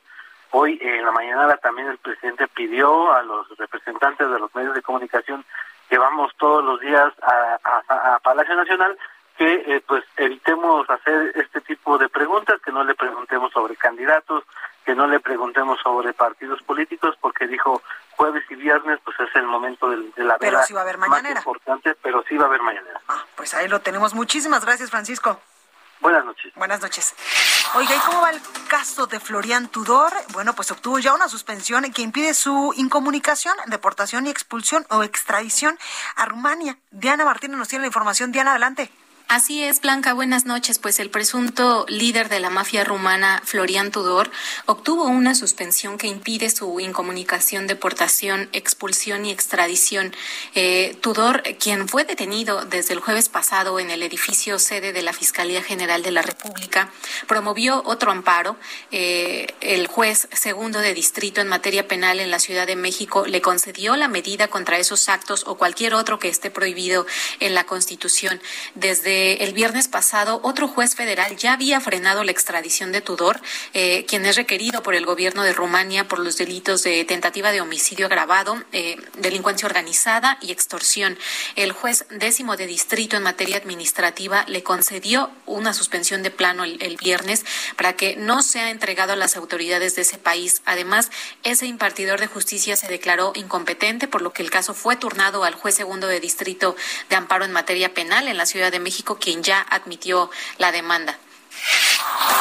Hoy 0.52 0.80
en 0.82 1.04
la 1.04 1.12
mañana 1.12 1.56
también 1.58 1.90
el 1.90 1.98
presidente 1.98 2.48
pidió 2.48 3.12
a 3.14 3.24
los 3.24 3.48
representantes 3.58 4.30
de 4.30 4.40
los 4.40 4.54
medios 4.56 4.74
de 4.74 4.82
comunicación 4.82 5.46
que 5.90 5.98
vamos 5.98 6.32
todos 6.38 6.64
los 6.64 6.80
días 6.80 7.14
a 7.22 8.20
Palacio 8.24 8.56
Nacional 8.56 8.98
que 9.38 9.54
eh, 9.68 9.84
pues 9.88 10.04
evitemos 10.18 10.88
hacer 10.90 11.32
este 11.36 11.62
tipo 11.62 11.98
de 11.98 12.10
preguntas, 12.10 12.62
que 12.62 12.72
no 12.72 12.84
le 12.84 12.94
preguntemos 12.94 13.52
sobre 13.52 13.76
candidatos, 13.76 14.44
que 14.86 14.96
no 14.96 15.08
le 15.08 15.20
preguntemos 15.20 15.80
sobre 15.82 16.14
partidos 16.14 16.62
políticos, 16.64 17.16
porque 17.20 17.48
dijo 17.48 17.82
jueves 18.12 18.44
y 18.50 18.56
viernes 18.56 19.00
pues 19.04 19.20
es 19.20 19.36
el 19.36 19.48
momento 19.48 19.90
de, 19.90 20.24
la 20.24 20.38
pero 20.38 20.62
sí 20.62 20.74
va 20.74 20.82
a 20.82 20.83
haber 20.96 21.10
mañanera. 21.10 21.36
más 21.36 21.46
importante, 21.46 21.96
pero 22.02 22.24
sí 22.28 22.38
va 22.38 22.46
a 22.46 22.48
haber 22.48 22.62
mañanera. 22.62 23.02
Ah, 23.08 23.24
pues 23.36 23.54
ahí 23.54 23.68
lo 23.68 23.82
tenemos. 23.82 24.14
Muchísimas 24.14 24.64
gracias, 24.66 24.90
Francisco. 24.90 25.40
Buenas 26.00 26.26
noches. 26.26 26.54
Buenas 26.56 26.82
noches. 26.82 27.16
Oiga, 27.76 27.96
¿y 27.96 28.00
cómo 28.00 28.22
va 28.22 28.32
el 28.32 28.42
caso 28.68 29.08
de 29.08 29.22
Florian 29.22 29.70
Tudor? 29.70 30.12
Bueno, 30.34 30.54
pues 30.54 30.70
obtuvo 30.70 31.00
ya 31.00 31.14
una 31.14 31.30
suspensión 31.30 31.90
que 31.94 32.02
impide 32.02 32.34
su 32.34 32.74
incomunicación, 32.76 33.56
deportación 33.68 34.28
y 34.28 34.30
expulsión 34.30 34.86
o 34.90 35.04
extradición 35.04 35.80
a 36.18 36.26
Rumania. 36.26 36.78
Diana 36.92 37.24
Martínez 37.24 37.58
nos 37.58 37.70
tiene 37.70 37.84
la 37.84 37.88
información. 37.88 38.34
Diana, 38.34 38.52
adelante. 38.52 38.92
Así 39.30 39.64
es, 39.64 39.82
Blanca, 39.82 40.14
buenas 40.14 40.46
noches. 40.46 40.78
Pues 40.78 41.00
el 41.00 41.10
presunto 41.10 41.88
líder 41.90 42.30
de 42.30 42.40
la 42.40 42.52
mafia 42.52 42.84
rumana, 42.84 43.42
Florian 43.44 43.90
Tudor, 43.90 44.30
obtuvo 44.68 45.06
una 45.06 45.34
suspensión 45.34 45.98
que 45.98 46.06
impide 46.06 46.52
su 46.52 46.80
incomunicación, 46.80 47.66
deportación, 47.66 48.48
expulsión 48.54 49.26
y 49.26 49.32
extradición. 49.32 50.14
Eh, 50.54 50.96
Tudor, 51.02 51.42
quien 51.60 51.88
fue 51.88 52.04
detenido 52.06 52.66
desde 52.66 52.94
el 52.94 53.00
jueves 53.00 53.28
pasado 53.28 53.80
en 53.80 53.90
el 53.90 54.04
edificio 54.04 54.60
sede 54.60 54.94
de 54.94 55.02
la 55.02 55.14
Fiscalía 55.14 55.64
General 55.64 56.04
de 56.04 56.12
la 56.12 56.22
República, 56.22 56.92
promovió 57.28 57.82
otro 57.86 58.12
amparo. 58.12 58.56
Eh, 58.92 59.48
el 59.62 59.88
juez 59.88 60.28
segundo 60.32 60.80
de 60.80 60.94
distrito 60.94 61.42
en 61.42 61.48
materia 61.48 61.88
penal 61.88 62.20
en 62.20 62.30
la 62.30 62.40
Ciudad 62.40 62.68
de 62.68 62.76
México 62.76 63.26
le 63.26 63.42
concedió 63.42 63.96
la 63.96 64.10
medida 64.10 64.50
contra 64.50 64.78
esos 64.78 65.10
actos 65.10 65.44
o 65.48 65.56
cualquier 65.56 65.96
otro 65.96 66.20
que 66.20 66.30
esté 66.30 66.52
prohibido 66.52 67.08
en 67.40 67.56
la 67.56 67.64
Constitución. 67.64 68.40
Desde 68.76 69.13
el 69.40 69.54
viernes 69.54 69.88
pasado, 69.88 70.40
otro 70.44 70.68
juez 70.68 70.96
federal 70.96 71.36
ya 71.38 71.54
había 71.54 71.80
frenado 71.80 72.24
la 72.24 72.32
extradición 72.32 72.92
de 72.92 73.02
Tudor, 73.02 73.42
eh, 73.74 74.06
quien 74.08 74.26
es 74.26 74.36
requerido 74.36 74.84
por 74.84 74.96
el 74.96 75.06
gobierno 75.06 75.44
de 75.44 75.54
Rumania 75.54 76.08
por 76.08 76.20
los 76.20 76.38
delitos 76.38 76.84
de 76.84 77.04
tentativa 77.06 77.52
de 77.52 77.62
homicidio 77.62 78.06
agravado, 78.06 78.64
eh, 78.72 78.98
delincuencia 79.18 79.68
organizada 79.68 80.38
y 80.42 80.52
extorsión. 80.52 81.18
El 81.56 81.72
juez 81.72 82.06
décimo 82.10 82.56
de 82.56 82.68
distrito 82.68 83.18
en 83.18 83.24
materia 83.24 83.58
administrativa 83.58 84.46
le 84.48 84.64
concedió 84.64 85.32
una 85.46 85.74
suspensión 85.74 86.24
de 86.24 86.32
plano 86.32 86.64
el, 86.64 86.82
el 86.82 86.98
viernes 86.98 87.46
para 87.76 87.94
que 87.94 88.16
no 88.16 88.42
sea 88.42 88.70
entregado 88.70 89.14
a 89.14 89.16
las 89.16 89.36
autoridades 89.36 89.96
de 89.96 90.04
ese 90.04 90.18
país. 90.18 90.62
Además, 90.66 91.12
ese 91.44 91.66
impartidor 91.66 92.20
de 92.20 92.28
justicia 92.28 92.76
se 92.76 92.88
declaró 92.88 93.34
incompetente, 93.36 94.08
por 94.08 94.22
lo 94.22 94.34
que 94.34 94.44
el 94.44 94.50
caso 94.50 94.74
fue 94.74 94.96
turnado 94.96 95.44
al 95.44 95.56
juez 95.56 95.76
segundo 95.76 96.08
de 96.08 96.20
distrito 96.20 96.76
de 97.10 97.16
amparo 97.16 97.46
en 97.46 97.52
materia 97.52 97.94
penal 97.94 98.28
en 98.28 98.38
la 98.38 98.46
Ciudad 98.46 98.72
de 98.72 98.80
México 98.80 99.03
quien 99.04 99.44
ya 99.44 99.66
admitió 99.70 100.32
la 100.58 100.72
demanda. 100.72 101.18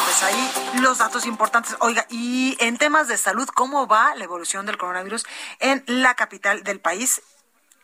Pues 0.05 0.23
ahí 0.23 0.83
los 0.83 0.99
datos 0.99 1.27
importantes. 1.27 1.77
Oiga, 1.81 2.07
y 2.11 2.57
en 2.61 2.79
temas 2.79 3.09
de 3.09 3.17
salud, 3.17 3.49
¿cómo 3.55 3.87
va 3.87 4.15
la 4.17 4.25
evolución 4.25 4.67
del 4.67 4.79
coronavirus 4.79 5.27
en 5.61 5.83
la 5.87 6.15
capital 6.15 6.65
del 6.65 6.81
país? 6.81 7.23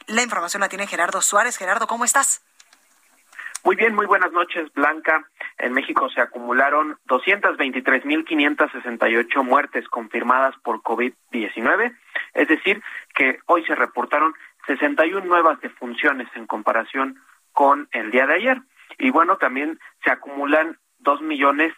La 0.06 0.22
información 0.22 0.60
la 0.60 0.68
tiene 0.68 0.86
Gerardo 0.86 1.20
Suárez. 1.20 1.56
Gerardo, 1.56 1.86
¿cómo 1.86 2.04
estás? 2.04 2.42
Muy 3.64 3.76
bien, 3.76 3.94
muy 3.94 4.06
buenas 4.06 4.32
noches, 4.32 4.72
Blanca. 4.72 5.28
En 5.58 5.72
México 5.72 6.08
se 6.10 6.20
acumularon 6.20 6.98
223.568 7.08 9.42
muertes 9.42 9.88
confirmadas 9.88 10.54
por 10.62 10.82
COVID-19, 10.82 11.96
es 12.34 12.48
decir, 12.48 12.80
que 13.14 13.40
hoy 13.46 13.64
se 13.66 13.74
reportaron 13.74 14.34
61 14.66 15.26
nuevas 15.26 15.60
defunciones 15.60 16.28
en 16.36 16.46
comparación 16.46 17.20
con 17.58 17.88
el 17.90 18.12
día 18.12 18.24
de 18.28 18.34
ayer. 18.34 18.62
Y 18.98 19.10
bueno, 19.10 19.36
también 19.36 19.80
se 20.04 20.12
acumulan 20.12 20.78
dos 21.00 21.20
millones, 21.20 21.74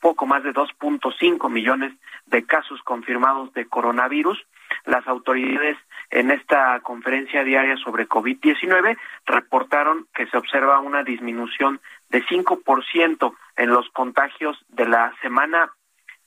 poco 0.00 0.26
más 0.26 0.42
de 0.42 0.52
2.5 0.52 1.48
millones 1.48 1.92
de 2.26 2.44
casos 2.44 2.82
confirmados 2.82 3.52
de 3.52 3.66
coronavirus. 3.66 4.44
Las 4.84 5.06
autoridades 5.06 5.76
en 6.10 6.32
esta 6.32 6.80
conferencia 6.80 7.44
diaria 7.44 7.76
sobre 7.76 8.08
COVID-19 8.08 8.98
reportaron 9.24 10.08
que 10.12 10.26
se 10.26 10.36
observa 10.36 10.80
una 10.80 11.04
disminución 11.04 11.80
de 12.08 12.24
5% 12.24 13.32
en 13.58 13.70
los 13.70 13.88
contagios 13.90 14.58
de 14.70 14.88
la 14.88 15.14
semana 15.22 15.70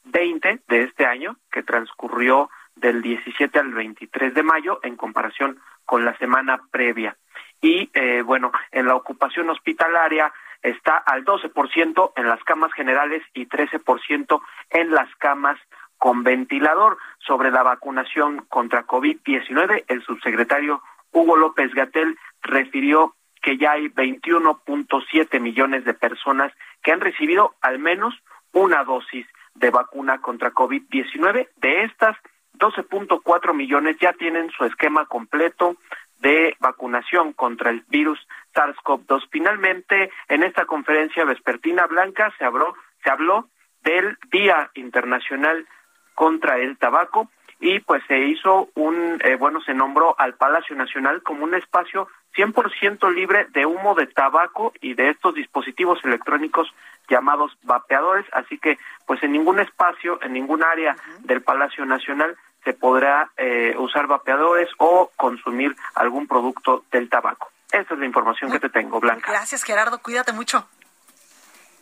20 0.05 0.61
de 0.69 0.83
este 0.83 1.05
año, 1.05 1.35
que 1.51 1.63
transcurrió 1.63 2.49
del 2.77 3.01
17 3.01 3.59
al 3.59 3.73
23 3.73 4.33
de 4.33 4.43
mayo 4.43 4.79
en 4.83 4.95
comparación 4.95 5.59
con 5.83 6.05
la 6.05 6.17
semana 6.17 6.61
previa. 6.71 7.17
Y 7.65 7.89
eh, 7.95 8.21
bueno, 8.21 8.51
en 8.71 8.85
la 8.85 8.93
ocupación 8.93 9.49
hospitalaria 9.49 10.31
está 10.61 10.97
al 10.97 11.25
12% 11.25 12.11
en 12.15 12.27
las 12.27 12.43
camas 12.43 12.71
generales 12.73 13.23
y 13.33 13.47
13% 13.47 14.39
en 14.69 14.91
las 14.91 15.09
camas 15.15 15.57
con 15.97 16.23
ventilador. 16.23 16.99
Sobre 17.25 17.49
la 17.49 17.63
vacunación 17.63 18.45
contra 18.49 18.85
COVID-19, 18.85 19.85
el 19.87 20.03
subsecretario 20.03 20.83
Hugo 21.11 21.37
López 21.37 21.73
Gatel 21.73 22.19
refirió 22.43 23.15
que 23.41 23.57
ya 23.57 23.71
hay 23.71 23.87
21.7 23.87 25.39
millones 25.39 25.85
de 25.85 25.95
personas 25.95 26.53
que 26.83 26.91
han 26.91 27.01
recibido 27.01 27.55
al 27.61 27.79
menos 27.79 28.13
una 28.51 28.83
dosis 28.83 29.25
de 29.55 29.71
vacuna 29.71 30.21
contra 30.21 30.53
COVID-19. 30.53 31.47
De 31.55 31.83
estas, 31.85 32.15
12.4 32.59 33.55
millones 33.55 33.97
ya 33.99 34.13
tienen 34.13 34.51
su 34.51 34.65
esquema 34.65 35.07
completo 35.07 35.77
de 36.19 36.55
vacunación 36.59 37.33
contra 37.33 37.69
el 37.69 37.83
virus 37.87 38.19
SARS-CoV-2. 38.53 39.27
Finalmente, 39.31 40.11
en 40.27 40.43
esta 40.43 40.65
conferencia 40.65 41.25
vespertina 41.25 41.85
blanca 41.87 42.33
se 42.37 42.45
habló, 42.45 42.75
se 43.03 43.09
habló 43.09 43.49
del 43.83 44.17
Día 44.31 44.71
Internacional 44.73 45.67
contra 46.15 46.57
el 46.57 46.77
tabaco 46.77 47.29
y 47.59 47.79
pues 47.79 48.03
se 48.07 48.19
hizo 48.19 48.69
un, 48.75 49.19
eh, 49.23 49.35
bueno, 49.35 49.61
se 49.61 49.73
nombró 49.73 50.15
al 50.19 50.35
Palacio 50.35 50.75
Nacional 50.75 51.21
como 51.23 51.43
un 51.43 51.55
espacio 51.55 52.07
100% 52.35 53.13
libre 53.13 53.47
de 53.51 53.65
humo 53.65 53.95
de 53.95 54.07
tabaco 54.07 54.73
y 54.81 54.93
de 54.93 55.09
estos 55.09 55.35
dispositivos 55.35 56.03
electrónicos 56.03 56.73
llamados 57.09 57.57
vapeadores, 57.63 58.25
así 58.33 58.57
que 58.57 58.77
pues 59.05 59.23
en 59.23 59.31
ningún 59.31 59.59
espacio, 59.59 60.19
en 60.21 60.33
ningún 60.33 60.63
área 60.63 60.95
del 61.19 61.41
Palacio 61.41 61.85
Nacional 61.85 62.35
se 62.65 62.73
podrá 62.73 63.31
eh, 63.37 63.73
usar 63.77 64.07
vapeadores 64.07 64.67
o 64.79 65.11
consumir 65.15 65.73
algún 65.93 66.27
producto 66.27 66.83
del 66.91 67.09
tabaco. 67.09 67.49
Esa 67.71 67.93
es 67.93 67.99
la 67.99 68.05
información 68.05 68.51
que 68.51 68.59
te 68.59 68.69
tengo, 68.69 68.99
Blanca. 68.99 69.31
Gracias, 69.31 69.63
Gerardo. 69.63 69.99
Cuídate 69.99 70.33
mucho. 70.33 70.67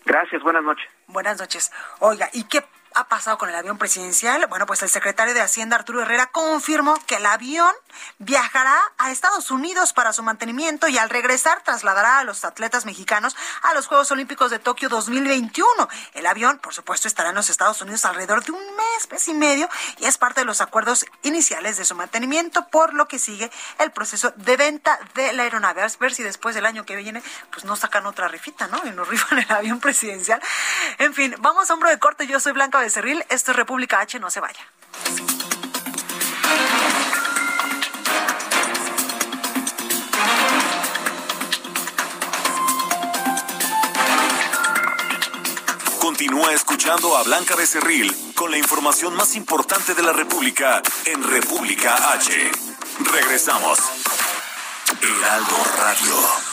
Gracias, 0.06 0.44
buenas 0.44 0.64
noches. 0.64 0.88
Buenas 1.08 1.40
noches. 1.40 1.72
Oiga, 2.00 2.30
¿y 2.34 2.44
qué 2.44 2.64
ha 2.96 3.08
pasado 3.08 3.38
con 3.38 3.50
el 3.50 3.56
avión 3.56 3.78
presidencial? 3.78 4.46
Bueno, 4.48 4.66
pues 4.66 4.82
el 4.84 4.90
secretario 4.90 5.34
de 5.34 5.42
Hacienda, 5.42 5.76
Arturo 5.76 6.02
Herrera, 6.02 6.28
confirmó 6.28 6.96
que 7.06 7.16
el 7.16 7.26
avión 7.26 7.74
viajará 8.20 8.80
a 8.98 9.12
Estados 9.12 9.52
Unidos 9.52 9.94
para 9.94 10.14
su 10.14 10.24
mantenimiento 10.24 10.88
y 10.88 10.98
al 10.98 11.10
regresar 11.10 11.62
trasladará 11.64 12.20
a 12.20 12.24
los 12.24 12.46
atletas 12.46 12.86
mexicanos 12.86 13.36
a 13.62 13.74
los 13.74 13.88
Juegos 13.88 14.12
Olímpicos 14.12 14.52
de 14.52 14.60
Tokio 14.60 14.90
2021. 14.90 15.68
El 16.14 16.26
avión, 16.26 16.60
por 16.60 16.74
supuesto, 16.74 17.08
estará 17.08 17.30
en 17.30 17.36
los 17.36 17.50
Estados 17.50 17.82
Unidos 17.82 18.06
alrededor 18.06 18.44
de 18.44 18.52
un 18.52 18.64
mes, 18.76 19.12
mes 19.12 19.28
y 19.28 19.34
medio 19.34 19.70
y 19.98 20.06
es 20.06 20.18
parte 20.18 20.42
de 20.42 20.46
los 20.46 20.62
acuerdos 20.62 21.06
iniciales 21.24 21.78
de 21.78 21.86
su 21.86 21.96
mantenimiento, 21.96 22.68
por 22.68 22.94
lo 22.94 23.08
que 23.08 23.20
sigue 23.20 23.52
el 23.80 23.92
proceso 23.92 24.34
de 24.36 24.58
venta 24.58 25.00
de 25.16 25.34
la 25.34 25.44
aeronave. 25.44 25.82
A 25.82 25.90
ver 26.00 26.14
si 26.14 26.24
después 26.24 26.56
del 26.56 26.66
año 26.66 26.86
que 26.86 26.96
viene, 26.96 27.24
pues 27.52 27.66
no 27.66 27.76
sacan 27.76 28.06
otra 28.06 28.28
rifita, 28.28 28.68
¿no? 28.68 28.82
Y 28.86 28.92
nos 28.92 29.08
rifan 29.08 29.40
el 29.40 29.52
avión 29.52 29.80
presidencial. 29.80 30.42
En 30.98 31.14
fin, 31.14 31.36
vamos 31.40 31.70
a 31.70 31.74
hombro 31.74 31.90
de 31.90 32.00
corte. 32.00 32.28
Yo 32.28 32.40
soy 32.40 32.54
Blanca 32.54 32.80
Becerril. 32.84 33.24
Esto 33.30 33.52
es 33.52 33.58
República 33.58 34.00
H. 34.02 34.20
No 34.20 34.30
se 34.30 34.40
vaya. 34.40 34.60
Continúa 46.00 46.54
escuchando 46.54 47.16
a 47.16 47.24
Blanca 47.24 47.56
Becerril 47.56 48.14
con 48.36 48.52
la 48.52 48.58
información 48.58 49.16
más 49.16 49.36
importante 49.36 49.96
de 49.96 50.04
la 50.04 50.14
República 50.14 50.82
en 51.06 51.24
República 51.24 52.12
H. 52.14 52.52
Regresamos. 53.12 53.80
Heraldo 55.02 55.58
Radio. 55.78 56.53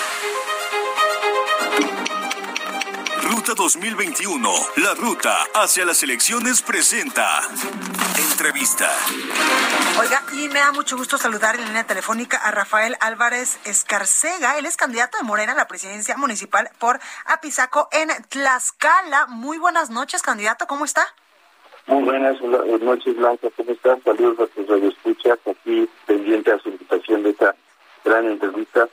Ruta 3.41 3.55
2021, 3.55 4.49
la 4.83 4.93
ruta 4.93 5.35
hacia 5.55 5.83
las 5.83 6.03
elecciones 6.03 6.61
presenta. 6.61 7.41
Entrevista. 8.31 8.87
Oiga, 9.99 10.21
y 10.33 10.47
me 10.49 10.59
da 10.59 10.71
mucho 10.71 10.95
gusto 10.95 11.17
saludar 11.17 11.55
en 11.55 11.65
línea 11.65 11.83
telefónica 11.83 12.37
a 12.37 12.51
Rafael 12.51 12.95
Álvarez 12.99 13.59
Escarcega. 13.65 14.59
Él 14.59 14.67
es 14.67 14.77
candidato 14.77 15.17
de 15.17 15.23
Morena 15.23 15.53
a 15.53 15.55
la 15.55 15.67
presidencia 15.67 16.15
municipal 16.17 16.69
por 16.77 16.99
Apizaco 17.25 17.89
en 17.91 18.09
Tlaxcala. 18.29 19.25
Muy 19.25 19.57
buenas 19.57 19.89
noches, 19.89 20.21
candidato. 20.21 20.67
¿Cómo 20.67 20.85
está? 20.85 21.03
Muy 21.87 22.03
buenas 22.03 22.39
noches, 22.41 23.17
Blanca. 23.17 23.47
¿Cómo 23.57 23.71
están? 23.71 24.03
Saludos 24.03 24.39
a 24.39 24.53
tus 24.53 24.67
radioescuchas 24.67 25.39
aquí 25.49 25.89
pendiente 26.05 26.51
a 26.51 26.59
su 26.59 26.69
invitación 26.69 27.23
de 27.23 27.31
esta 27.31 27.55
gran 28.05 28.27
entrevista. 28.27 28.87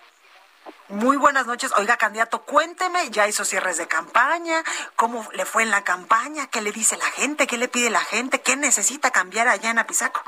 Muy 0.88 1.18
buenas 1.18 1.46
noches. 1.46 1.70
Oiga, 1.76 1.98
candidato, 1.98 2.40
cuénteme, 2.40 3.10
ya 3.10 3.28
hizo 3.28 3.44
cierres 3.44 3.76
de 3.76 3.86
campaña, 3.86 4.64
cómo 4.96 5.22
le 5.34 5.44
fue 5.44 5.62
en 5.62 5.70
la 5.70 5.84
campaña, 5.84 6.46
qué 6.46 6.62
le 6.62 6.72
dice 6.72 6.96
la 6.96 7.04
gente, 7.04 7.46
qué 7.46 7.58
le 7.58 7.68
pide 7.68 7.90
la 7.90 8.00
gente, 8.00 8.40
qué 8.40 8.56
necesita 8.56 9.10
cambiar 9.10 9.48
allá 9.48 9.70
en 9.70 9.78
Apizaco. 9.78 10.22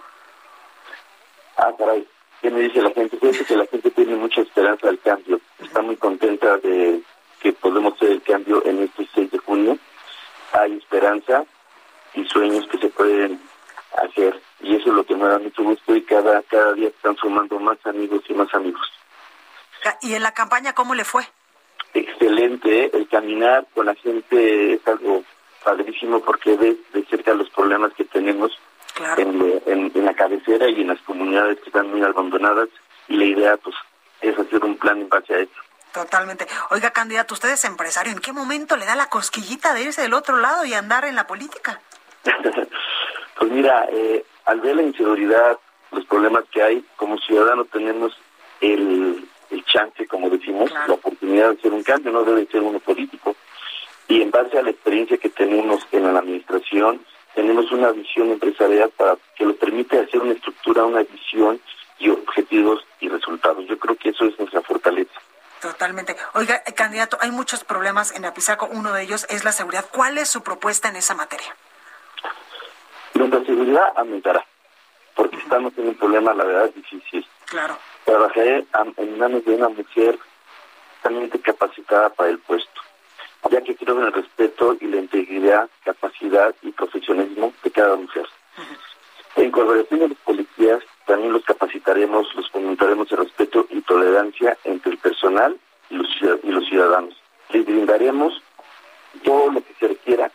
Ah, 1.56 1.72
caray, 1.78 2.06
¿qué 2.42 2.50
me 2.50 2.60
dice 2.60 2.82
la 2.82 2.90
gente? 2.90 3.16
Creo 3.18 3.32
que 3.32 3.56
la 3.56 3.66
gente 3.68 3.90
tiene 3.90 4.16
mucha 4.16 4.42
esperanza 4.42 4.88
del 4.88 5.00
cambio. 5.00 5.40
Está 5.60 5.80
muy 5.80 5.96
contenta 5.96 6.58
de 6.58 7.00
que 7.40 7.54
podemos 7.54 7.94
hacer 7.94 8.10
el 8.10 8.22
cambio 8.22 8.62
en 8.66 8.82
este 8.82 9.08
6 9.14 9.30
de 9.30 9.38
junio. 9.38 9.78
Hay 10.52 10.76
esperanza 10.76 11.42
y 12.12 12.26
sueños 12.26 12.66
que 12.70 12.76
se 12.76 12.88
pueden 12.88 13.40
hacer. 13.96 14.38
Y 14.60 14.76
eso 14.76 14.90
es 14.90 14.94
lo 14.94 15.04
que 15.06 15.16
me 15.16 15.26
da 15.26 15.38
mucho 15.38 15.62
gusto 15.62 15.96
y 15.96 16.02
cada, 16.02 16.42
cada 16.42 16.74
día 16.74 16.88
están 16.88 17.16
sumando 17.16 17.58
más 17.58 17.78
amigos 17.86 18.22
y 18.28 18.34
más 18.34 18.52
amigos. 18.52 18.99
¿Y 20.02 20.14
en 20.14 20.22
la 20.22 20.32
campaña 20.32 20.74
cómo 20.74 20.94
le 20.94 21.04
fue? 21.04 21.26
Excelente, 21.94 22.96
el 22.96 23.08
caminar 23.08 23.66
con 23.74 23.86
la 23.86 23.94
gente 23.94 24.74
es 24.74 24.86
algo 24.86 25.24
padrísimo 25.64 26.20
porque 26.20 26.56
ves 26.56 26.76
de 26.92 27.04
cerca 27.06 27.34
los 27.34 27.50
problemas 27.50 27.92
que 27.94 28.04
tenemos 28.04 28.52
en, 29.16 30.04
la 30.04 30.14
cabecera 30.14 30.68
y 30.68 30.80
en 30.80 30.88
las 30.88 31.00
comunidades 31.02 31.58
que 31.60 31.66
están 31.66 31.90
muy 31.90 32.02
abandonadas 32.02 32.68
y 33.08 33.16
la 33.16 33.24
idea 33.24 33.56
pues 33.56 33.74
es 34.20 34.38
hacer 34.38 34.64
un 34.64 34.76
plan 34.76 35.00
en 35.00 35.08
base 35.08 35.34
a 35.34 35.38
eso. 35.38 35.52
Totalmente. 35.92 36.46
Oiga, 36.70 36.90
candidato, 36.90 37.34
usted 37.34 37.50
es 37.50 37.64
empresario. 37.64 38.12
¿En 38.12 38.20
qué 38.20 38.32
momento 38.32 38.76
le 38.76 38.86
da 38.86 38.94
la 38.94 39.08
cosquillita 39.08 39.74
de 39.74 39.82
irse 39.82 40.02
del 40.02 40.14
otro 40.14 40.36
lado 40.36 40.64
y 40.64 40.74
andar 40.74 41.04
en 41.04 41.16
la 41.16 41.26
política? 41.26 41.80
pues 43.38 43.50
mira, 43.50 43.86
eh, 43.90 44.24
al 44.44 44.60
ver 44.60 44.76
la 44.76 44.82
inseguridad, 44.82 45.58
los 45.90 46.04
problemas 46.06 46.44
que 46.52 46.62
hay, 46.62 46.84
como 46.96 47.18
ciudadanos 47.18 47.68
tenemos 47.70 48.16
el, 48.60 49.28
el 49.50 49.64
chance, 49.64 50.06
como 50.06 50.30
decimos, 50.30 50.70
la 50.70 50.94
oportunidad 50.94 51.50
de 51.50 51.58
hacer 51.58 51.72
un 51.72 51.82
cambio, 51.82 52.12
no 52.12 52.24
debe 52.24 52.46
ser 52.46 52.62
uno 52.62 52.78
político. 52.80 53.36
Y 54.08 54.22
en 54.22 54.30
base 54.30 54.58
a 54.58 54.62
la 54.62 54.70
experiencia 54.70 55.18
que 55.18 55.28
tenemos 55.28 55.86
en 55.92 56.12
la 56.12 56.18
administración, 56.18 57.00
tenemos 57.34 57.70
una 57.70 57.90
visión 57.92 58.30
empresarial 58.30 58.90
para 58.90 59.16
que 59.36 59.44
lo 59.44 59.54
permite 59.56 59.98
hacer 59.98 60.20
una 60.20 60.32
estructura, 60.32 60.84
una 60.84 61.02
visión 61.02 61.60
y 61.98 62.08
objetivos 62.08 62.84
y 63.00 63.08
resultados. 63.08 63.66
Yo 63.66 63.78
creo 63.78 63.96
que 63.96 64.10
eso 64.10 64.24
es 64.24 64.38
nuestra 64.38 64.62
fortaleza. 64.62 65.20
Totalmente. 65.60 66.16
Oiga, 66.34 66.62
eh, 66.66 66.72
candidato, 66.72 67.18
hay 67.20 67.30
muchos 67.30 67.64
problemas 67.64 68.14
en 68.16 68.24
Apizaco. 68.24 68.66
Uno 68.72 68.92
de 68.92 69.02
ellos 69.02 69.26
es 69.28 69.44
la 69.44 69.52
seguridad. 69.52 69.84
¿Cuál 69.92 70.18
es 70.18 70.28
su 70.28 70.42
propuesta 70.42 70.88
en 70.88 70.96
esa 70.96 71.14
materia? 71.14 71.54
Nuestra 73.14 73.44
seguridad 73.44 73.92
aumentará, 73.96 74.44
porque 75.14 75.36
estamos 75.36 75.76
en 75.76 75.88
un 75.88 75.94
problema, 75.94 76.32
la 76.32 76.44
verdad, 76.44 76.70
difícil. 76.74 77.26
Claro. 77.44 77.76
Trabajé 78.10 78.66
en 78.96 79.18
manos 79.18 79.44
de 79.44 79.54
una 79.54 79.68
mujer 79.68 80.18
totalmente 80.96 81.38
capacitada 81.38 82.08
para 82.08 82.30
el 82.30 82.40
puesto, 82.40 82.80
ya 83.52 83.60
que 83.62 83.76
creo 83.76 84.00
en 84.00 84.06
el 84.06 84.12
respeto 84.12 84.76
y 84.80 84.86
la 84.86 84.96
integridad, 84.96 85.70
capacidad 85.84 86.52
y 86.62 86.72
profesionalismo 86.72 87.52
de 87.62 87.70
cada 87.70 87.94
mujer. 87.94 88.26
En 89.36 89.52
colaboración 89.52 90.00
de 90.00 90.08
los 90.08 90.18
policías, 90.18 90.82
también 91.06 91.32
los 91.32 91.44
capacitaremos, 91.44 92.34
los 92.34 92.50
fomentaremos 92.50 93.12
el 93.12 93.18
respeto 93.18 93.68
y 93.70 93.80
tolerancia 93.82 94.58
entre 94.64 94.90
el 94.90 94.98
personal 94.98 95.56
y 95.88 95.94
los, 95.94 96.08
y 96.42 96.50
los 96.50 96.66
ciudadanos. 96.66 97.14
Les 97.50 97.64
brindaremos 97.64 98.42
todo 99.22 99.52
lo 99.52 99.60
que 99.62 99.72
se 99.74 99.86
requiera 99.86 100.32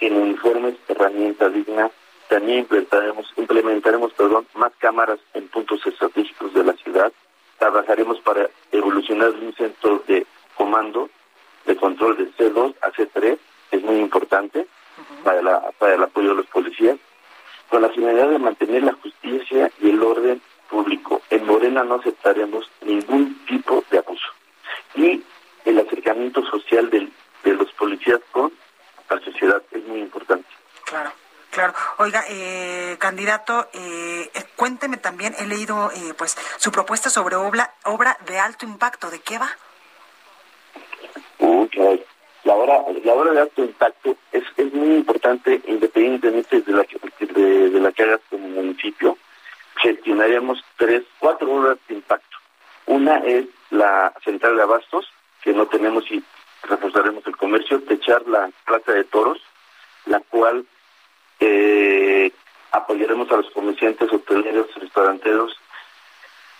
en 0.00 0.16
uniformes, 0.18 0.74
herramientas 0.86 1.50
dignas 1.54 1.92
también 2.36 2.58
implementaremos, 2.58 3.32
implementaremos 3.36 4.12
perdón, 4.12 4.46
más 4.56 4.70
cámaras 4.78 5.18
en 5.32 5.48
puntos 5.48 5.80
estratégicos 5.86 6.52
de 6.52 6.64
la 6.64 6.74
ciudad. 6.74 7.10
Trabajaremos 7.58 8.20
para 8.20 8.50
evolucionar 8.72 9.30
un 9.30 9.54
centro 9.54 10.02
de 10.06 10.26
comando, 10.54 11.08
de 11.64 11.76
control 11.76 12.18
de 12.18 12.30
C2 12.32 12.74
a 12.82 12.90
C3, 12.92 13.38
es 13.70 13.82
muy 13.82 13.96
importante 13.96 14.66
para, 15.24 15.40
la, 15.40 15.62
para 15.78 15.94
el 15.94 16.02
apoyo 16.02 16.28
de 16.30 16.34
los 16.34 16.46
policías, 16.48 16.98
con 17.70 17.80
la 17.80 17.88
finalidad 17.88 18.28
de 18.28 18.38
mantener 18.38 18.82
la 18.82 18.92
justicia 18.92 19.70
y 19.80 19.88
el 19.88 20.02
orden 20.02 20.42
público. 20.68 21.22
En 21.30 21.46
Morena 21.46 21.84
no 21.84 21.94
aceptaremos 21.94 22.70
ningún 22.82 23.46
tipo 23.46 23.82
de 23.90 23.98
abuso. 23.98 24.28
Y 24.94 25.22
el 25.64 25.78
acercamiento 25.78 26.44
social 26.50 26.90
de 26.90 27.54
los 27.54 27.72
policías 27.72 28.20
con 28.30 28.52
la 29.08 29.20
sociedad 29.20 29.62
es 29.70 29.82
muy 29.86 30.00
importante. 30.00 30.48
Claro. 30.84 31.12
Claro. 31.56 31.72
Oiga, 31.96 32.22
eh, 32.28 32.96
candidato, 32.98 33.70
eh, 33.72 34.30
cuénteme 34.56 34.98
también, 34.98 35.34
he 35.38 35.46
leído 35.46 35.90
eh, 35.90 36.12
pues 36.12 36.36
su 36.58 36.70
propuesta 36.70 37.08
sobre 37.08 37.34
obra, 37.34 37.72
obra 37.84 38.18
de 38.26 38.38
alto 38.38 38.66
impacto. 38.66 39.08
¿De 39.08 39.20
qué 39.20 39.38
va? 39.38 39.48
La 42.44 42.52
obra, 42.52 42.84
la 43.02 43.12
obra 43.14 43.32
de 43.32 43.40
alto 43.40 43.64
impacto 43.64 44.18
es, 44.32 44.44
es 44.58 44.70
muy 44.74 44.96
importante, 44.96 45.62
independientemente 45.66 46.60
de 46.60 46.72
la, 46.72 46.84
de, 47.20 47.70
de 47.70 47.80
la 47.80 47.90
que 47.90 48.02
hagas 48.02 48.20
como 48.28 48.48
municipio. 48.48 49.16
Gestionaríamos 49.76 50.62
tres, 50.76 51.04
cuatro 51.18 51.50
obras 51.50 51.78
de 51.88 51.94
impacto. 51.94 52.36
Una 52.84 53.16
es 53.20 53.46
la 53.70 54.12
central 54.22 54.56
de 54.56 54.62
abastos, 54.62 55.10
que 55.40 55.54
no 55.54 55.64
tenemos 55.68 56.04
y 56.10 56.22
reforzaremos 56.64 57.26
el 57.26 57.36
comercio, 57.38 57.82
techar 57.84 58.28
la 58.28 58.50
plaza 58.66 58.92
de 58.92 59.04
toros, 59.04 59.38
la 60.04 60.20
cual 60.20 60.66
eh, 61.40 62.32
apoyaremos 62.72 63.30
a 63.30 63.36
los 63.36 63.50
comerciantes 63.50 64.12
hoteleros, 64.12 64.74
restauranteros. 64.74 65.56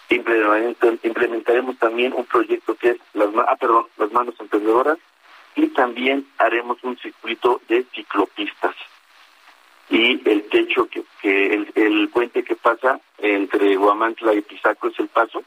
Implementaremos 0.08 1.78
también 1.78 2.12
un 2.12 2.24
proyecto 2.26 2.76
que 2.76 2.90
es 2.90 2.98
las, 3.14 3.28
ah, 3.48 3.56
perdón, 3.58 3.86
las 3.96 4.12
manos 4.12 4.34
emprendedoras 4.38 4.98
y 5.56 5.66
también 5.68 6.26
haremos 6.38 6.82
un 6.84 6.96
circuito 6.98 7.60
de 7.68 7.84
ciclopistas 7.92 8.76
y 9.88 10.28
el 10.28 10.48
techo 10.48 10.88
que, 10.88 11.04
que 11.20 11.66
el, 11.74 12.08
puente 12.08 12.42
que 12.42 12.56
pasa 12.56 13.00
entre 13.18 13.76
Guamantla 13.76 14.34
y 14.34 14.42
Pisaco 14.42 14.88
es 14.88 14.98
el 14.98 15.08
paso 15.08 15.42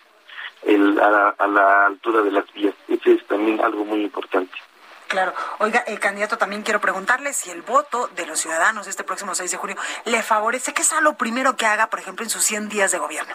el, 0.63 0.99
a, 0.99 1.47
la, 1.47 1.85
altura 1.85 2.21
de 2.21 2.31
las 2.31 2.51
vías. 2.53 2.75
Ese 2.87 3.13
es 3.13 3.25
también 3.27 3.59
algo 3.61 3.85
muy 3.85 4.01
importante. 4.01 4.53
Claro. 5.09 5.33
Oiga, 5.57 5.79
el 5.87 5.99
candidato, 5.99 6.37
también 6.37 6.61
quiero 6.61 6.79
preguntarle 6.79 7.33
si 7.33 7.49
el 7.49 7.63
voto 7.63 8.09
de 8.09 8.27
los 8.27 8.39
ciudadanos 8.39 8.85
este 8.85 9.03
próximo 9.03 9.33
6 9.33 9.49
de 9.49 9.57
junio 9.57 9.75
le 10.05 10.21
favorece. 10.21 10.71
¿Qué 10.71 10.83
es 10.83 11.01
lo 11.01 11.15
primero 11.15 11.57
que 11.57 11.65
haga, 11.65 11.87
por 11.87 11.99
ejemplo, 11.99 12.23
en 12.23 12.29
sus 12.29 12.43
100 12.43 12.69
días 12.69 12.91
de 12.91 12.99
gobierno? 12.99 13.33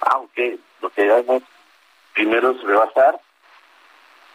Ah, 0.00 0.18
ok. 0.18 0.58
Lo 0.82 0.90
que 0.90 1.02
hagamos 1.02 1.44
primero 2.14 2.50
es 2.50 2.60
rebasar 2.62 3.20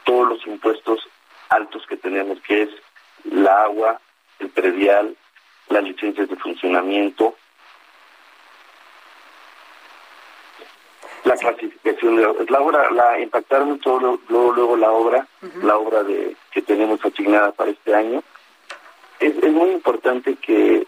todos 0.05 0.29
los 0.29 0.47
impuestos 0.47 1.05
altos 1.49 1.85
que 1.85 1.97
tenemos, 1.97 2.39
que 2.47 2.61
es 2.63 2.69
la 3.25 3.63
agua, 3.63 3.99
el 4.39 4.49
predial, 4.51 5.17
las 5.67 5.83
licencias 5.83 6.29
de 6.29 6.37
funcionamiento, 6.37 7.35
la 11.29 11.37
clasificación 11.37 12.15
de 12.15 12.45
la 12.49 12.59
obra, 12.59 12.89
la 12.89 13.19
impactaron 13.19 13.79
todo 13.79 14.19
luego, 14.27 14.53
luego 14.53 14.77
la 14.77 14.91
obra, 14.91 15.27
la 15.61 15.77
obra 15.77 16.01
de 16.01 16.35
que 16.51 16.63
tenemos 16.63 17.03
asignada 17.05 17.51
para 17.51 17.69
este 17.69 17.93
año. 17.93 18.23
Es, 19.19 19.35
es 19.35 19.51
muy 19.51 19.69
importante 19.69 20.35
que 20.35 20.87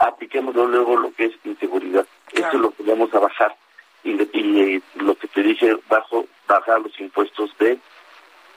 apliquemos 0.00 0.54
luego 0.54 0.96
lo 0.96 1.12
que 1.12 1.26
es 1.26 1.32
inseguridad. 1.44 2.06
Eso 2.32 2.48
es 2.48 2.54
lo 2.54 2.70
que 2.72 2.82
vamos 2.82 3.14
a 3.14 3.20
bajar 3.20 3.54
y, 4.02 4.82
lo 4.94 5.14
que 5.14 5.28
te 5.28 5.42
dije, 5.42 5.76
bajo, 5.88 6.26
bajar 6.48 6.80
los 6.80 6.98
impuestos 6.98 7.56
de 7.58 7.78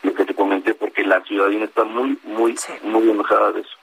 lo 0.01 0.13
que 0.13 0.25
te 0.25 0.33
comenté, 0.33 0.73
porque 0.73 1.03
la 1.03 1.21
ciudadanía 1.21 1.65
está 1.65 1.83
muy, 1.83 2.17
muy, 2.23 2.55
muy 2.81 3.09
enojada 3.09 3.51
de 3.51 3.61
eso. 3.61 3.77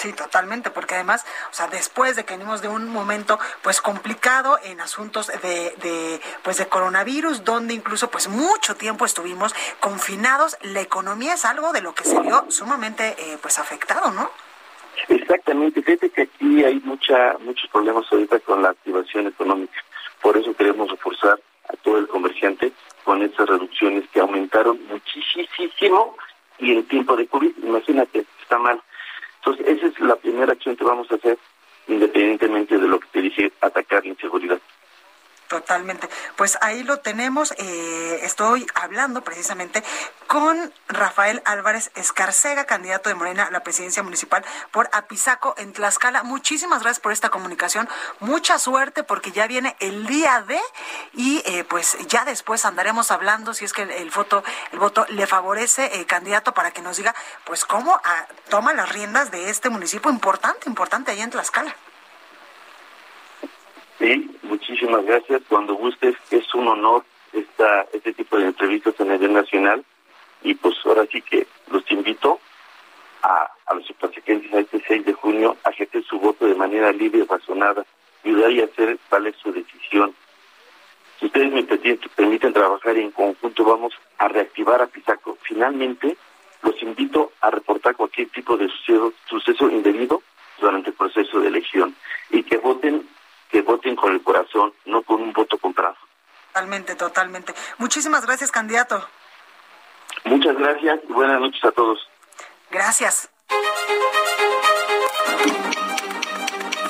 Sí, 0.00 0.14
totalmente, 0.14 0.70
porque 0.70 0.94
además, 0.94 1.26
o 1.50 1.52
sea, 1.52 1.66
después 1.68 2.16
de 2.16 2.24
que 2.24 2.32
venimos 2.32 2.62
de 2.62 2.68
un 2.68 2.88
momento 2.88 3.38
pues 3.60 3.82
complicado 3.82 4.58
en 4.64 4.80
asuntos 4.80 5.26
de, 5.26 5.74
de 5.82 6.22
pues 6.42 6.56
de 6.56 6.68
coronavirus, 6.68 7.44
donde 7.44 7.74
incluso 7.74 8.10
pues 8.10 8.26
mucho 8.26 8.76
tiempo 8.76 9.04
estuvimos 9.04 9.54
confinados, 9.78 10.56
la 10.62 10.80
economía 10.80 11.34
es 11.34 11.44
algo 11.44 11.74
de 11.74 11.82
lo 11.82 11.94
que 11.94 12.04
se 12.04 12.18
vio 12.18 12.46
sumamente 12.48 13.14
eh, 13.18 13.36
pues 13.42 13.58
afectado, 13.58 14.10
¿no? 14.10 14.30
Exactamente, 15.08 15.82
fíjate 15.82 16.08
que 16.08 16.22
aquí 16.22 16.64
hay 16.64 16.80
mucha 16.80 17.36
muchos 17.40 17.68
problemas 17.68 18.06
ahorita 18.10 18.40
con 18.40 18.62
la 18.62 18.70
activación 18.70 19.26
económica. 19.26 19.84
Por 20.22 20.34
eso 20.34 20.54
queremos 20.54 20.90
reforzar 20.90 21.38
a 21.68 21.76
todo 21.82 21.98
el 21.98 22.08
comerciante 22.08 22.72
con 23.04 23.20
estas 23.20 23.50
reducciones 23.50 24.08
que 24.14 24.20
aumentaron 24.20 24.80
muchísimo 24.88 26.16
y 26.58 26.72
en 26.72 26.88
tiempo 26.88 27.16
de 27.16 27.26
COVID, 27.26 27.52
imagínate, 27.64 28.24
está 28.40 28.56
mal. 28.58 28.80
Entonces, 29.44 29.66
esa 29.66 29.86
es 29.86 30.00
la 30.00 30.16
primera 30.16 30.52
acción 30.52 30.76
que 30.76 30.84
vamos 30.84 31.10
a 31.10 31.14
hacer, 31.14 31.38
independientemente 31.88 32.78
de 32.78 32.88
lo 32.88 33.00
que 33.00 33.08
te 33.12 33.22
dije, 33.22 33.52
atacar 33.60 34.04
la 34.04 34.10
inseguridad. 34.10 34.60
Totalmente. 35.50 36.08
Pues 36.36 36.56
ahí 36.60 36.84
lo 36.84 37.00
tenemos. 37.00 37.52
Eh, 37.58 38.20
estoy 38.22 38.68
hablando 38.76 39.22
precisamente 39.22 39.82
con 40.28 40.72
Rafael 40.86 41.42
Álvarez 41.44 41.90
Escarcega, 41.96 42.66
candidato 42.66 43.08
de 43.08 43.16
Morena 43.16 43.46
a 43.46 43.50
la 43.50 43.64
presidencia 43.64 44.04
municipal 44.04 44.44
por 44.70 44.88
Apizaco 44.92 45.56
en 45.58 45.72
Tlaxcala. 45.72 46.22
Muchísimas 46.22 46.82
gracias 46.82 47.00
por 47.00 47.10
esta 47.10 47.30
comunicación. 47.30 47.88
Mucha 48.20 48.60
suerte 48.60 49.02
porque 49.02 49.32
ya 49.32 49.48
viene 49.48 49.74
el 49.80 50.06
día 50.06 50.40
de 50.46 50.60
y 51.14 51.42
eh, 51.44 51.64
pues 51.64 51.98
ya 52.06 52.24
después 52.24 52.64
andaremos 52.64 53.10
hablando 53.10 53.52
si 53.52 53.64
es 53.64 53.72
que 53.72 53.82
el, 53.82 54.10
voto 54.12 54.44
el 54.70 54.78
voto 54.78 55.04
le 55.08 55.26
favorece 55.26 55.96
el 55.96 56.02
eh, 56.02 56.06
candidato 56.06 56.54
para 56.54 56.70
que 56.70 56.80
nos 56.80 56.96
diga 56.96 57.12
pues 57.44 57.64
cómo 57.64 58.00
ah, 58.04 58.26
toma 58.50 58.72
las 58.72 58.88
riendas 58.90 59.32
de 59.32 59.50
este 59.50 59.68
municipio 59.68 60.12
importante, 60.12 60.68
importante 60.68 61.10
allá 61.10 61.24
en 61.24 61.30
Tlaxcala. 61.30 61.74
Sí, 64.00 64.30
muchísimas 64.44 65.04
gracias. 65.04 65.42
Cuando 65.46 65.74
gustes, 65.74 66.16
es 66.30 66.54
un 66.54 66.66
honor 66.66 67.04
esta, 67.34 67.82
este 67.92 68.14
tipo 68.14 68.38
de 68.38 68.46
entrevistas 68.46 68.98
a 68.98 69.04
nivel 69.04 69.34
nacional. 69.34 69.84
Y 70.42 70.54
pues 70.54 70.74
ahora 70.86 71.04
sí 71.12 71.20
que 71.20 71.46
los 71.70 71.88
invito 71.90 72.40
a, 73.22 73.50
a 73.66 73.74
los 73.74 73.86
pacientes 74.00 74.50
a 74.54 74.60
este 74.60 74.82
6 74.88 75.04
de 75.04 75.12
junio 75.12 75.54
a 75.64 75.70
ejercer 75.70 76.02
su 76.04 76.18
voto 76.18 76.46
de 76.46 76.54
manera 76.54 76.90
libre 76.92 77.18
y 77.20 77.24
razonada, 77.24 77.84
ayudar 78.24 78.50
y 78.52 78.62
hacer 78.62 78.98
valer 79.10 79.34
su 79.34 79.52
decisión. 79.52 80.14
Si 81.18 81.26
ustedes 81.26 81.52
me 81.52 81.62
permiten 81.62 82.54
trabajar 82.54 82.96
en 82.96 83.10
conjunto, 83.10 83.64
vamos 83.64 83.92
a 84.16 84.28
reactivar 84.28 84.80
a 84.80 84.86
Pisaco. 84.86 85.36
Finalmente, 85.42 86.16
los 86.62 86.82
invito 86.82 87.32
a 87.42 87.50
reportar 87.50 87.94
cualquier 87.96 88.30
tipo 88.30 88.56
de 88.56 88.66
suceso, 88.68 89.12
suceso 89.28 89.68
indebido 89.68 90.22
durante 90.58 90.88
el 90.88 90.96
proceso 90.96 91.38
de 91.40 91.48
elección 91.48 91.94
y 92.30 92.42
que 92.42 92.56
voten 92.56 93.06
que 93.50 93.62
voten 93.62 93.96
con 93.96 94.12
el 94.12 94.22
corazón, 94.22 94.72
no 94.86 95.02
con 95.02 95.20
un 95.20 95.32
voto 95.32 95.58
comprado. 95.58 95.96
Totalmente, 96.48 96.94
totalmente. 96.94 97.54
Muchísimas 97.78 98.26
gracias, 98.26 98.50
candidato. 98.50 99.06
Muchas 100.24 100.56
gracias 100.56 101.00
y 101.08 101.12
buenas 101.12 101.40
noches 101.40 101.64
a 101.64 101.72
todos. 101.72 102.08
Gracias. 102.70 103.30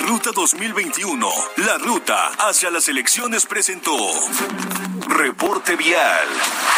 Ruta 0.01 0.31
2021, 0.35 1.29
la 1.59 1.79
ruta 1.79 2.31
hacia 2.39 2.71
las 2.71 2.89
elecciones 2.89 3.47
presentó. 3.47 3.97
Reporte 5.07 5.77
vial. 5.77 6.29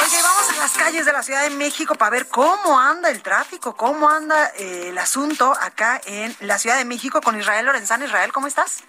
Oye, 0.05 0.23
vamos 0.23 0.51
a 0.51 0.57
las 0.61 0.73
calles 0.73 1.07
de 1.07 1.13
la 1.13 1.23
Ciudad 1.23 1.43
de 1.43 1.51
México 1.51 1.95
para 1.95 2.11
ver 2.11 2.29
cómo 2.29 2.79
anda 2.79 3.11
el 3.11 3.23
tráfico, 3.23 3.75
cómo 3.75 4.11
anda 4.11 4.49
eh, 4.57 4.89
el 4.91 4.99
asunto 4.99 5.53
acá 5.61 6.01
en 6.05 6.37
la 6.41 6.59
Ciudad 6.59 6.77
de 6.77 6.85
México 6.85 7.21
con 7.23 7.39
Israel 7.39 7.65
Lorenzán. 7.65 8.03
Israel, 8.03 8.33
¿cómo 8.33 8.49
estás? 8.49 8.85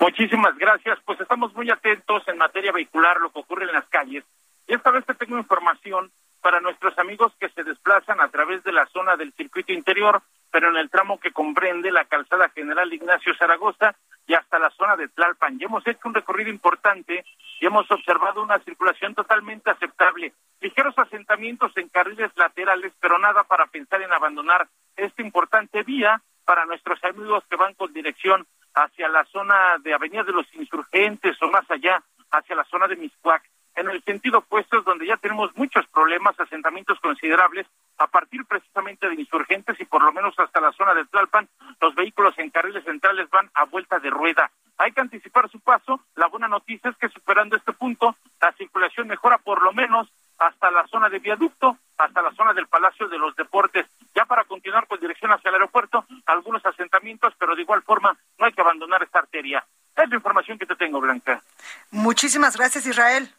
Muchísimas 0.00 0.56
gracias. 0.58 0.98
Pues 1.04 1.20
estamos 1.20 1.54
muy 1.54 1.70
atentos 1.70 2.26
en 2.28 2.38
materia 2.38 2.72
vehicular, 2.72 3.20
lo 3.20 3.30
que 3.30 3.40
ocurre 3.40 3.64
en 3.64 3.72
las 3.72 3.86
calles. 3.88 4.24
Y 4.66 4.74
esta 4.74 4.90
vez 4.90 5.04
te 5.04 5.14
tengo 5.14 5.38
información 5.38 6.10
para 6.40 6.60
nuestros 6.60 6.98
amigos 6.98 7.32
que 7.40 7.48
se 7.48 7.64
desplazan 7.64 8.20
a 8.20 8.28
través 8.28 8.62
de 8.64 8.72
la 8.72 8.84
zona 8.86 9.16
del 9.16 9.32
circuito 9.32 9.72
interior, 9.72 10.22
pero 10.50 10.68
en 10.68 10.76
el 10.76 10.90
tramo 10.90 11.18
que 11.18 11.32
comprende 11.32 11.90
la 11.90 12.04
calzada 12.04 12.50
general 12.50 12.92
Ignacio 12.92 13.34
Zaragoza 13.34 13.94
y 14.26 14.34
hasta 14.34 14.58
la 14.58 14.70
zona 14.70 14.96
de 14.96 15.08
Tlalpan. 15.08 15.56
Y 15.58 15.64
hemos 15.64 15.86
hecho 15.86 16.06
un 16.06 16.14
recorrido 16.14 16.50
importante 16.50 17.24
y 17.60 17.66
hemos 17.66 17.90
observado 17.90 18.42
una 18.42 18.58
circulación 18.58 19.14
totalmente 19.14 19.70
aceptable. 19.70 20.34
Ligeros 20.60 20.98
asentamientos 20.98 21.72
en 21.76 21.88
carriles 21.88 22.30
laterales, 22.36 22.92
pero 23.00 23.18
nada 23.18 23.44
para 23.44 23.66
pensar 23.66 24.02
en 24.02 24.12
abandonar 24.12 24.68
esta 24.96 25.22
importante 25.22 25.82
vía 25.82 26.20
para 26.44 26.66
nuestros 26.66 27.02
amigos 27.04 27.44
que 27.48 27.56
van 27.56 27.74
con 27.74 27.92
dirección 27.92 28.46
hacia 28.74 29.08
la 29.08 29.24
zona 29.26 29.78
de 29.82 29.94
Avenida 29.94 30.24
de 30.24 30.32
los 30.32 30.46
Insurgentes 30.54 31.36
o 31.42 31.48
más 31.48 31.70
allá, 31.70 32.02
hacia 32.30 32.56
la 32.56 32.64
zona 32.64 32.88
de 32.88 32.96
Miscuac. 32.96 33.42
En 33.76 33.88
el 33.88 34.02
sentido 34.04 34.38
opuesto 34.38 34.78
es 34.78 34.84
donde 34.84 35.06
ya 35.06 35.16
tenemos 35.16 35.50
muchos 35.56 35.86
problemas, 35.88 36.38
asentamientos 36.38 36.98
considerables, 37.00 37.66
a 37.98 38.06
partir 38.06 38.44
precisamente 38.44 39.08
de 39.08 39.14
Insurgentes 39.14 39.80
y 39.80 39.84
por 39.84 40.02
lo 40.02 40.12
menos 40.12 40.34
hasta 40.38 40.60
la 40.60 40.72
zona 40.72 40.94
de 40.94 41.04
Tlalpan, 41.06 41.48
los 41.80 41.94
vehículos 41.94 42.38
en 42.38 42.50
carriles 42.50 42.84
centrales 42.84 43.28
van 43.30 43.50
a 43.54 43.64
vuelta 43.64 43.98
de 43.98 44.10
rueda. 44.10 44.50
Hay 44.78 44.92
que 44.92 45.00
anticipar 45.00 45.48
su 45.50 45.60
paso. 45.60 46.00
La 46.14 46.28
buena 46.28 46.48
noticia 46.48 46.90
es 46.90 46.96
que 46.96 47.08
superando 47.08 47.56
este 47.56 47.72
punto, 47.72 48.16
la 48.40 48.52
circulación 48.52 49.08
mejora 49.08 49.38
por 49.38 49.62
lo 49.62 49.72
menos 49.72 50.08
hasta 50.38 50.70
la 50.70 50.86
zona 50.88 51.08
de 51.08 51.18
viaducto, 51.18 51.78
hasta 51.98 52.22
la 52.22 52.32
zona 52.32 52.52
del 52.52 52.66
Palacio 52.66 53.08
de 53.08 53.18
los 53.18 53.34
Deportes. 53.36 53.86
Ya 54.14 54.24
para 54.24 54.44
continuar 54.44 54.86
con 54.86 55.00
dirección 55.00 55.32
hacia 55.32 55.48
el 55.48 55.54
aeropuerto, 55.54 56.04
algunos 56.26 56.64
asentamientos, 56.66 57.34
pero 57.38 57.54
de 57.54 57.62
igual 57.62 57.82
forma 57.82 58.16
no 58.38 58.46
hay 58.46 58.52
que 58.52 58.60
abandonar 58.60 59.02
esta 59.02 59.20
arteria. 59.20 59.64
Es 59.96 60.08
la 60.08 60.16
información 60.16 60.58
que 60.58 60.66
te 60.66 60.76
tengo, 60.76 61.00
Blanca. 61.00 61.40
Muchísimas 61.90 62.56
gracias, 62.56 62.86
Israel. 62.86 63.32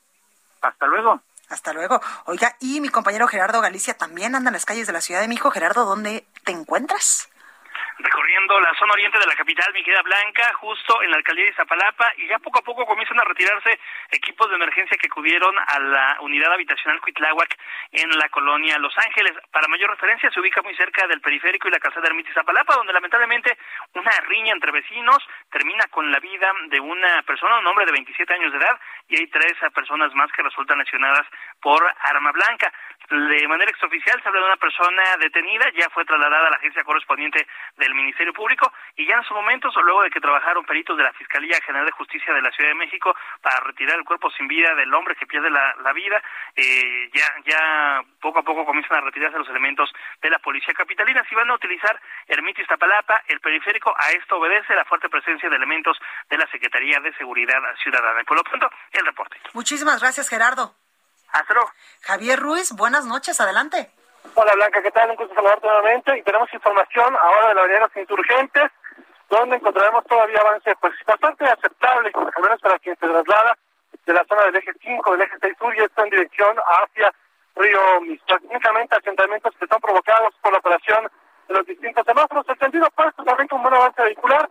Hasta 0.61 0.87
luego. 0.87 1.21
Hasta 1.49 1.73
luego. 1.73 2.01
Oiga, 2.25 2.55
y 2.59 2.81
mi 2.81 2.89
compañero 2.89 3.27
Gerardo 3.27 3.61
Galicia 3.61 3.95
también 3.95 4.35
anda 4.35 4.49
en 4.49 4.53
las 4.53 4.65
calles 4.65 4.87
de 4.87 4.93
la 4.93 5.01
Ciudad 5.01 5.21
de 5.21 5.27
México. 5.27 5.51
Gerardo, 5.51 5.85
¿dónde 5.85 6.25
te 6.43 6.51
encuentras? 6.51 7.29
Recorriendo 7.97 8.59
la 8.59 8.73
zona 8.77 8.91
oriente 8.91 9.17
de 9.17 9.25
la 9.25 9.35
capital, 9.35 9.71
mi 9.73 9.81
querida 9.81 10.01
Blanca, 10.01 10.53
justo 10.55 11.01
en 11.01 11.11
la 11.11 11.17
alcaldía 11.17 11.45
de 11.45 11.51
Izapalapa, 11.51 12.11
y 12.17 12.27
ya 12.27 12.39
poco 12.39 12.59
a 12.59 12.61
poco 12.61 12.85
comienzan 12.85 13.17
a 13.21 13.23
retirarse 13.23 13.79
equipos 14.11 14.49
de 14.49 14.55
emergencia 14.57 14.97
que 14.97 15.07
acudieron 15.07 15.55
a 15.57 15.79
la 15.79 16.17
unidad 16.19 16.51
habitacional 16.51 16.99
Cuitláhuac 16.99 17.55
en 17.93 18.09
la 18.19 18.27
colonia 18.27 18.77
Los 18.79 18.93
Ángeles. 18.97 19.31
Para 19.49 19.69
mayor 19.69 19.91
referencia, 19.91 20.29
se 20.29 20.41
ubica 20.41 20.61
muy 20.61 20.75
cerca 20.75 21.07
del 21.07 21.21
periférico 21.21 21.69
y 21.69 21.71
la 21.71 21.79
calzada 21.79 22.07
Ermita 22.07 22.31
Izapalapa, 22.31 22.75
donde 22.75 22.91
lamentablemente 22.91 23.57
una 23.93 24.11
riña 24.27 24.51
entre 24.51 24.71
vecinos 24.73 25.19
termina 25.49 25.85
con 25.89 26.11
la 26.11 26.19
vida 26.19 26.51
de 26.67 26.79
una 26.81 27.23
persona, 27.23 27.59
un 27.59 27.67
hombre 27.67 27.85
de 27.85 27.93
27 27.93 28.33
años 28.33 28.51
de 28.51 28.57
edad, 28.57 28.77
y 29.07 29.19
hay 29.19 29.27
tres 29.27 29.53
personas 29.73 30.13
más 30.15 30.29
que 30.33 30.43
resultan 30.43 30.79
lesionadas 30.79 31.25
por 31.61 31.81
arma 32.01 32.33
blanca. 32.33 32.73
De 33.09 33.47
manera 33.47 33.69
extraoficial 33.71 34.21
se 34.21 34.27
habla 34.27 34.41
de 34.41 34.47
una 34.47 34.57
persona 34.57 35.03
detenida, 35.17 35.69
ya 35.77 35.89
fue 35.91 36.03
trasladada 36.03 36.47
a 36.47 36.49
la 36.49 36.57
agencia 36.57 36.83
correspondiente 36.83 37.47
del 37.85 37.95
Ministerio 37.95 38.33
Público 38.33 38.71
y 38.95 39.07
ya 39.07 39.15
en 39.15 39.23
su 39.23 39.33
momento, 39.33 39.69
luego 39.81 40.01
de 40.03 40.09
que 40.09 40.19
trabajaron 40.19 40.65
peritos 40.65 40.97
de 40.97 41.03
la 41.03 41.13
Fiscalía 41.13 41.59
General 41.65 41.85
de 41.85 41.91
Justicia 41.91 42.33
de 42.33 42.41
la 42.41 42.51
Ciudad 42.51 42.69
de 42.69 42.75
México 42.75 43.15
para 43.41 43.59
retirar 43.61 43.97
el 43.97 44.03
cuerpo 44.03 44.29
sin 44.31 44.47
vida 44.47 44.73
del 44.75 44.93
hombre 44.93 45.15
que 45.15 45.27
pierde 45.27 45.49
la, 45.49 45.93
vida, 45.93 46.21
eh, 46.55 47.09
ya, 47.13 47.25
ya 47.45 48.03
poco 48.19 48.39
a 48.39 48.43
poco 48.43 48.65
comienzan 48.65 48.97
a 48.97 49.01
retirarse 49.01 49.37
los 49.37 49.49
elementos 49.49 49.91
de 50.21 50.29
la 50.29 50.39
Policía 50.39 50.73
Capitalina. 50.73 51.23
Si 51.29 51.35
van 51.35 51.49
a 51.49 51.55
utilizar 51.55 51.99
Ermita 52.27 52.61
Iztapalapa, 52.61 53.21
el 53.27 53.39
periférico, 53.39 53.93
a 53.95 54.11
esto 54.11 54.37
obedece 54.37 54.73
la 54.75 54.85
fuerte 54.85 55.09
presencia 55.09 55.49
de 55.49 55.55
elementos 55.55 55.97
de 56.29 56.37
la 56.37 56.47
Secretaría 56.47 56.99
de 56.99 57.13
Seguridad 57.13 57.61
Ciudadana. 57.81 58.21
Y 58.21 58.25
por 58.25 58.37
lo 58.37 58.43
pronto, 58.43 58.69
el 58.91 59.05
reporte. 59.05 59.37
Muchísimas 59.53 60.01
gracias, 60.01 60.29
Gerardo. 60.29 60.73
Hasta 61.31 61.53
Javier 62.03 62.39
Ruiz, 62.39 62.71
buenas 62.71 63.05
noches, 63.05 63.39
adelante. 63.41 63.89
Hola 64.33 64.51
Blanca, 64.55 64.81
¿qué 64.81 64.91
tal? 64.91 65.11
Un 65.11 65.15
gusto 65.15 65.35
saludarte 65.35 65.67
nuevamente 65.67 66.17
y 66.17 66.23
tenemos 66.23 66.51
información 66.53 67.15
ahora 67.21 67.49
de 67.49 67.55
la 67.55 67.79
Los 67.81 67.95
Insurgentes, 67.95 68.71
donde 69.29 69.57
encontraremos 69.57 70.03
todavía 70.05 70.39
avance 70.39 70.75
pues 70.81 70.93
bastante 71.05 71.45
aceptable, 71.45 72.11
al 72.13 72.43
menos 72.43 72.59
para 72.61 72.79
quien 72.79 72.95
se 72.97 73.07
traslada 73.07 73.57
de 74.05 74.13
la 74.13 74.25
zona 74.25 74.43
del 74.45 74.55
eje 74.55 74.71
5, 74.81 75.11
del 75.11 75.21
eje 75.21 75.37
6 75.41 75.55
sur 75.57 75.75
y 75.75 75.83
está 75.83 76.03
en 76.03 76.09
dirección 76.09 76.57
hacia 76.57 77.13
Río 77.55 78.01
Mixto. 78.01 78.35
Únicamente 78.49 78.95
asentamientos 78.95 79.53
que 79.57 79.65
están 79.65 79.79
provocados 79.79 80.33
por 80.41 80.51
la 80.51 80.59
operación 80.59 81.07
de 81.47 81.53
los 81.53 81.65
distintos 81.65 82.05
semáforos. 82.05 82.45
El 82.49 82.57
sentido 82.57 82.87
opuesto 82.87 83.23
también 83.23 83.47
con 83.47 83.61
buen 83.61 83.73
avance 83.73 84.01
vehicular, 84.01 84.49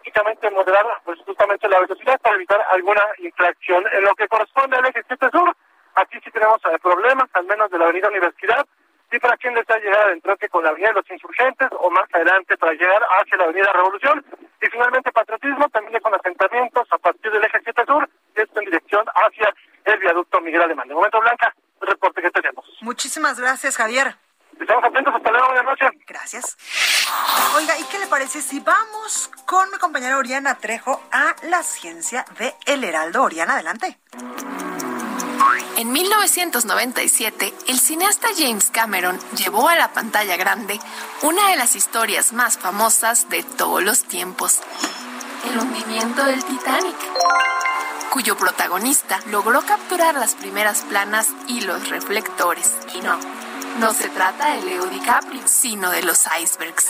únicamente 0.00 0.50
moderar 0.50 0.86
pues 1.04 1.18
justamente 1.24 1.68
la 1.68 1.80
velocidad 1.80 2.20
para 2.20 2.36
evitar 2.36 2.60
alguna 2.72 3.02
infracción. 3.18 3.84
En 3.92 4.04
lo 4.04 4.14
que 4.14 4.28
corresponde 4.28 4.76
al 4.76 4.86
eje 4.86 5.02
7 5.06 5.28
sur, 5.30 5.56
aquí 5.94 6.18
sí 6.24 6.30
tenemos 6.30 6.60
eh, 6.66 6.78
problemas, 6.82 7.28
al 7.34 7.44
menos 7.44 7.70
de 7.70 7.78
la 7.78 7.84
avenida 7.84 8.08
Universidad, 8.08 8.66
y 9.12 9.18
para 9.18 9.36
quien 9.36 9.54
desea 9.54 9.78
llegar 9.78 10.06
al 10.06 10.14
entronque 10.14 10.48
con 10.48 10.64
la 10.64 10.70
Avenida 10.70 10.88
de 10.88 10.94
los 10.94 11.10
Insurgentes 11.10 11.68
o 11.78 11.90
más 11.90 12.08
adelante 12.12 12.56
para 12.56 12.72
llegar 12.72 13.02
hacia 13.20 13.36
la 13.36 13.44
Avenida 13.44 13.70
Revolución. 13.72 14.24
Y 14.60 14.66
finalmente 14.66 15.12
patriotismo 15.12 15.68
también 15.68 16.00
con 16.00 16.14
asentamientos 16.14 16.88
a 16.90 16.98
partir 16.98 17.30
del 17.30 17.44
eje 17.44 17.60
7 17.62 17.84
sur, 17.86 18.08
esto 18.34 18.60
en 18.60 18.64
dirección 18.64 19.04
hacia 19.14 19.54
el 19.84 19.98
viaducto 19.98 20.40
Miguel 20.40 20.62
Alemán. 20.62 20.88
De 20.88 20.94
momento, 20.94 21.20
Blanca, 21.20 21.54
el 21.80 21.88
reporte 21.88 22.22
que 22.22 22.30
tenemos. 22.30 22.64
Muchísimas 22.80 23.38
gracias, 23.38 23.76
Javier. 23.76 24.16
Estamos 24.58 24.84
atentos, 24.84 25.14
hasta 25.14 25.30
luego, 25.30 25.46
buenas 25.46 25.64
noches. 25.64 25.90
Gracias. 26.06 26.56
Oiga, 27.56 27.78
¿y 27.78 27.84
qué 27.84 27.98
le 27.98 28.06
parece 28.06 28.40
si 28.40 28.60
vamos 28.60 29.30
con 29.46 29.70
mi 29.70 29.78
compañera 29.78 30.16
Oriana 30.16 30.56
Trejo 30.56 31.02
a 31.10 31.34
la 31.48 31.62
ciencia 31.62 32.24
de 32.38 32.54
El 32.66 32.84
Heraldo? 32.84 33.22
Oriana, 33.24 33.54
adelante. 33.54 33.98
En 35.76 35.90
1997, 35.90 37.54
el 37.68 37.80
cineasta 37.80 38.28
James 38.36 38.70
Cameron 38.70 39.18
llevó 39.36 39.68
a 39.68 39.76
la 39.76 39.92
pantalla 39.92 40.36
grande 40.36 40.78
una 41.22 41.48
de 41.48 41.56
las 41.56 41.76
historias 41.76 42.32
más 42.32 42.58
famosas 42.58 43.28
de 43.28 43.42
todos 43.42 43.82
los 43.82 44.04
tiempos, 44.04 44.60
el 45.50 45.58
hundimiento 45.58 46.24
del 46.24 46.44
Titanic, 46.44 46.96
cuyo 48.10 48.36
protagonista 48.36 49.20
logró 49.26 49.62
capturar 49.62 50.14
las 50.14 50.34
primeras 50.34 50.82
planas 50.82 51.28
y 51.48 51.62
los 51.62 51.88
reflectores. 51.88 52.76
Y 52.94 53.00
no, 53.00 53.18
no 53.78 53.92
se 53.92 54.08
trata 54.10 54.54
de 54.54 54.62
Leo 54.62 54.86
DiCaprio, 54.86 55.42
sino 55.46 55.90
de 55.90 56.02
los 56.02 56.24
icebergs. 56.40 56.88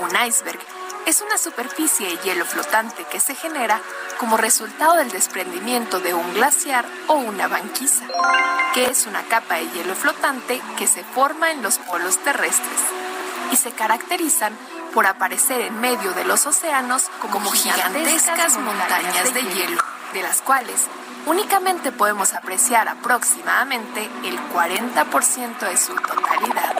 Un 0.00 0.10
iceberg 0.26 0.60
es 1.10 1.22
una 1.22 1.38
superficie 1.38 2.06
de 2.06 2.16
hielo 2.18 2.44
flotante 2.44 3.04
que 3.10 3.18
se 3.18 3.34
genera 3.34 3.80
como 4.20 4.36
resultado 4.36 4.94
del 4.94 5.10
desprendimiento 5.10 5.98
de 5.98 6.14
un 6.14 6.34
glaciar 6.34 6.86
o 7.08 7.14
una 7.14 7.48
banquisa, 7.48 8.04
que 8.72 8.84
es 8.84 9.06
una 9.06 9.24
capa 9.24 9.56
de 9.56 9.68
hielo 9.70 9.96
flotante 9.96 10.62
que 10.78 10.86
se 10.86 11.02
forma 11.02 11.50
en 11.50 11.62
los 11.62 11.78
polos 11.78 12.18
terrestres 12.18 12.80
y 13.50 13.56
se 13.56 13.72
caracterizan 13.72 14.56
por 14.94 15.08
aparecer 15.08 15.62
en 15.62 15.80
medio 15.80 16.12
de 16.12 16.24
los 16.24 16.46
océanos 16.46 17.10
como, 17.32 17.50
gigantescas 17.50 18.56
montañas 18.58 19.34
de 19.34 19.42
hielo, 19.42 19.82
de 20.12 20.22
las 20.22 20.40
cuales 20.42 20.86
únicamente 21.26 21.90
podemos 21.90 22.34
apreciar 22.34 22.88
aproximadamente 22.88 24.08
el 24.22 24.38
40% 24.52 25.58
de 25.58 25.76
su 25.76 25.92
totalidad. 25.96 26.76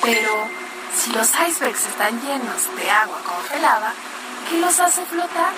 Pero 0.00 0.63
si 0.96 1.12
los 1.12 1.28
icebergs 1.48 1.86
están 1.86 2.20
llenos 2.20 2.76
de 2.76 2.90
agua 2.90 3.18
congelada, 3.24 3.92
¿qué 4.48 4.60
los 4.60 4.78
hace 4.80 5.04
flotar? 5.06 5.52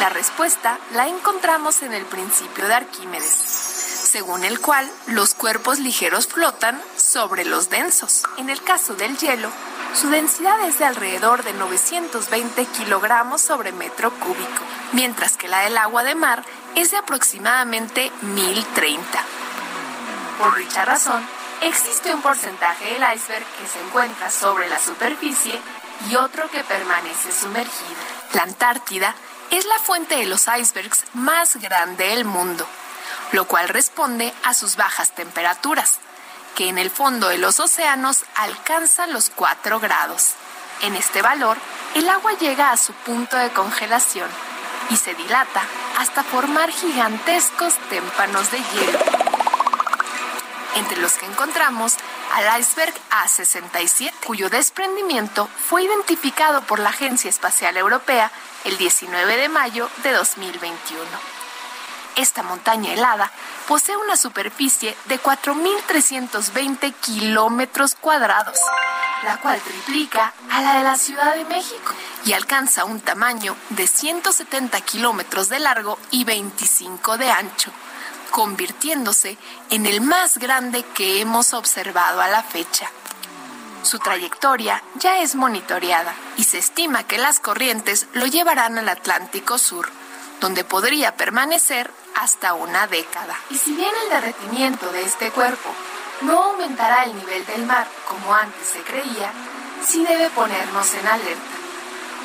La 0.00 0.08
respuesta 0.08 0.78
la 0.94 1.08
encontramos 1.08 1.82
en 1.82 1.92
el 1.92 2.04
principio 2.06 2.66
de 2.66 2.74
Arquímedes, 2.74 3.34
según 3.34 4.44
el 4.44 4.60
cual 4.60 4.90
los 5.08 5.34
cuerpos 5.34 5.78
ligeros 5.78 6.26
flotan 6.26 6.80
sobre 6.96 7.44
los 7.44 7.68
densos. 7.68 8.22
En 8.38 8.48
el 8.48 8.62
caso 8.62 8.94
del 8.94 9.16
hielo, 9.18 9.50
su 9.94 10.08
densidad 10.08 10.60
es 10.66 10.78
de 10.78 10.86
alrededor 10.86 11.42
de 11.44 11.52
920 11.52 12.64
kilogramos 12.66 13.42
sobre 13.42 13.72
metro 13.72 14.10
cúbico, 14.12 14.62
mientras 14.92 15.36
que 15.36 15.48
la 15.48 15.60
del 15.60 15.76
agua 15.76 16.02
de 16.02 16.14
mar 16.14 16.44
es 16.76 16.92
de 16.92 16.96
aproximadamente 16.96 18.10
1030. 18.22 19.24
Por 20.38 20.56
dicha 20.56 20.86
razón, 20.86 21.22
Existe 21.62 22.14
un 22.14 22.22
porcentaje 22.22 22.94
del 22.94 23.02
iceberg 23.14 23.44
que 23.58 23.66
se 23.66 23.80
encuentra 23.84 24.30
sobre 24.30 24.66
la 24.70 24.78
superficie 24.78 25.60
y 26.08 26.16
otro 26.16 26.50
que 26.50 26.64
permanece 26.64 27.30
sumergido. 27.32 28.00
La 28.32 28.44
Antártida 28.44 29.14
es 29.50 29.66
la 29.66 29.78
fuente 29.78 30.16
de 30.16 30.24
los 30.24 30.46
icebergs 30.48 31.04
más 31.12 31.56
grande 31.56 32.08
del 32.08 32.24
mundo, 32.24 32.66
lo 33.32 33.44
cual 33.44 33.68
responde 33.68 34.32
a 34.42 34.54
sus 34.54 34.76
bajas 34.76 35.10
temperaturas, 35.10 35.98
que 36.54 36.70
en 36.70 36.78
el 36.78 36.90
fondo 36.90 37.28
de 37.28 37.36
los 37.36 37.60
océanos 37.60 38.24
alcanzan 38.36 39.12
los 39.12 39.28
4 39.28 39.80
grados. 39.80 40.30
En 40.80 40.96
este 40.96 41.20
valor, 41.20 41.58
el 41.94 42.08
agua 42.08 42.32
llega 42.38 42.70
a 42.70 42.78
su 42.78 42.94
punto 42.94 43.36
de 43.36 43.50
congelación 43.50 44.30
y 44.88 44.96
se 44.96 45.14
dilata 45.14 45.62
hasta 45.98 46.24
formar 46.24 46.70
gigantescos 46.70 47.74
témpanos 47.90 48.50
de 48.50 48.58
hielo 48.58 49.19
entre 50.76 51.00
los 51.00 51.14
que 51.14 51.26
encontramos 51.26 51.96
al 52.34 52.60
iceberg 52.60 52.94
A67, 53.10 54.12
cuyo 54.26 54.50
desprendimiento 54.50 55.48
fue 55.68 55.84
identificado 55.84 56.62
por 56.62 56.78
la 56.78 56.90
Agencia 56.90 57.28
Espacial 57.28 57.76
Europea 57.76 58.30
el 58.64 58.76
19 58.76 59.36
de 59.36 59.48
mayo 59.48 59.88
de 60.02 60.12
2021. 60.12 61.04
Esta 62.16 62.42
montaña 62.42 62.92
helada 62.92 63.30
posee 63.68 63.96
una 63.96 64.16
superficie 64.16 64.96
de 65.06 65.20
4.320 65.20 66.92
kilómetros 66.94 67.94
cuadrados, 67.94 68.58
la 69.24 69.38
cual 69.38 69.60
triplica 69.60 70.32
a 70.50 70.60
la 70.60 70.78
de 70.78 70.84
la 70.84 70.96
Ciudad 70.96 71.34
de 71.34 71.44
México 71.44 71.94
y 72.24 72.32
alcanza 72.32 72.84
un 72.84 73.00
tamaño 73.00 73.56
de 73.70 73.86
170 73.86 74.80
kilómetros 74.82 75.48
de 75.48 75.60
largo 75.60 75.98
y 76.10 76.24
25 76.24 77.16
de 77.16 77.30
ancho 77.30 77.72
convirtiéndose 78.30 79.36
en 79.70 79.86
el 79.86 80.00
más 80.00 80.38
grande 80.38 80.84
que 80.94 81.20
hemos 81.20 81.52
observado 81.52 82.20
a 82.20 82.28
la 82.28 82.42
fecha. 82.42 82.90
Su 83.82 83.98
trayectoria 83.98 84.82
ya 84.96 85.18
es 85.18 85.34
monitoreada 85.34 86.14
y 86.36 86.44
se 86.44 86.58
estima 86.58 87.04
que 87.04 87.18
las 87.18 87.40
corrientes 87.40 88.06
lo 88.12 88.26
llevarán 88.26 88.78
al 88.78 88.88
Atlántico 88.88 89.58
Sur, 89.58 89.90
donde 90.40 90.64
podría 90.64 91.16
permanecer 91.16 91.90
hasta 92.14 92.54
una 92.54 92.86
década. 92.86 93.36
Y 93.50 93.56
si 93.56 93.74
bien 93.74 93.90
el 94.04 94.10
derretimiento 94.10 94.92
de 94.92 95.02
este 95.02 95.30
cuerpo 95.30 95.70
no 96.22 96.42
aumentará 96.42 97.04
el 97.04 97.16
nivel 97.16 97.44
del 97.46 97.64
mar 97.66 97.86
como 98.08 98.34
antes 98.34 98.68
se 98.68 98.80
creía, 98.82 99.32
sí 99.86 100.04
debe 100.04 100.28
ponernos 100.30 100.92
en 100.94 101.06
alerta, 101.06 101.56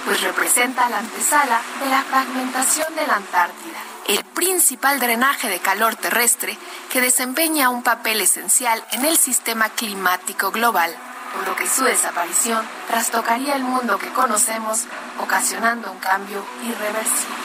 pues 0.05 0.21
representa 0.21 0.89
la 0.89 0.99
antesala 0.99 1.61
de 1.81 1.89
la 1.89 2.03
fragmentación 2.03 2.93
de 2.95 3.07
la 3.07 3.15
Antártida 3.15 3.94
el 4.07 4.23
principal 4.23 4.99
drenaje 4.99 5.49
de 5.49 5.59
calor 5.59 5.95
terrestre 5.95 6.57
que 6.91 7.01
desempeña 7.01 7.69
un 7.69 7.83
papel 7.83 8.21
esencial 8.21 8.83
en 8.91 9.05
el 9.05 9.17
sistema 9.17 9.69
climático 9.69 10.51
global, 10.51 10.95
por 11.33 11.47
lo 11.47 11.55
que 11.55 11.67
su 11.67 11.83
desaparición 11.83 12.65
trastocaría 12.87 13.55
el 13.55 13.63
mundo 13.63 13.97
que 13.97 14.13
conocemos, 14.13 14.83
ocasionando 15.19 15.91
un 15.91 15.99
cambio 15.99 16.45
irreversible. 16.63 17.35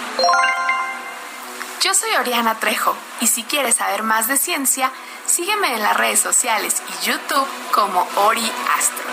Yo 1.80 1.94
soy 1.94 2.10
Oriana 2.16 2.56
Trejo 2.56 2.94
y 3.20 3.26
si 3.26 3.42
quieres 3.42 3.76
saber 3.76 4.02
más 4.02 4.28
de 4.28 4.36
ciencia, 4.36 4.92
sígueme 5.26 5.74
en 5.74 5.82
las 5.82 5.96
redes 5.96 6.20
sociales 6.20 6.82
y 6.88 7.06
YouTube 7.06 7.48
como 7.72 8.06
Ori 8.16 8.52
Astro. 8.76 9.08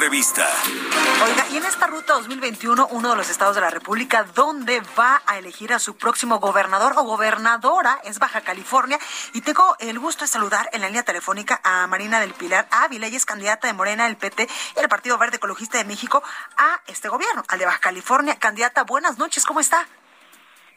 Entrevista. 0.00 0.48
Oiga, 1.22 1.46
y 1.52 1.58
en 1.58 1.66
esta 1.66 1.86
ruta 1.86 2.14
2021, 2.14 2.88
uno 2.92 3.10
de 3.10 3.16
los 3.16 3.28
estados 3.28 3.54
de 3.54 3.60
la 3.60 3.68
República 3.68 4.24
donde 4.34 4.80
va 4.98 5.20
a 5.26 5.36
elegir 5.36 5.74
a 5.74 5.78
su 5.78 5.94
próximo 5.94 6.38
gobernador 6.38 6.94
o 6.96 7.02
gobernadora 7.02 8.00
es 8.04 8.18
Baja 8.18 8.40
California. 8.40 8.98
Y 9.34 9.42
tengo 9.42 9.76
el 9.78 9.98
gusto 9.98 10.24
de 10.24 10.28
saludar 10.28 10.70
en 10.72 10.80
la 10.80 10.86
línea 10.86 11.02
telefónica 11.02 11.60
a 11.62 11.86
Marina 11.86 12.18
del 12.18 12.32
Pilar 12.32 12.66
Ávila, 12.70 13.08
ella 13.08 13.18
es 13.18 13.26
candidata 13.26 13.66
de 13.66 13.74
Morena, 13.74 14.06
el 14.06 14.16
PT 14.16 14.48
y 14.76 14.80
el 14.80 14.88
Partido 14.88 15.18
Verde 15.18 15.36
Ecologista 15.36 15.76
de 15.76 15.84
México 15.84 16.22
a 16.56 16.80
este 16.86 17.10
gobierno, 17.10 17.44
al 17.48 17.58
de 17.58 17.66
Baja 17.66 17.80
California. 17.80 18.38
Candidata, 18.38 18.84
buenas 18.84 19.18
noches, 19.18 19.44
¿cómo 19.44 19.60
está? 19.60 19.86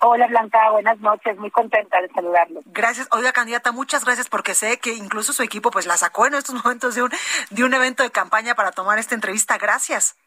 Hola 0.05 0.27
Blanca, 0.27 0.69
buenas 0.71 0.99
noches, 0.99 1.37
muy 1.37 1.49
contenta 1.49 2.01
de 2.01 2.09
saludarlo. 2.09 2.59
Gracias, 2.65 3.07
oiga 3.11 3.31
candidata, 3.31 3.71
muchas 3.71 4.03
gracias 4.03 4.27
porque 4.27 4.53
sé 4.53 4.77
que 4.77 4.93
incluso 4.93 5.31
su 5.31 5.43
equipo 5.43 5.71
pues 5.71 5.85
la 5.85 5.95
sacó 5.95 6.27
en 6.27 6.33
estos 6.33 6.55
momentos 6.65 6.93
de 6.95 7.03
un, 7.03 7.11
de 7.51 7.63
un 7.63 7.73
evento 7.73 8.03
de 8.03 8.11
campaña 8.11 8.53
para 8.53 8.73
tomar 8.73 8.99
esta 8.99 9.15
entrevista. 9.15 9.57
Gracias. 9.57 10.17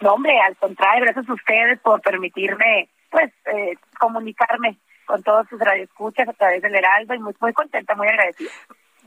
No, 0.00 0.12
hombre, 0.12 0.40
al 0.40 0.56
contrario, 0.58 1.06
gracias 1.06 1.28
a 1.28 1.32
ustedes 1.32 1.80
por 1.80 2.00
permitirme 2.02 2.88
pues 3.10 3.32
eh, 3.46 3.76
comunicarme 3.98 4.78
con 5.06 5.20
todos 5.24 5.48
sus 5.48 5.58
radioescuchas 5.58 6.28
a 6.28 6.32
través 6.32 6.62
del 6.62 6.76
Heraldo 6.76 7.14
y 7.14 7.18
muy, 7.18 7.34
muy 7.40 7.52
contenta, 7.52 7.96
muy 7.96 8.06
agradecida. 8.06 8.52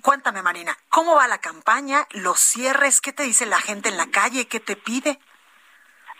Cuéntame, 0.01 0.41
Marina, 0.41 0.75
¿cómo 0.89 1.15
va 1.15 1.29
la 1.29 1.37
campaña? 1.37 2.05
¿Los 2.11 2.41
cierres? 2.41 2.99
¿Qué 2.99 3.13
te 3.13 3.23
dice 3.23 3.45
la 3.45 3.59
gente 3.59 3.87
en 3.87 3.95
la 3.95 4.07
calle? 4.07 4.49
¿Qué 4.49 4.59
te 4.59 4.75
pide? 4.75 5.17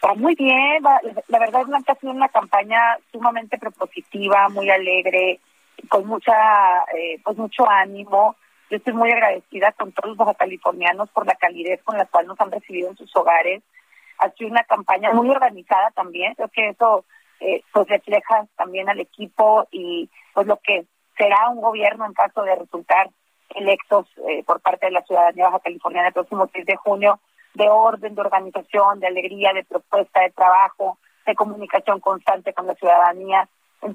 Va 0.06 0.14
muy 0.14 0.36
bien, 0.36 0.84
la 0.84 1.40
verdad 1.40 1.62
es 1.62 1.86
que 1.86 1.92
ha 1.92 1.96
sido 1.96 2.12
una 2.12 2.30
campaña 2.30 2.98
sumamente 3.12 3.58
propositiva, 3.58 4.48
muy 4.50 4.70
alegre, 4.70 5.40
con 5.90 6.06
mucha, 6.06 6.34
eh, 6.96 7.20
pues 7.24 7.38
mucho 7.38 7.68
ánimo. 7.68 8.36
Yo 8.70 8.78
estoy 8.78 8.94
muy 8.94 9.12
agradecida 9.12 9.72
con 9.72 9.92
todos 9.94 10.16
los 10.16 10.38
californianos 10.38 11.10
por 11.10 11.26
la 11.26 11.36
calidez 11.36 11.82
con 11.84 11.98
la 11.98 12.06
cual 12.06 12.28
nos 12.28 12.40
han 12.40 12.52
recibido 12.52 12.90
en 12.90 12.98
sus 12.98 13.16
hogares. 13.16 13.64
Ha 14.20 14.30
sido 14.32 14.52
una 14.52 14.64
campaña 14.64 15.12
muy 15.14 15.30
organizada 15.30 15.92
también, 15.92 16.36
creo 16.36 16.50
que 16.50 16.70
eso 16.70 17.06
eh, 17.40 17.64
pues 17.72 17.88
refleja 17.88 18.46
también 18.56 18.90
al 18.90 19.00
equipo 19.00 19.68
y 19.72 20.10
pues 20.34 20.48
lo 20.48 20.58
que 20.58 20.86
será 21.18 21.50
un 21.50 21.62
gobierno 21.62 22.06
en 22.06 22.14
caso 22.14 22.44
de 22.44 22.56
resultar 22.56 23.10
electos 23.56 24.08
eh, 24.28 24.44
por 24.44 24.60
parte 24.60 24.88
de 24.88 24.92
la 24.92 25.04
ciudadanía 25.04 25.46
baja 25.46 25.60
californiana 25.60 26.08
el 26.10 26.14
próximo 26.14 26.50
6 26.52 26.66
de 26.66 26.76
junio 26.76 27.20
de 27.58 27.70
orden, 27.70 28.16
de 28.16 28.22
organización, 28.22 29.00
de 29.00 29.08
alegría, 29.08 29.52
de 29.54 29.66
propuesta 29.66 30.22
de 30.22 30.30
trabajo, 30.30 31.00
de 31.26 31.36
comunicación 31.36 32.00
constante 32.00 32.54
con 32.54 32.68
la 32.68 32.76
ciudadanía. 32.76 33.50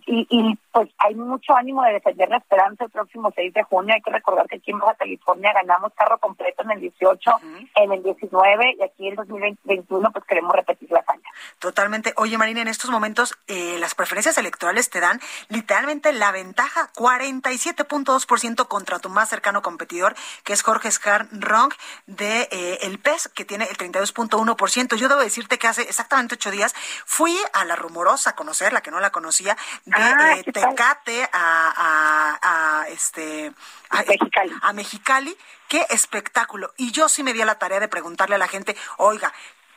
Y, 0.06 0.26
y, 0.30 0.58
pues 0.72 0.88
hay 0.98 1.14
mucho 1.14 1.54
ánimo 1.54 1.82
de 1.82 1.92
defender 1.92 2.28
la 2.28 2.38
esperanza 2.38 2.84
el 2.84 2.90
próximo 2.90 3.30
6 3.34 3.52
de 3.52 3.62
junio. 3.64 3.94
Hay 3.94 4.00
que 4.00 4.10
recordar 4.10 4.46
que 4.48 4.56
aquí 4.56 4.70
en 4.70 4.78
Baja 4.78 4.94
California 4.94 5.52
ganamos 5.52 5.92
carro 5.94 6.18
completo 6.18 6.62
en 6.62 6.70
el 6.72 6.80
18, 6.80 7.30
en 7.76 7.92
el 7.92 8.02
19 8.02 8.76
y 8.78 8.82
aquí 8.82 9.06
en 9.06 9.12
el 9.12 9.16
2021 9.16 10.10
pues 10.10 10.24
queremos 10.24 10.54
repetir 10.54 10.90
la 10.90 11.00
hazaña. 11.00 11.28
Totalmente. 11.58 12.14
Oye 12.16 12.38
Marina, 12.38 12.62
en 12.62 12.68
estos 12.68 12.90
momentos 12.90 13.38
eh, 13.46 13.76
las 13.78 13.94
preferencias 13.94 14.38
electorales 14.38 14.88
te 14.88 15.00
dan 15.00 15.20
literalmente 15.48 16.12
la 16.12 16.32
ventaja 16.32 16.90
47.2% 16.94 18.66
contra 18.66 18.98
tu 18.98 19.10
más 19.10 19.28
cercano 19.28 19.62
competidor 19.62 20.14
que 20.44 20.52
es 20.52 20.62
Jorge 20.62 20.90
Scar 20.90 21.28
Rong 21.32 21.72
de 22.06 22.48
eh, 22.50 22.78
el 22.82 22.98
PES 22.98 23.28
que 23.34 23.44
tiene 23.44 23.64
el 23.64 23.76
32.1%. 23.76 24.96
Yo 24.96 25.08
debo 25.08 25.20
decirte 25.20 25.58
que 25.58 25.68
hace 25.68 25.82
exactamente 25.82 26.34
ocho 26.34 26.50
días 26.50 26.74
fui 27.04 27.36
a 27.52 27.64
la 27.64 27.76
rumorosa 27.76 28.30
a 28.30 28.34
conocerla, 28.34 28.80
que 28.80 28.90
no 28.90 29.00
la 29.00 29.10
conocía 29.10 29.56
de 29.84 29.94
ah, 29.96 30.36
eh, 30.36 30.61
Tecate 30.68 31.28
a, 31.32 32.38
a, 32.42 32.88
este 32.88 33.52
a 33.90 34.02
Mexicali. 34.02 34.52
a 34.62 34.72
Mexicali. 34.72 35.36
Qué 35.68 35.86
espectáculo. 35.90 36.72
Y 36.76 36.92
yo 36.92 37.08
sí 37.08 37.22
me 37.22 37.32
di 37.32 37.40
a 37.40 37.46
la 37.46 37.58
tarea 37.58 37.80
de 37.80 37.88
preguntarle 37.88 38.36
a 38.36 38.38
la 38.38 38.48
gente, 38.48 38.76
oiga, 38.98 39.32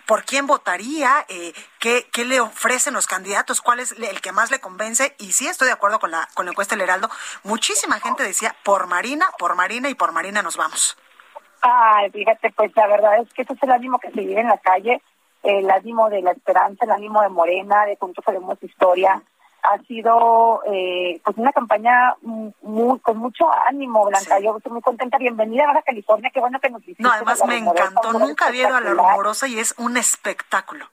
¿por 0.06 0.24
quién 0.26 0.48
votaría? 0.48 1.26
Eh, 1.28 1.54
¿qué, 1.80 2.08
¿Qué 2.12 2.26
le 2.26 2.40
ofrecen 2.40 2.94
los 2.94 3.08
candidatos? 3.08 3.62
¿Cuál 3.62 3.80
es 3.80 3.94
el 3.94 4.22
que 4.22 4.32
más 4.32 4.52
le 4.52 4.60
convence? 4.60 5.16
Y 5.20 5.32
sí 5.32 5.48
estoy 5.48 5.68
de 5.68 5.74
acuerdo 5.74 6.00
con 6.00 6.12
la, 6.12 6.28
con 6.34 6.46
la 6.46 6.52
encuesta 6.52 6.76
del 6.76 6.84
Heraldo. 6.84 7.10
Muchísima 7.44 8.00
gente 8.00 8.24
decía, 8.24 8.56
por 8.64 8.88
Marina, 8.88 9.26
por 9.40 9.56
Marina 9.56 9.90
y 9.90 9.96
por 9.96 10.12
Marina 10.12 10.42
nos 10.42 10.58
vamos. 10.58 10.98
Ay, 11.62 12.12
fíjate, 12.12 12.52
pues 12.52 12.72
la 12.76 12.88
verdad 12.88 13.20
es 13.22 13.34
que 13.34 13.42
ese 13.42 13.54
es 13.54 13.64
el 13.64 13.72
ánimo 13.72 13.98
que 13.98 14.12
se 14.12 14.22
vive 14.22 14.40
en 14.40 14.48
la 14.48 14.58
calle, 14.60 15.02
el 15.42 15.70
ánimo 15.72 16.10
de 16.10 16.22
la 16.22 16.32
esperanza, 16.32 16.86
el 16.86 16.92
ánimo 16.92 17.22
de 17.22 17.30
Morena, 17.30 17.86
de 17.86 17.98
Juntos 17.98 18.24
Haremos 18.28 18.62
Historia, 18.62 19.22
ha 19.72 19.78
sido 19.84 20.62
eh, 20.72 21.20
pues 21.24 21.38
una 21.38 21.52
campaña 21.52 22.16
muy 22.22 23.00
con 23.00 23.18
mucho 23.18 23.46
ánimo, 23.68 24.06
Blanca. 24.06 24.40
Yo 24.40 24.58
estoy 24.58 24.72
muy 24.72 24.82
contenta. 24.82 25.18
Bienvenida 25.18 25.64
a 25.64 25.68
Baja 25.68 25.82
California. 25.82 26.32
Qué 26.34 26.40
bueno 26.40 26.60
que 26.60 26.70
nos 26.70 26.82
visite. 26.82 27.04
No, 27.04 27.12
además 27.12 27.42
me 27.48 27.58
encantó. 27.58 28.14
Nunca 28.14 28.48
había 28.48 28.68
ido 28.68 28.76
a 28.76 28.82
la 28.82 28.92
rumorosa 28.92 29.48
y 29.48 29.60
es 29.60 29.74
un 29.78 29.98
espectáculo. 29.98 30.86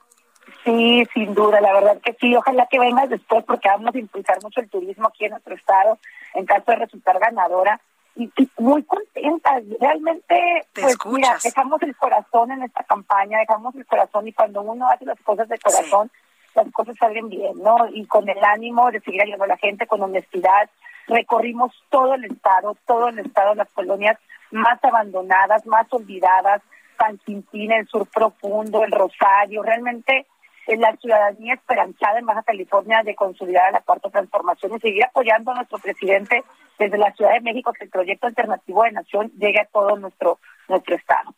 Sí, 0.65 1.07
sin 1.13 1.35
duda, 1.35 1.61
la 1.61 1.73
verdad 1.73 2.01
que 2.03 2.17
sí. 2.21 2.35
Ojalá 2.37 2.67
que 2.71 2.79
vengas 2.79 3.09
después 3.09 3.45
porque 3.45 3.69
vamos 3.69 3.95
a 3.95 3.99
impulsar 3.99 4.43
mucho 4.43 4.61
el 4.61 4.71
turismo 4.71 5.09
aquí 5.09 5.25
en 5.25 5.33
nuestro 5.33 5.55
estado 5.55 5.99
en 6.35 6.47
caso 6.47 6.65
de 6.71 6.77
resultar 6.77 7.19
ganadora. 7.19 7.81
Y, 8.15 8.31
muy 8.59 8.83
contenta, 8.83 9.59
realmente, 9.81 10.67
pues 10.75 10.97
mira, 11.07 11.39
dejamos 11.43 11.81
el 11.81 11.97
corazón 11.97 12.53
en 12.53 12.63
esta 12.63 12.85
campaña, 12.85 13.39
dejamos 13.39 13.75
el 13.75 13.87
corazón 13.87 14.29
y 14.29 14.35
cuando 14.35 14.61
uno 14.61 14.87
hace 14.87 15.07
las 15.07 15.19
cosas 15.21 15.49
de 15.49 15.59
corazón, 15.59 16.11
las 16.55 16.71
cosas 16.73 16.97
salen 16.99 17.29
bien, 17.29 17.63
¿no? 17.63 17.89
Y 17.93 18.07
con 18.07 18.29
el 18.29 18.43
ánimo 18.43 18.91
de 18.91 19.01
seguir 19.01 19.23
ayudando 19.23 19.45
a 19.45 19.49
la 19.49 19.57
gente, 19.57 19.87
con 19.87 20.03
honestidad, 20.03 20.71
recorrimos 21.07 21.73
todo 21.91 22.15
el 22.15 22.25
estado, 22.25 22.77
todo 22.87 23.09
el 23.09 23.19
estado, 23.19 23.55
las 23.55 23.71
colonias 23.71 24.19
más 24.51 24.83
abandonadas, 24.85 25.67
más 25.67 25.87
olvidadas, 25.93 26.63
San 26.99 27.19
Quintín, 27.19 27.73
el 27.73 27.87
sur 27.89 28.07
profundo, 28.07 28.85
el 28.85 28.93
Rosario, 28.93 29.63
realmente 29.63 30.27
eh, 30.67 30.77
la 30.77 30.95
ciudadanía 30.97 31.55
esperanzada 31.55 32.19
en 32.19 32.27
Baja 32.27 32.43
California 32.43 33.03
de 33.03 33.15
consolidar 33.15 33.73
la 33.73 33.81
cuarta 33.81 34.11
transformación 34.11 34.77
y 34.77 34.81
seguir 34.81 35.05
apoyando 35.05 35.51
a 35.51 35.57
nuestro 35.57 35.79
presidente 35.79 36.45
desde 36.79 36.99
la 36.99 37.13
Ciudad 37.13 37.33
de 37.33 37.41
México 37.41 37.73
que 37.73 37.85
el 37.85 37.91
proyecto 37.91 38.27
alternativo 38.27 38.85
de 38.85 38.93
nación 38.93 39.33
llegue 39.39 39.61
a 39.61 39.67
todo 39.67 39.97
nuestro 39.97 40.39
nuestro 40.69 40.95
estado. 40.95 41.35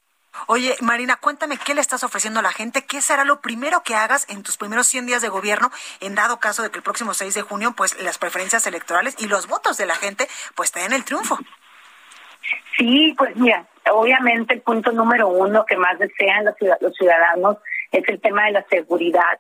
Oye, 0.46 0.76
Marina, 0.80 1.16
cuéntame 1.16 1.56
qué 1.58 1.74
le 1.74 1.80
estás 1.80 2.04
ofreciendo 2.04 2.40
a 2.40 2.42
la 2.42 2.52
gente, 2.52 2.84
qué 2.84 3.00
será 3.00 3.24
lo 3.24 3.40
primero 3.40 3.82
que 3.82 3.94
hagas 3.94 4.28
en 4.28 4.42
tus 4.42 4.56
primeros 4.56 4.86
100 4.88 5.06
días 5.06 5.22
de 5.22 5.28
gobierno, 5.28 5.70
en 6.00 6.14
dado 6.14 6.38
caso 6.38 6.62
de 6.62 6.70
que 6.70 6.78
el 6.78 6.82
próximo 6.82 7.14
6 7.14 7.34
de 7.34 7.42
junio, 7.42 7.72
pues 7.76 8.00
las 8.02 8.18
preferencias 8.18 8.66
electorales 8.66 9.16
y 9.18 9.26
los 9.26 9.46
votos 9.46 9.76
de 9.76 9.86
la 9.86 9.94
gente, 9.94 10.28
pues 10.54 10.72
te 10.72 10.80
den 10.80 10.92
el 10.92 11.04
triunfo. 11.04 11.38
Sí, 12.76 13.14
pues 13.16 13.34
mira, 13.36 13.66
obviamente 13.90 14.54
el 14.54 14.60
punto 14.60 14.92
número 14.92 15.28
uno 15.28 15.64
que 15.64 15.76
más 15.76 15.98
desean 15.98 16.44
los 16.44 16.94
ciudadanos 16.94 17.58
es 17.92 18.06
el 18.08 18.20
tema 18.20 18.46
de 18.46 18.52
la 18.52 18.64
seguridad, 18.68 19.38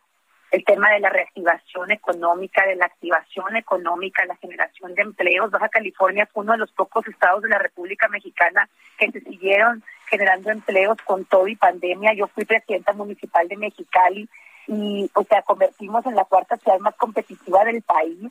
el 0.50 0.64
tema 0.64 0.90
de 0.92 1.00
la 1.00 1.10
reactivación 1.10 1.90
económica, 1.90 2.64
de 2.64 2.76
la 2.76 2.86
activación 2.86 3.56
económica, 3.56 4.24
la 4.24 4.36
generación 4.36 4.94
de 4.94 5.02
empleos. 5.02 5.50
Baja 5.50 5.68
California 5.68 6.28
fue 6.32 6.44
uno 6.44 6.52
de 6.52 6.58
los 6.58 6.72
pocos 6.72 7.06
estados 7.08 7.42
de 7.42 7.48
la 7.48 7.58
República 7.58 8.08
Mexicana 8.08 8.68
que 8.96 9.10
se 9.10 9.20
siguieron 9.20 9.82
generando 10.08 10.50
empleos 10.50 10.98
con 11.04 11.24
todo 11.24 11.48
y 11.48 11.56
pandemia. 11.56 12.14
Yo 12.14 12.28
fui 12.28 12.44
presidenta 12.44 12.92
municipal 12.92 13.48
de 13.48 13.56
Mexicali 13.56 14.28
y 14.66 15.10
o 15.14 15.24
sea, 15.24 15.42
convertimos 15.42 16.04
en 16.06 16.14
la 16.14 16.24
cuarta 16.24 16.56
ciudad 16.56 16.78
más 16.78 16.94
competitiva 16.94 17.64
del 17.64 17.82
país, 17.82 18.30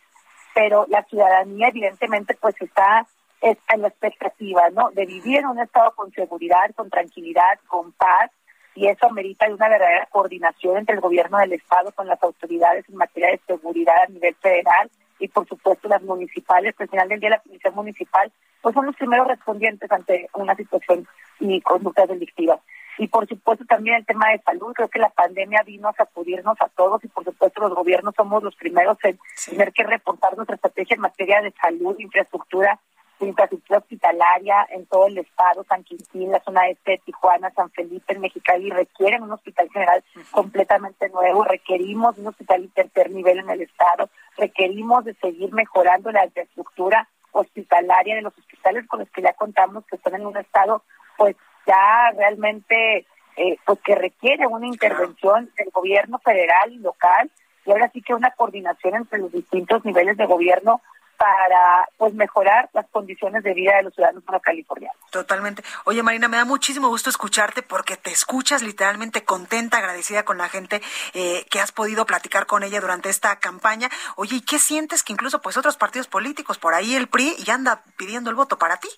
pero 0.54 0.86
la 0.90 1.04
ciudadanía 1.04 1.68
evidentemente 1.68 2.36
pues 2.40 2.56
está, 2.62 3.06
en 3.42 3.82
la 3.82 3.90
expectativa, 3.90 4.70
¿no? 4.70 4.90
De 4.92 5.06
vivir 5.06 5.40
en 5.40 5.48
un 5.48 5.60
estado 5.60 5.92
con 5.96 6.12
seguridad, 6.14 6.74
con 6.76 6.90
tranquilidad, 6.90 7.60
con 7.68 7.92
paz 7.92 8.32
y 8.74 8.88
eso 8.88 9.08
amerita 9.08 9.48
una 9.54 9.68
verdadera 9.68 10.08
coordinación 10.10 10.78
entre 10.78 10.96
el 10.96 11.02
gobierno 11.02 11.38
del 11.40 11.54
estado 11.54 11.92
con 11.92 12.08
las 12.08 12.24
autoridades 12.24 12.88
en 12.88 12.96
materia 12.96 13.32
de 13.32 13.42
seguridad 13.46 14.04
a 14.08 14.12
nivel 14.12 14.34
federal 14.36 14.90
y 15.20 15.28
por 15.28 15.48
supuesto 15.48 15.88
las 15.88 16.02
municipales, 16.02 16.76
al 16.78 16.90
final 16.90 17.10
del 17.10 17.20
día 17.20 17.30
la 17.32 17.42
policía 17.42 17.72
municipal, 17.72 18.32
pues 18.62 18.74
son 18.74 18.86
los 18.86 18.96
primeros 18.96 19.28
respondientes 19.28 19.92
ante 19.92 20.30
una 20.34 20.56
situación 20.56 21.08
y 21.40 21.62
conductas 21.62 22.08
delictivas. 22.08 22.60
Y 22.98 23.08
por 23.08 23.28
supuesto 23.28 23.66
también 23.66 23.98
el 23.98 24.06
tema 24.06 24.30
de 24.30 24.42
salud, 24.44 24.74
creo 24.74 24.88
que 24.88 25.00
la 25.00 25.10
pandemia 25.10 25.64
vino 25.66 25.90
a 25.90 25.94
sacudirnos 25.94 26.56
a 26.62 26.70
todos 26.70 27.04
y 27.04 27.08
por 27.08 27.24
supuesto 27.24 27.62
los 27.62 27.74
gobiernos 27.74 28.14
somos 28.16 28.44
los 28.44 28.56
primeros 28.56 28.98
en 29.04 29.20
tener 29.46 29.74
que 29.74 29.84
reportar 29.84 30.36
nuestra 30.36 30.56
estrategia 30.56 30.96
en 30.96 31.02
materia 31.02 31.42
de 31.42 31.52
salud, 31.60 31.96
infraestructura 31.98 32.80
infraestructura 33.26 33.80
hospitalaria 33.80 34.68
en 34.70 34.86
todo 34.86 35.08
el 35.08 35.18
estado, 35.18 35.64
San 35.64 35.84
Quintín, 35.84 36.32
la 36.32 36.40
zona 36.42 36.68
este 36.70 36.92
de 36.92 36.98
Tijuana, 37.00 37.52
San 37.52 37.70
Felipe, 37.72 38.14
en 38.14 38.22
Mexicali, 38.22 38.70
requieren 38.70 39.24
un 39.24 39.32
hospital 39.32 39.70
general 39.72 40.04
completamente 40.32 41.10
nuevo, 41.10 41.44
requerimos 41.44 42.18
un 42.18 42.28
hospital 42.28 42.64
de 42.64 42.68
tercer 42.70 43.12
nivel 43.12 43.40
en 43.40 43.50
el 43.50 43.62
estado, 43.62 44.10
requerimos 44.38 45.06
de 45.06 45.14
seguir 45.16 45.54
mejorando 45.54 46.12
la 46.12 46.26
infraestructura 46.26 47.08
hospitalaria 47.34 48.16
de 48.16 48.22
los 48.22 48.38
hospitales 48.38 48.88
con 48.88 49.00
los 49.00 49.10
que 49.10 49.22
ya 49.22 49.34
contamos 49.34 49.86
que 49.86 49.96
están 49.96 50.16
en 50.16 50.26
un 50.26 50.38
estado 50.38 50.84
pues 51.18 51.36
ya 51.66 52.12
realmente 52.16 53.06
eh, 53.36 53.58
pues 53.66 53.80
que 53.80 53.96
requiere 53.96 54.48
una 54.48 54.68
intervención 54.68 55.52
del 55.58 55.70
gobierno 55.72 56.20
federal 56.20 56.72
y 56.72 56.78
local 56.78 57.32
y 57.66 57.72
ahora 57.72 57.90
sí 57.92 58.02
que 58.02 58.14
una 58.14 58.32
coordinación 58.32 58.96
entre 58.96 59.20
los 59.20 59.32
distintos 59.32 59.84
niveles 59.86 60.18
de 60.18 60.26
gobierno 60.26 60.82
para 61.24 61.88
pues 61.96 62.14
mejorar 62.14 62.70
las 62.74 62.86
condiciones 62.90 63.44
de 63.44 63.54
vida 63.54 63.78
de 63.78 63.84
los 63.84 63.94
ciudadanos 63.94 64.26
californianos. 64.42 64.98
Totalmente. 65.10 65.64
Oye, 65.86 66.04
Marina, 66.04 66.28
me 66.28 66.36
da 66.36 66.44
muchísimo 66.44 66.90
gusto 66.90 67.10
escucharte 67.10 67.62
porque 67.64 67.96
te 67.96 68.12
escuchas 68.12 68.62
literalmente 68.62 69.24
contenta, 69.24 69.78
agradecida 69.78 70.26
con 70.26 70.38
la 70.38 70.50
gente 70.50 70.82
eh, 71.14 71.46
que 71.50 71.62
has 71.62 71.72
podido 71.72 72.06
platicar 72.06 72.46
con 72.46 72.62
ella 72.62 72.82
durante 72.82 73.08
esta 73.08 73.40
campaña. 73.40 73.88
Oye, 74.18 74.36
¿y 74.36 74.42
qué 74.42 74.60
sientes 74.60 75.02
que 75.02 75.14
incluso 75.14 75.42
pues 75.42 75.56
otros 75.56 75.78
partidos 75.78 76.08
políticos, 76.08 76.58
por 76.58 76.74
ahí 76.74 76.94
el 76.94 77.08
PRI, 77.08 77.38
ya 77.46 77.54
anda 77.54 77.84
pidiendo 77.96 78.30
el 78.30 78.36
voto 78.36 78.58
para 78.58 78.76
ti? 78.76 78.90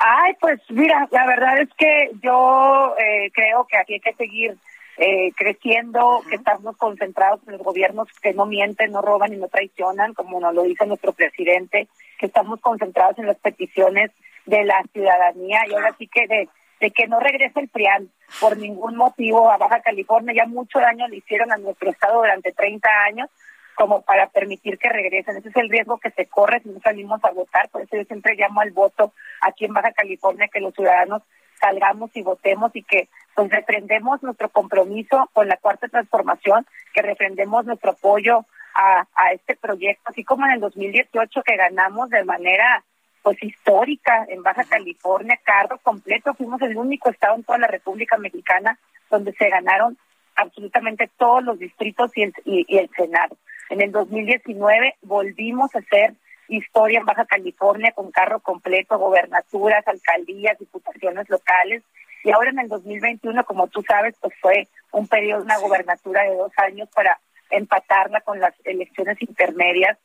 Ay, 0.00 0.32
pues 0.40 0.60
mira, 0.70 1.06
la 1.12 1.26
verdad 1.26 1.60
es 1.60 1.68
que 1.78 2.10
yo 2.20 2.96
eh, 2.98 3.30
creo 3.32 3.68
que 3.68 3.76
aquí 3.76 3.94
hay 3.94 4.00
que 4.00 4.14
seguir 4.14 4.58
eh, 4.98 5.32
creciendo, 5.36 6.22
que 6.28 6.36
estamos 6.36 6.76
concentrados 6.76 7.40
en 7.46 7.54
los 7.54 7.62
gobiernos 7.62 8.08
que 8.22 8.32
no 8.32 8.46
mienten, 8.46 8.92
no 8.92 9.02
roban 9.02 9.32
y 9.32 9.36
no 9.36 9.48
traicionan, 9.48 10.14
como 10.14 10.40
nos 10.40 10.54
lo 10.54 10.62
dice 10.62 10.86
nuestro 10.86 11.12
presidente, 11.12 11.88
que 12.18 12.26
estamos 12.26 12.60
concentrados 12.60 13.18
en 13.18 13.26
las 13.26 13.36
peticiones 13.38 14.10
de 14.46 14.64
la 14.64 14.82
ciudadanía 14.92 15.60
y 15.68 15.74
ahora 15.74 15.94
sí 15.98 16.08
que 16.08 16.26
de, 16.26 16.48
de 16.80 16.90
que 16.90 17.06
no 17.08 17.20
regrese 17.20 17.60
el 17.60 17.68
PRIAN 17.68 18.10
por 18.40 18.56
ningún 18.56 18.96
motivo 18.96 19.50
a 19.50 19.56
Baja 19.56 19.80
California. 19.80 20.34
Ya 20.34 20.46
mucho 20.46 20.78
daño 20.78 21.08
le 21.08 21.16
hicieron 21.16 21.52
a 21.52 21.56
nuestro 21.56 21.90
estado 21.90 22.18
durante 22.20 22.52
30 22.52 22.88
años 23.06 23.28
como 23.74 24.02
para 24.02 24.28
permitir 24.28 24.78
que 24.78 24.88
regresen. 24.88 25.36
Ese 25.36 25.50
es 25.50 25.56
el 25.56 25.68
riesgo 25.68 25.98
que 25.98 26.10
se 26.10 26.26
corre 26.26 26.60
si 26.60 26.70
no 26.70 26.80
salimos 26.80 27.22
a 27.24 27.30
votar. 27.30 27.68
Por 27.68 27.82
eso 27.82 27.96
yo 27.96 28.04
siempre 28.04 28.34
llamo 28.34 28.60
al 28.62 28.70
voto 28.70 29.12
aquí 29.42 29.66
en 29.66 29.74
Baja 29.74 29.92
California 29.92 30.48
que 30.48 30.60
los 30.60 30.74
ciudadanos 30.74 31.22
salgamos 31.60 32.10
y 32.14 32.22
votemos 32.22 32.74
y 32.74 32.82
que 32.82 33.08
pues 33.36 33.50
reprendemos 33.50 34.22
nuestro 34.22 34.48
compromiso 34.48 35.30
con 35.34 35.46
la 35.46 35.58
cuarta 35.58 35.88
transformación, 35.88 36.66
que 36.94 37.02
reprendemos 37.02 37.66
nuestro 37.66 37.92
apoyo 37.92 38.46
a, 38.74 39.06
a 39.14 39.32
este 39.32 39.54
proyecto, 39.54 40.02
así 40.06 40.24
como 40.24 40.46
en 40.46 40.52
el 40.52 40.60
2018 40.60 41.42
que 41.42 41.56
ganamos 41.56 42.08
de 42.08 42.24
manera 42.24 42.82
pues 43.22 43.42
histórica 43.42 44.24
en 44.28 44.42
Baja 44.42 44.64
California, 44.64 45.38
cargo 45.44 45.78
completo, 45.82 46.32
fuimos 46.34 46.62
el 46.62 46.76
único 46.76 47.10
estado 47.10 47.36
en 47.36 47.44
toda 47.44 47.58
la 47.58 47.66
República 47.66 48.16
Mexicana 48.16 48.78
donde 49.10 49.32
se 49.34 49.48
ganaron 49.50 49.98
absolutamente 50.34 51.10
todos 51.18 51.44
los 51.44 51.58
distritos 51.58 52.10
y 52.16 52.22
el, 52.22 52.32
y 52.44 52.78
el 52.78 52.88
Senado. 52.96 53.36
En 53.68 53.82
el 53.82 53.92
2019 53.92 54.94
volvimos 55.02 55.74
a 55.74 55.80
hacer 55.80 56.14
historia 56.48 57.00
en 57.00 57.06
Baja 57.06 57.26
California 57.26 57.92
con 57.92 58.10
carro 58.10 58.40
completo, 58.40 58.98
gobernaturas, 58.98 59.86
alcaldías, 59.86 60.58
diputaciones 60.58 61.28
locales, 61.28 61.82
y 62.26 62.32
ahora 62.32 62.50
en 62.50 62.58
el 62.58 62.68
2021, 62.68 63.44
como 63.44 63.68
tú 63.68 63.84
sabes, 63.86 64.16
pues 64.20 64.34
fue 64.40 64.66
un 64.90 65.06
periodo, 65.06 65.44
una 65.44 65.58
gobernatura 65.58 66.24
de 66.24 66.34
dos 66.34 66.50
años 66.56 66.88
para 66.92 67.20
empatarla 67.50 68.20
con 68.22 68.40
las 68.40 68.52
elecciones 68.64 69.22
intermedias. 69.22 69.96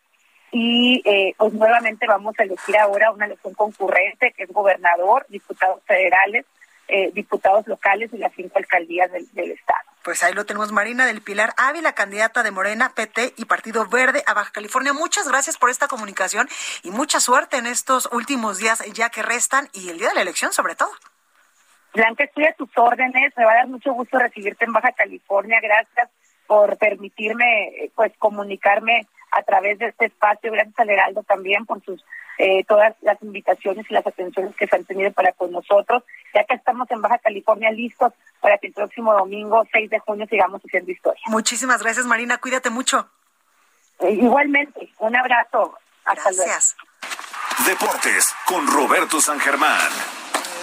Y 0.51 1.01
eh, 1.03 1.33
pues 1.35 1.51
nuevamente 1.53 2.05
vamos 2.05 2.35
a 2.37 2.43
elegir 2.43 2.77
ahora 2.77 3.09
una 3.09 3.25
elección 3.25 3.55
concurrente, 3.55 4.33
que 4.33 4.43
es 4.43 4.51
gobernador, 4.51 5.25
diputados 5.29 5.81
federales, 5.87 6.45
eh, 6.89 7.09
diputados 7.11 7.65
locales 7.65 8.11
y 8.13 8.19
las 8.19 8.31
cinco 8.35 8.59
alcaldías 8.59 9.11
del, 9.11 9.27
del 9.31 9.53
Estado. 9.53 9.81
Pues 10.03 10.21
ahí 10.21 10.35
lo 10.35 10.45
tenemos, 10.45 10.71
Marina 10.71 11.07
del 11.07 11.23
Pilar 11.23 11.55
Ávila, 11.57 11.93
candidata 11.93 12.43
de 12.43 12.51
Morena, 12.51 12.93
PT 12.93 13.33
y 13.35 13.45
Partido 13.45 13.87
Verde 13.87 14.23
a 14.27 14.35
Baja 14.35 14.51
California. 14.51 14.93
Muchas 14.93 15.27
gracias 15.27 15.57
por 15.57 15.71
esta 15.71 15.87
comunicación 15.87 16.47
y 16.83 16.91
mucha 16.91 17.19
suerte 17.19 17.57
en 17.57 17.65
estos 17.65 18.07
últimos 18.11 18.59
días 18.59 18.83
ya 18.93 19.09
que 19.09 19.23
restan 19.23 19.69
y 19.73 19.89
el 19.89 19.97
día 19.97 20.09
de 20.09 20.15
la 20.15 20.21
elección 20.21 20.53
sobre 20.53 20.75
todo. 20.75 20.91
Blanca, 21.93 22.23
estoy 22.23 22.45
a 22.45 22.53
tus 22.53 22.69
órdenes. 22.77 23.33
Me 23.37 23.45
va 23.45 23.51
a 23.51 23.55
dar 23.55 23.67
mucho 23.67 23.93
gusto 23.93 24.17
recibirte 24.17 24.65
en 24.65 24.73
Baja 24.73 24.91
California. 24.93 25.59
Gracias 25.61 26.09
por 26.47 26.77
permitirme 26.77 27.91
pues 27.95 28.11
comunicarme 28.17 29.07
a 29.31 29.43
través 29.43 29.79
de 29.79 29.87
este 29.87 30.05
espacio. 30.05 30.51
Gracias 30.51 30.77
al 30.79 30.89
Heraldo 30.89 31.23
también 31.23 31.65
por 31.65 31.83
sus 31.83 32.03
eh, 32.37 32.63
todas 32.65 32.95
las 33.01 33.21
invitaciones 33.21 33.85
y 33.89 33.93
las 33.93 34.05
atenciones 34.05 34.55
que 34.55 34.67
se 34.67 34.75
han 34.75 34.85
tenido 34.85 35.11
para 35.11 35.31
con 35.33 35.51
nosotros. 35.51 36.03
Ya 36.33 36.43
que 36.43 36.55
estamos 36.55 36.89
en 36.91 37.01
Baja 37.01 37.17
California 37.19 37.71
listos 37.71 38.13
para 38.39 38.57
que 38.57 38.67
el 38.67 38.73
próximo 38.73 39.13
domingo 39.13 39.63
6 39.71 39.89
de 39.89 39.99
junio 39.99 40.25
sigamos 40.29 40.61
haciendo 40.61 40.91
historia. 40.91 41.21
Muchísimas 41.27 41.83
gracias, 41.83 42.05
Marina. 42.05 42.37
Cuídate 42.37 42.69
mucho. 42.69 43.09
Eh, 43.99 44.11
igualmente, 44.11 44.89
un 44.99 45.15
abrazo. 45.15 45.77
Hasta 46.05 46.31
gracias. 46.31 46.75
Deportes 47.65 48.33
con 48.45 48.65
Roberto 48.65 49.21
San 49.21 49.39
Germán. 49.39 50.20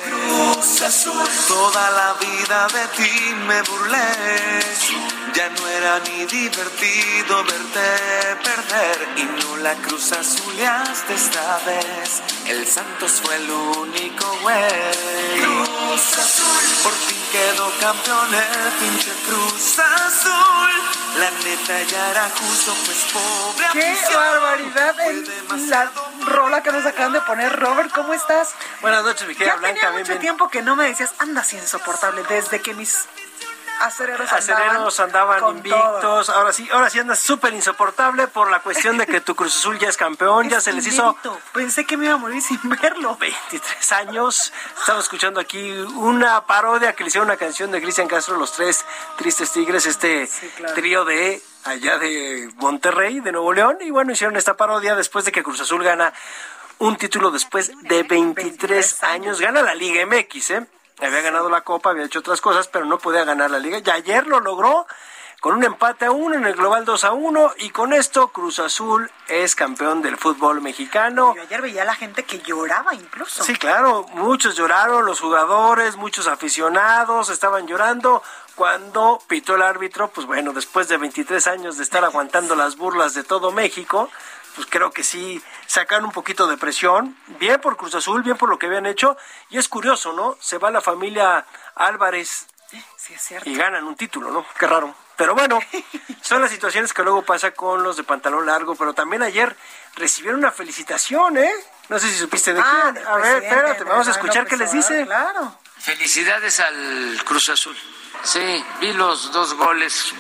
Cruz 0.09 0.83
Azul. 0.83 1.29
Toda 1.49 1.91
la 1.91 2.15
vida 2.15 2.67
de 2.69 2.85
ti 2.97 3.35
me 3.47 3.63
burlé. 3.63 4.09
Ya 5.35 5.49
no 5.51 5.69
era 5.69 6.01
ni 6.01 6.25
divertido 6.27 7.45
verte 7.45 7.89
perder. 8.43 9.09
Y 9.17 9.25
no 9.25 9.57
la 9.59 9.75
Cruz 9.75 10.13
Azuleaste 10.13 11.15
esta 11.15 11.61
vez. 11.67 12.23
El 12.47 12.67
Santos 12.67 13.21
fue 13.23 13.37
el 13.37 13.51
único 13.51 14.27
güey. 14.43 15.68
Cruz 15.99 16.19
Azul. 16.19 16.85
Por 16.85 16.93
fin 16.93 17.19
quedó 17.33 17.73
campeón 17.81 18.33
el 18.33 18.73
pinche 18.79 19.11
Cruz 19.27 19.79
Azul. 19.81 20.71
La 21.19 21.29
neta 21.31 21.83
ya 21.91 22.11
era 22.11 22.31
justo, 22.31 22.73
pues 22.85 23.05
pobre. 23.13 23.67
¡Qué 23.73 23.97
barbaridad! 24.15 24.95
La 25.69 25.91
rola 26.25 26.63
que 26.63 26.71
nos 26.71 26.87
acaban 26.87 27.15
de 27.15 27.21
poner. 27.23 27.53
Robert, 27.59 27.91
¿cómo 27.93 28.15
estás? 28.15 28.55
Buenas 28.81 29.03
noches, 29.03 29.27
mi 29.27 29.35
querida 29.35 29.55
ya 29.55 29.59
Blanca. 29.59 29.81
Tenía 29.81 29.99
mucho 29.99 30.19
tiempo 30.19 30.49
que 30.49 30.63
no 30.63 30.77
me 30.77 30.87
decías, 30.87 31.15
andas 31.19 31.53
insoportable, 31.53 32.23
desde 32.29 32.63
que 32.63 32.75
mis 32.75 33.07
acereros, 33.81 34.33
acereros 34.33 35.01
andaban, 35.01 35.57
invictos. 35.57 36.31
Ahora 36.31 36.53
sí, 36.53 36.69
ahora 36.73 36.91
sí 36.91 36.99
andas 36.99 37.19
súper 37.19 37.55
insoportable 37.55 38.29
por 38.29 38.51
la 38.51 38.61
cuestión 38.61 38.99
de 38.99 39.07
que 39.07 39.21
tu 39.21 39.35
Cruz 39.35 39.57
Azul 39.57 39.79
ya 39.79 39.89
es 39.89 39.97
campeón, 39.97 40.49
ya 40.49 40.61
se 40.61 40.73
les 40.73 40.87
hizo. 40.87 41.17
Pensé 41.53 41.85
que 41.85 41.97
me 41.97 42.07
iba 42.07 42.15
a 42.15 42.19
morir 42.19 42.43
sin 42.43 42.61
verlo. 42.69 43.17
23 43.17 43.93
años. 43.93 44.53
Estamos 44.79 45.05
escuchando 45.05 45.41
aquí 45.41 45.71
una 45.97 46.45
parodia 46.47 46.95
que 46.95 47.05
le 47.05 47.09
hicieron 47.09 47.29
una 47.29 47.37
canción 47.37 47.71
de 47.71 47.81
Cristian 47.81 48.09
Castro, 48.09 48.37
Los 48.37 48.53
Tres 48.53 48.85
Tristes 49.17 49.53
Tigres, 49.53 49.87
este 49.87 50.27
sí, 50.27 50.49
claro. 50.57 50.75
trío 50.75 51.05
de 51.05 51.43
allá 51.65 51.99
de 51.99 52.51
Monterrey, 52.57 53.21
de 53.21 53.33
Nuevo 53.33 53.53
León. 53.53 53.79
Y 53.81 53.91
bueno, 53.91 54.13
hicieron 54.13 54.37
esta 54.37 54.57
parodia 54.57 54.95
después 54.95 55.25
de 55.25 55.33
que 55.33 55.43
Cruz 55.43 55.61
Azul 55.61 55.83
gana 55.83 56.13
un 56.79 56.97
título 56.97 57.31
después 57.31 57.73
de 57.83 58.03
23 58.03 59.03
años. 59.03 59.41
Gana 59.41 59.63
la 59.63 59.75
Liga 59.75 60.05
MX, 60.07 60.51
¿eh? 60.51 60.67
Había 61.01 61.21
ganado 61.21 61.49
la 61.49 61.63
Copa, 61.63 61.91
había 61.91 62.05
hecho 62.05 62.21
otras 62.21 62.41
cosas, 62.41 62.69
pero 62.69 62.85
no 62.85 62.99
podía 62.99 63.25
ganar 63.25 63.51
la 63.51 63.59
Liga. 63.59 63.79
Y 63.85 63.91
ayer 63.91 64.27
lo 64.27 64.41
logró 64.41 64.87
con 65.41 65.55
un 65.55 65.63
empate 65.63 66.07
a 66.07 66.11
uno 66.11 66.35
en 66.35 66.45
el 66.47 66.55
global 66.55 66.85
2 66.85 67.05
a 67.05 67.13
1 67.13 67.53
y 67.59 67.71
con 67.71 67.93
esto 67.93 68.29
Cruz 68.29 68.59
Azul 68.59 69.11
es 69.29 69.55
campeón 69.55 70.03
del 70.03 70.17
fútbol 70.17 70.61
mexicano. 70.61 71.35
Yo 71.37 71.43
ayer 71.43 71.63
veía 71.63 71.83
a 71.83 71.85
la 71.85 71.95
gente 71.95 72.25
que 72.25 72.41
lloraba 72.41 72.95
incluso. 72.95 73.45
Sí, 73.45 73.55
claro, 73.55 74.05
muchos 74.15 74.57
lloraron, 74.57 75.05
los 75.05 75.21
jugadores, 75.21 75.97
muchos 75.97 76.27
aficionados 76.27 77.29
estaban 77.31 77.69
llorando 77.69 78.23
cuando 78.57 79.21
pitó 79.29 79.55
el 79.55 79.63
árbitro, 79.63 80.09
pues 80.09 80.27
bueno, 80.27 80.53
después 80.53 80.89
de 80.89 80.97
23 80.97 81.47
años 81.47 81.77
de 81.77 81.85
estar 81.85 82.05
aguantando 82.05 82.57
las 82.57 82.77
burlas 82.77 83.15
de 83.15 83.23
todo 83.23 83.53
México, 83.53 84.11
pues 84.59 84.67
creo 84.73 84.91
que 84.91 85.05
sí 85.05 85.41
sacan 85.69 86.05
un 86.05 86.11
poquito 86.11 86.49
de 86.49 86.57
presión, 86.57 87.17
bien 87.39 87.61
por 87.61 87.77
Cruz 87.77 87.95
Azul, 87.95 88.25
bien 88.25 88.37
por 88.37 88.49
lo 88.49 88.59
que 88.59 88.67
habían 88.67 88.87
hecho, 88.87 89.17
y 89.51 89.59
es 89.59 89.69
curioso, 89.69 90.13
¿no? 90.13 90.37
Se 90.41 90.59
va 90.59 90.73
la 90.73 90.81
familia 90.81 91.47
Álvarez 91.77 92.49
sí, 92.69 93.15
es 93.15 93.23
cierto. 93.23 93.49
y 93.49 93.55
ganan 93.55 93.85
un 93.85 93.95
título, 93.95 94.33
¿no? 94.33 94.45
Qué 94.59 94.67
raro. 94.67 94.93
Pero 95.17 95.37
bueno, 95.37 95.61
son 96.23 96.43
las 96.43 96.51
situaciones 96.51 96.93
que 96.93 97.05
luego 97.05 97.23
pasa 97.23 97.53
con 97.53 97.85
los 97.85 97.97
de 97.97 98.03
pantalón 98.03 98.47
largo, 98.47 98.75
pero 98.75 98.95
también 98.95 99.23
ayer 99.23 99.57
recibieron 99.95 100.41
una 100.41 100.51
felicitación, 100.51 101.37
¿eh? 101.37 101.55
No 101.89 102.01
sé 102.01 102.09
si 102.09 102.19
supiste 102.19 102.53
de 102.53 102.61
ah, 102.61 102.91
quién. 102.93 103.07
A 103.07 103.15
ver, 103.19 103.45
espérate, 103.45 103.85
vamos 103.85 104.09
a 104.09 104.11
escuchar 104.11 104.45
qué 104.49 104.57
les 104.57 104.73
dice. 104.73 105.05
Claro. 105.07 105.57
Felicidades 105.79 106.59
al 106.59 107.23
Cruz 107.25 107.49
Azul. 107.49 107.77
Sí, 108.25 108.65
vi 108.81 108.93
los 108.95 109.31
dos 109.31 109.55
goles, 109.55 110.13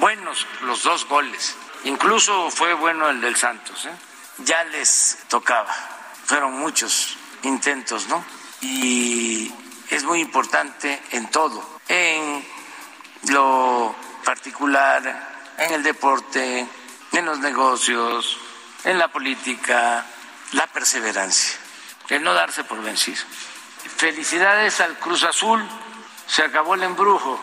buenos 0.00 0.44
los 0.62 0.82
dos 0.82 1.06
goles. 1.06 1.54
Incluso 1.86 2.50
fue 2.50 2.74
bueno 2.74 3.08
el 3.08 3.20
del 3.20 3.36
Santos. 3.36 3.86
¿eh? 3.86 3.92
Ya 4.38 4.64
les 4.64 5.18
tocaba. 5.28 5.72
Fueron 6.24 6.58
muchos 6.58 7.16
intentos, 7.44 8.08
¿no? 8.08 8.24
Y 8.60 9.52
es 9.88 10.02
muy 10.02 10.20
importante 10.20 11.00
en 11.12 11.30
todo. 11.30 11.78
En 11.86 12.44
lo 13.28 13.94
particular, 14.24 15.54
en 15.58 15.74
el 15.74 15.84
deporte, 15.84 16.66
en 17.12 17.24
los 17.24 17.38
negocios, 17.38 18.36
en 18.82 18.98
la 18.98 19.06
política, 19.06 20.04
la 20.52 20.66
perseverancia, 20.66 21.56
el 22.08 22.24
no 22.24 22.34
darse 22.34 22.64
por 22.64 22.82
vencido. 22.82 23.22
Felicidades 23.96 24.80
al 24.80 24.98
Cruz 24.98 25.22
Azul, 25.22 25.64
se 26.26 26.42
acabó 26.42 26.74
el 26.74 26.82
embrujo. 26.82 27.40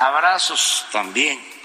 Abrazos 0.00 0.88
también 0.90 1.55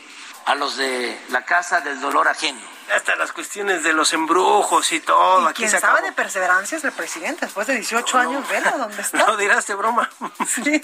a 0.46 0.56
los 0.56 0.78
de 0.78 1.20
la 1.30 1.44
Casa 1.46 1.82
del 1.82 2.00
Dolor 2.02 2.28
Ajeno. 2.28 2.60
Hasta 2.96 3.16
las 3.16 3.32
cuestiones 3.32 3.84
de 3.84 3.94
los 3.94 4.12
embrujos 4.12 4.92
y 4.92 5.00
todo. 5.00 5.44
¿Y 5.44 5.46
Aquí 5.46 5.54
quien 5.60 5.70
se 5.70 5.80
sabe 5.80 5.94
acabó. 5.94 6.08
de 6.08 6.12
perseverancia 6.14 6.78
es 6.78 6.84
el 6.84 6.92
presidente. 6.92 7.46
Después 7.46 7.66
de 7.68 7.76
18 7.76 8.18
años, 8.18 8.50
vela 8.50 8.72
dónde 8.72 9.02
está. 9.02 9.18
No 9.28 9.38
dirás 9.38 9.66
de 9.68 9.76
broma. 9.76 10.10
Sí, 10.48 10.82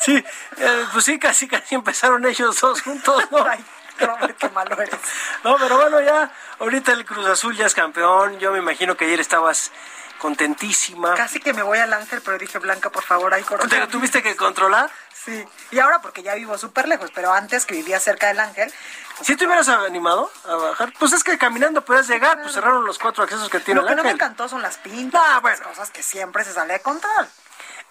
sí, 0.00 0.24
eh, 0.56 0.84
pues 0.92 1.04
sí, 1.04 1.18
casi 1.20 1.46
casi 1.46 1.76
empezaron 1.76 2.24
ellos 2.26 2.60
dos 2.60 2.82
juntos, 2.82 3.22
¿no? 3.30 3.46
Qué 4.38 4.48
malo 4.50 4.80
eres. 4.80 4.98
No, 5.44 5.56
pero 5.58 5.76
bueno, 5.76 6.00
ya, 6.00 6.30
ahorita 6.58 6.92
el 6.92 7.04
Cruz 7.04 7.26
Azul 7.26 7.56
ya 7.56 7.66
es 7.66 7.74
campeón. 7.74 8.38
Yo 8.38 8.52
me 8.52 8.58
imagino 8.58 8.96
que 8.96 9.04
ayer 9.04 9.20
estabas 9.20 9.70
contentísima. 10.18 11.14
Casi 11.14 11.40
que 11.40 11.52
me 11.52 11.62
voy 11.62 11.78
al 11.78 11.92
Ángel, 11.92 12.22
pero 12.24 12.38
dije, 12.38 12.58
Blanca, 12.58 12.90
por 12.90 13.02
favor, 13.02 13.34
hay 13.34 13.42
coronavirus. 13.42 13.70
¿Te 13.70 13.80
lo 13.80 13.88
tuviste 13.88 14.22
que 14.22 14.36
controlar? 14.36 14.88
Sí. 15.12 15.44
Y 15.70 15.78
ahora 15.78 16.00
porque 16.00 16.22
ya 16.22 16.34
vivo 16.34 16.56
súper 16.58 16.88
lejos, 16.88 17.10
pero 17.14 17.32
antes 17.32 17.66
que 17.66 17.74
vivía 17.74 17.98
cerca 18.00 18.28
del 18.28 18.40
Ángel. 18.40 18.72
Si 19.20 19.36
te 19.36 19.46
hubieras 19.46 19.68
animado 19.68 20.30
a 20.44 20.54
bajar, 20.54 20.92
pues 20.98 21.12
es 21.12 21.22
que 21.22 21.38
caminando 21.38 21.84
puedes 21.84 22.08
llegar, 22.08 22.40
pues 22.40 22.54
cerraron 22.54 22.84
los 22.84 22.98
cuatro 22.98 23.22
accesos 23.22 23.48
que 23.48 23.60
tiene 23.60 23.80
Lo 23.80 23.86
que 23.86 23.94
no 23.94 24.02
me 24.02 24.10
encantó 24.10 24.48
son 24.48 24.62
las 24.62 24.78
pintas, 24.78 25.22
ah, 25.24 25.40
bueno. 25.40 25.62
cosas 25.64 25.90
que 25.90 26.02
siempre 26.02 26.44
se 26.44 26.52
sale 26.52 26.74
de 26.74 26.80
control. 26.80 27.28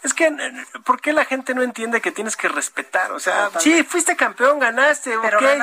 Es 0.04 0.14
que, 0.14 0.36
¿por 0.84 1.00
qué 1.00 1.14
la 1.14 1.26
gente 1.26 1.54
no 1.54 1.62
entiende 1.62 2.02
que 2.02 2.12
tienes 2.12 2.36
que 2.36 2.48
respetar? 2.48 3.12
O 3.12 3.20
sea, 3.20 3.52
sí, 3.60 3.84
fuiste 3.84 4.16
campeón, 4.16 4.60
ganaste, 4.60 5.16
pero 5.22 5.38
okay, 5.38 5.60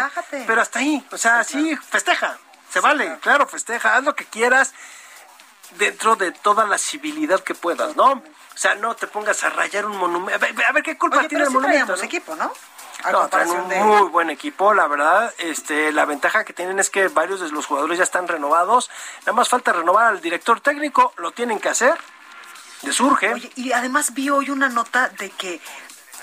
Pero 0.47 0.61
hasta 0.61 0.78
ahí, 0.78 1.05
o 1.11 1.18
sea, 1.18 1.43
sí, 1.43 1.76
festeja, 1.76 2.39
se 2.70 2.80
vale, 2.80 3.18
claro. 3.20 3.47
festeja, 3.49 3.97
haz 3.97 4.05
lo 4.05 4.14
que 4.14 4.24
quieras 4.24 4.74
dentro 5.76 6.16
de 6.16 6.32
toda 6.32 6.66
la 6.66 6.78
civilidad 6.78 7.41
que 7.41 7.55
puedas, 7.55 7.97
¿no? 7.97 8.12
O 8.12 8.61
sea, 8.61 8.74
no 8.74 8.95
te 8.97 9.07
pongas 9.07 9.43
a 9.45 9.51
rayar 9.51 9.86
un 9.86 9.97
monumento. 9.97 10.45
A 10.68 10.72
ver, 10.72 10.82
qué 10.82 10.97
culpa 10.99 11.26
tiene 11.28 11.45
el 11.45 11.51
monumento. 11.51 11.97
¿no? 11.97 12.03
equipo, 12.03 12.34
¿no? 12.34 12.53
no, 13.12 13.28
traen 13.28 13.51
un 13.51 13.68
muy 13.68 14.09
buen 14.09 14.30
equipo, 14.30 14.74
la 14.74 14.89
verdad. 14.89 15.32
Este, 15.39 15.93
la 15.93 16.05
ventaja 16.05 16.45
que 16.45 16.53
tienen 16.53 16.78
es 16.78 16.91
que 16.91 17.09
varios 17.09 17.41
de 17.41 17.51
los 17.51 17.66
jugadores 17.66 17.99
ya 17.99 18.05
están 18.05 18.26
renovados. 18.26 18.91
Nada 19.20 19.32
más 19.32 19.49
falta 19.49 19.72
renovar 19.72 20.07
al 20.07 20.20
director 20.20 20.61
técnico, 20.61 21.12
lo 21.18 21.30
tienen 21.30 21.61
que 21.61 21.68
hacer. 21.68 21.97
Le 22.83 22.93
surge. 22.93 23.33
Oye, 23.33 23.51
y 23.57 23.72
además 23.72 24.14
vi 24.14 24.31
hoy 24.31 24.51
una 24.51 24.68
nota 24.68 25.09
de 25.09 25.31
que 25.31 25.61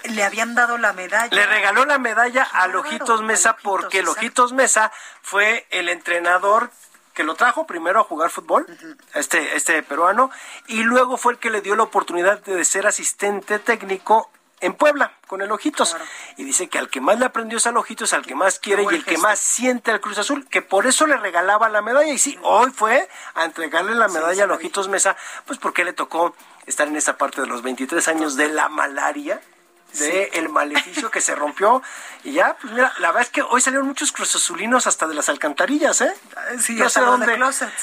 le 0.10 0.24
habían 0.24 0.56
dado 0.56 0.78
la 0.78 0.94
medalla. 0.94 1.36
Le 1.36 1.46
regaló 1.46 1.86
la 1.86 1.98
medalla 1.98 2.44
a 2.44 2.68
Lojitos 2.68 3.22
Mesa 3.22 3.58
porque 3.62 4.04
Lojitos 4.04 4.54
Mesa 4.54 4.92
fue 5.22 5.66
el 5.72 5.90
entrenador 5.90 6.72
que 7.14 7.24
lo 7.24 7.36
trajo 7.36 7.66
primero 7.66 8.02
a 8.02 8.04
jugar 8.04 8.30
fútbol, 8.30 8.68
este, 9.14 9.56
este 9.56 9.82
peruano, 9.84 10.30
y 10.68 10.84
luego 10.84 11.16
fue 11.16 11.34
el 11.34 11.40
que 11.40 11.50
le 11.50 11.62
dio 11.62 11.76
la 11.78 11.84
oportunidad 11.84 12.42
de 12.42 12.64
ser 12.66 12.86
asistente 12.88 13.58
técnico 13.58 14.30
en 14.62 14.74
Puebla 14.74 15.14
con 15.28 15.42
el 15.42 15.52
Ojitos. 15.52 15.96
Y 16.38 16.44
dice 16.44 16.68
que 16.68 16.78
al 16.78 16.90
que 16.90 17.02
más 17.02 17.20
le 17.20 17.26
aprendió 17.26 17.58
es 17.58 17.68
al 17.68 17.78
Ojitos, 17.78 18.14
al 18.14 18.26
que 18.26 18.36
más 18.36 18.60
quiere 18.60 18.84
y 18.84 18.96
el 18.96 19.06
que 19.06 19.18
más 19.18 19.40
siente 19.40 19.92
al 19.92 20.02
Cruz 20.02 20.18
Azul, 20.18 20.48
que 20.48 20.62
por 20.62 20.88
eso 20.88 21.08
le 21.08 21.18
regalaba 21.18 21.70
la 21.70 21.82
medalla. 21.82 22.12
Y 22.12 22.18
sí, 22.18 22.38
hoy 22.44 22.72
fue 22.72 23.08
a 23.34 23.46
entregarle 23.46 23.96
la 23.96 24.08
medalla 24.08 24.44
al 24.46 24.52
Ojitos 24.52 24.88
Mesa, 24.88 25.16
pues 25.46 25.60
porque 25.60 25.84
le 25.84 25.94
tocó 25.94 26.36
estar 26.66 26.88
en 26.88 26.96
esa 26.96 27.18
parte 27.18 27.42
de 27.42 27.48
los 27.48 27.62
23 27.62 28.08
años 28.08 28.36
de 28.36 28.50
la 28.50 28.70
malaria 28.70 29.42
de 29.98 30.30
el 30.34 30.50
maleficio 30.50 31.10
que 31.12 31.22
se 31.22 31.36
rompió. 31.36 31.82
Y 32.24 32.34
ya, 32.34 32.58
pues 32.60 32.74
mira, 32.74 32.92
la 33.00 33.10
verdad 33.10 33.22
es 33.24 33.30
que 33.30 33.42
hoy 33.44 33.62
salieron 33.62 33.88
muchos 33.88 34.12
cruzazulinos 34.12 34.88
hasta 34.88 35.08
de 35.08 35.14
las 35.14 35.30
alcantarillas, 35.30 36.02
¿eh? 36.02 36.14
Sí, 36.60 36.74
no 36.74 36.90
sé 36.90 37.02
dónde. 37.02 37.38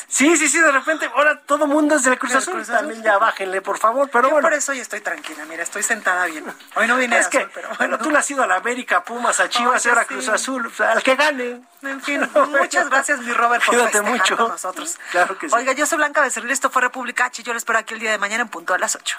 Sí, 0.08 0.36
sí, 0.36 0.48
sí, 0.48 0.58
de 0.58 0.72
repente, 0.72 1.08
ahora 1.14 1.40
todo 1.40 1.66
mundo 1.66 1.94
es 1.94 2.02
del 2.02 2.18
Cruz 2.18 2.34
Azul. 2.34 2.64
También 2.66 3.02
ya 3.02 3.18
bájenle, 3.18 3.62
por 3.62 3.78
favor. 3.78 4.08
Pero 4.10 4.24
Yo 4.24 4.30
bueno. 4.34 4.46
por 4.48 4.56
eso 4.56 4.72
hoy 4.72 4.80
estoy 4.80 5.00
tranquila, 5.00 5.44
mira, 5.44 5.62
estoy 5.62 5.82
sentada 5.82 6.26
bien. 6.26 6.44
Hoy 6.74 6.88
no 6.88 6.96
vine 6.96 7.18
es 7.18 7.28
que, 7.28 7.48
pero 7.54 7.68
bueno. 7.78 7.98
tú 7.98 8.10
le 8.10 8.18
has 8.18 8.30
ido 8.30 8.42
a 8.42 8.46
la 8.46 8.56
América, 8.56 9.04
Pumas, 9.04 9.38
a 9.40 9.48
Chivas, 9.48 9.84
y 9.86 9.88
ahora 9.88 10.04
Cruz 10.04 10.28
Azul, 10.28 10.72
al 10.78 11.02
que 11.02 11.14
gane. 11.14 11.60
En 11.82 12.00
fin, 12.00 12.28
muchas 12.60 12.88
gracias, 12.88 13.20
mi 13.20 13.32
Robert, 13.32 13.64
por 13.64 13.74
estar 13.74 14.02
mucho. 14.02 14.36
con 14.36 14.48
nosotros. 14.48 14.98
Claro 15.10 15.36
que 15.38 15.48
sí. 15.48 15.54
Oiga, 15.54 15.72
yo 15.72 15.86
soy 15.86 15.98
Blanca 15.98 16.20
Becerril, 16.20 16.50
esto 16.50 16.70
fue 16.70 16.82
República 16.82 17.26
H, 17.26 17.42
yo 17.42 17.52
les 17.52 17.62
espero 17.62 17.78
aquí 17.78 17.94
el 17.94 18.00
día 18.00 18.10
de 18.10 18.18
mañana 18.18 18.42
en 18.42 18.48
punto 18.48 18.74
a 18.74 18.78
las 18.78 18.96
8. 18.96 19.18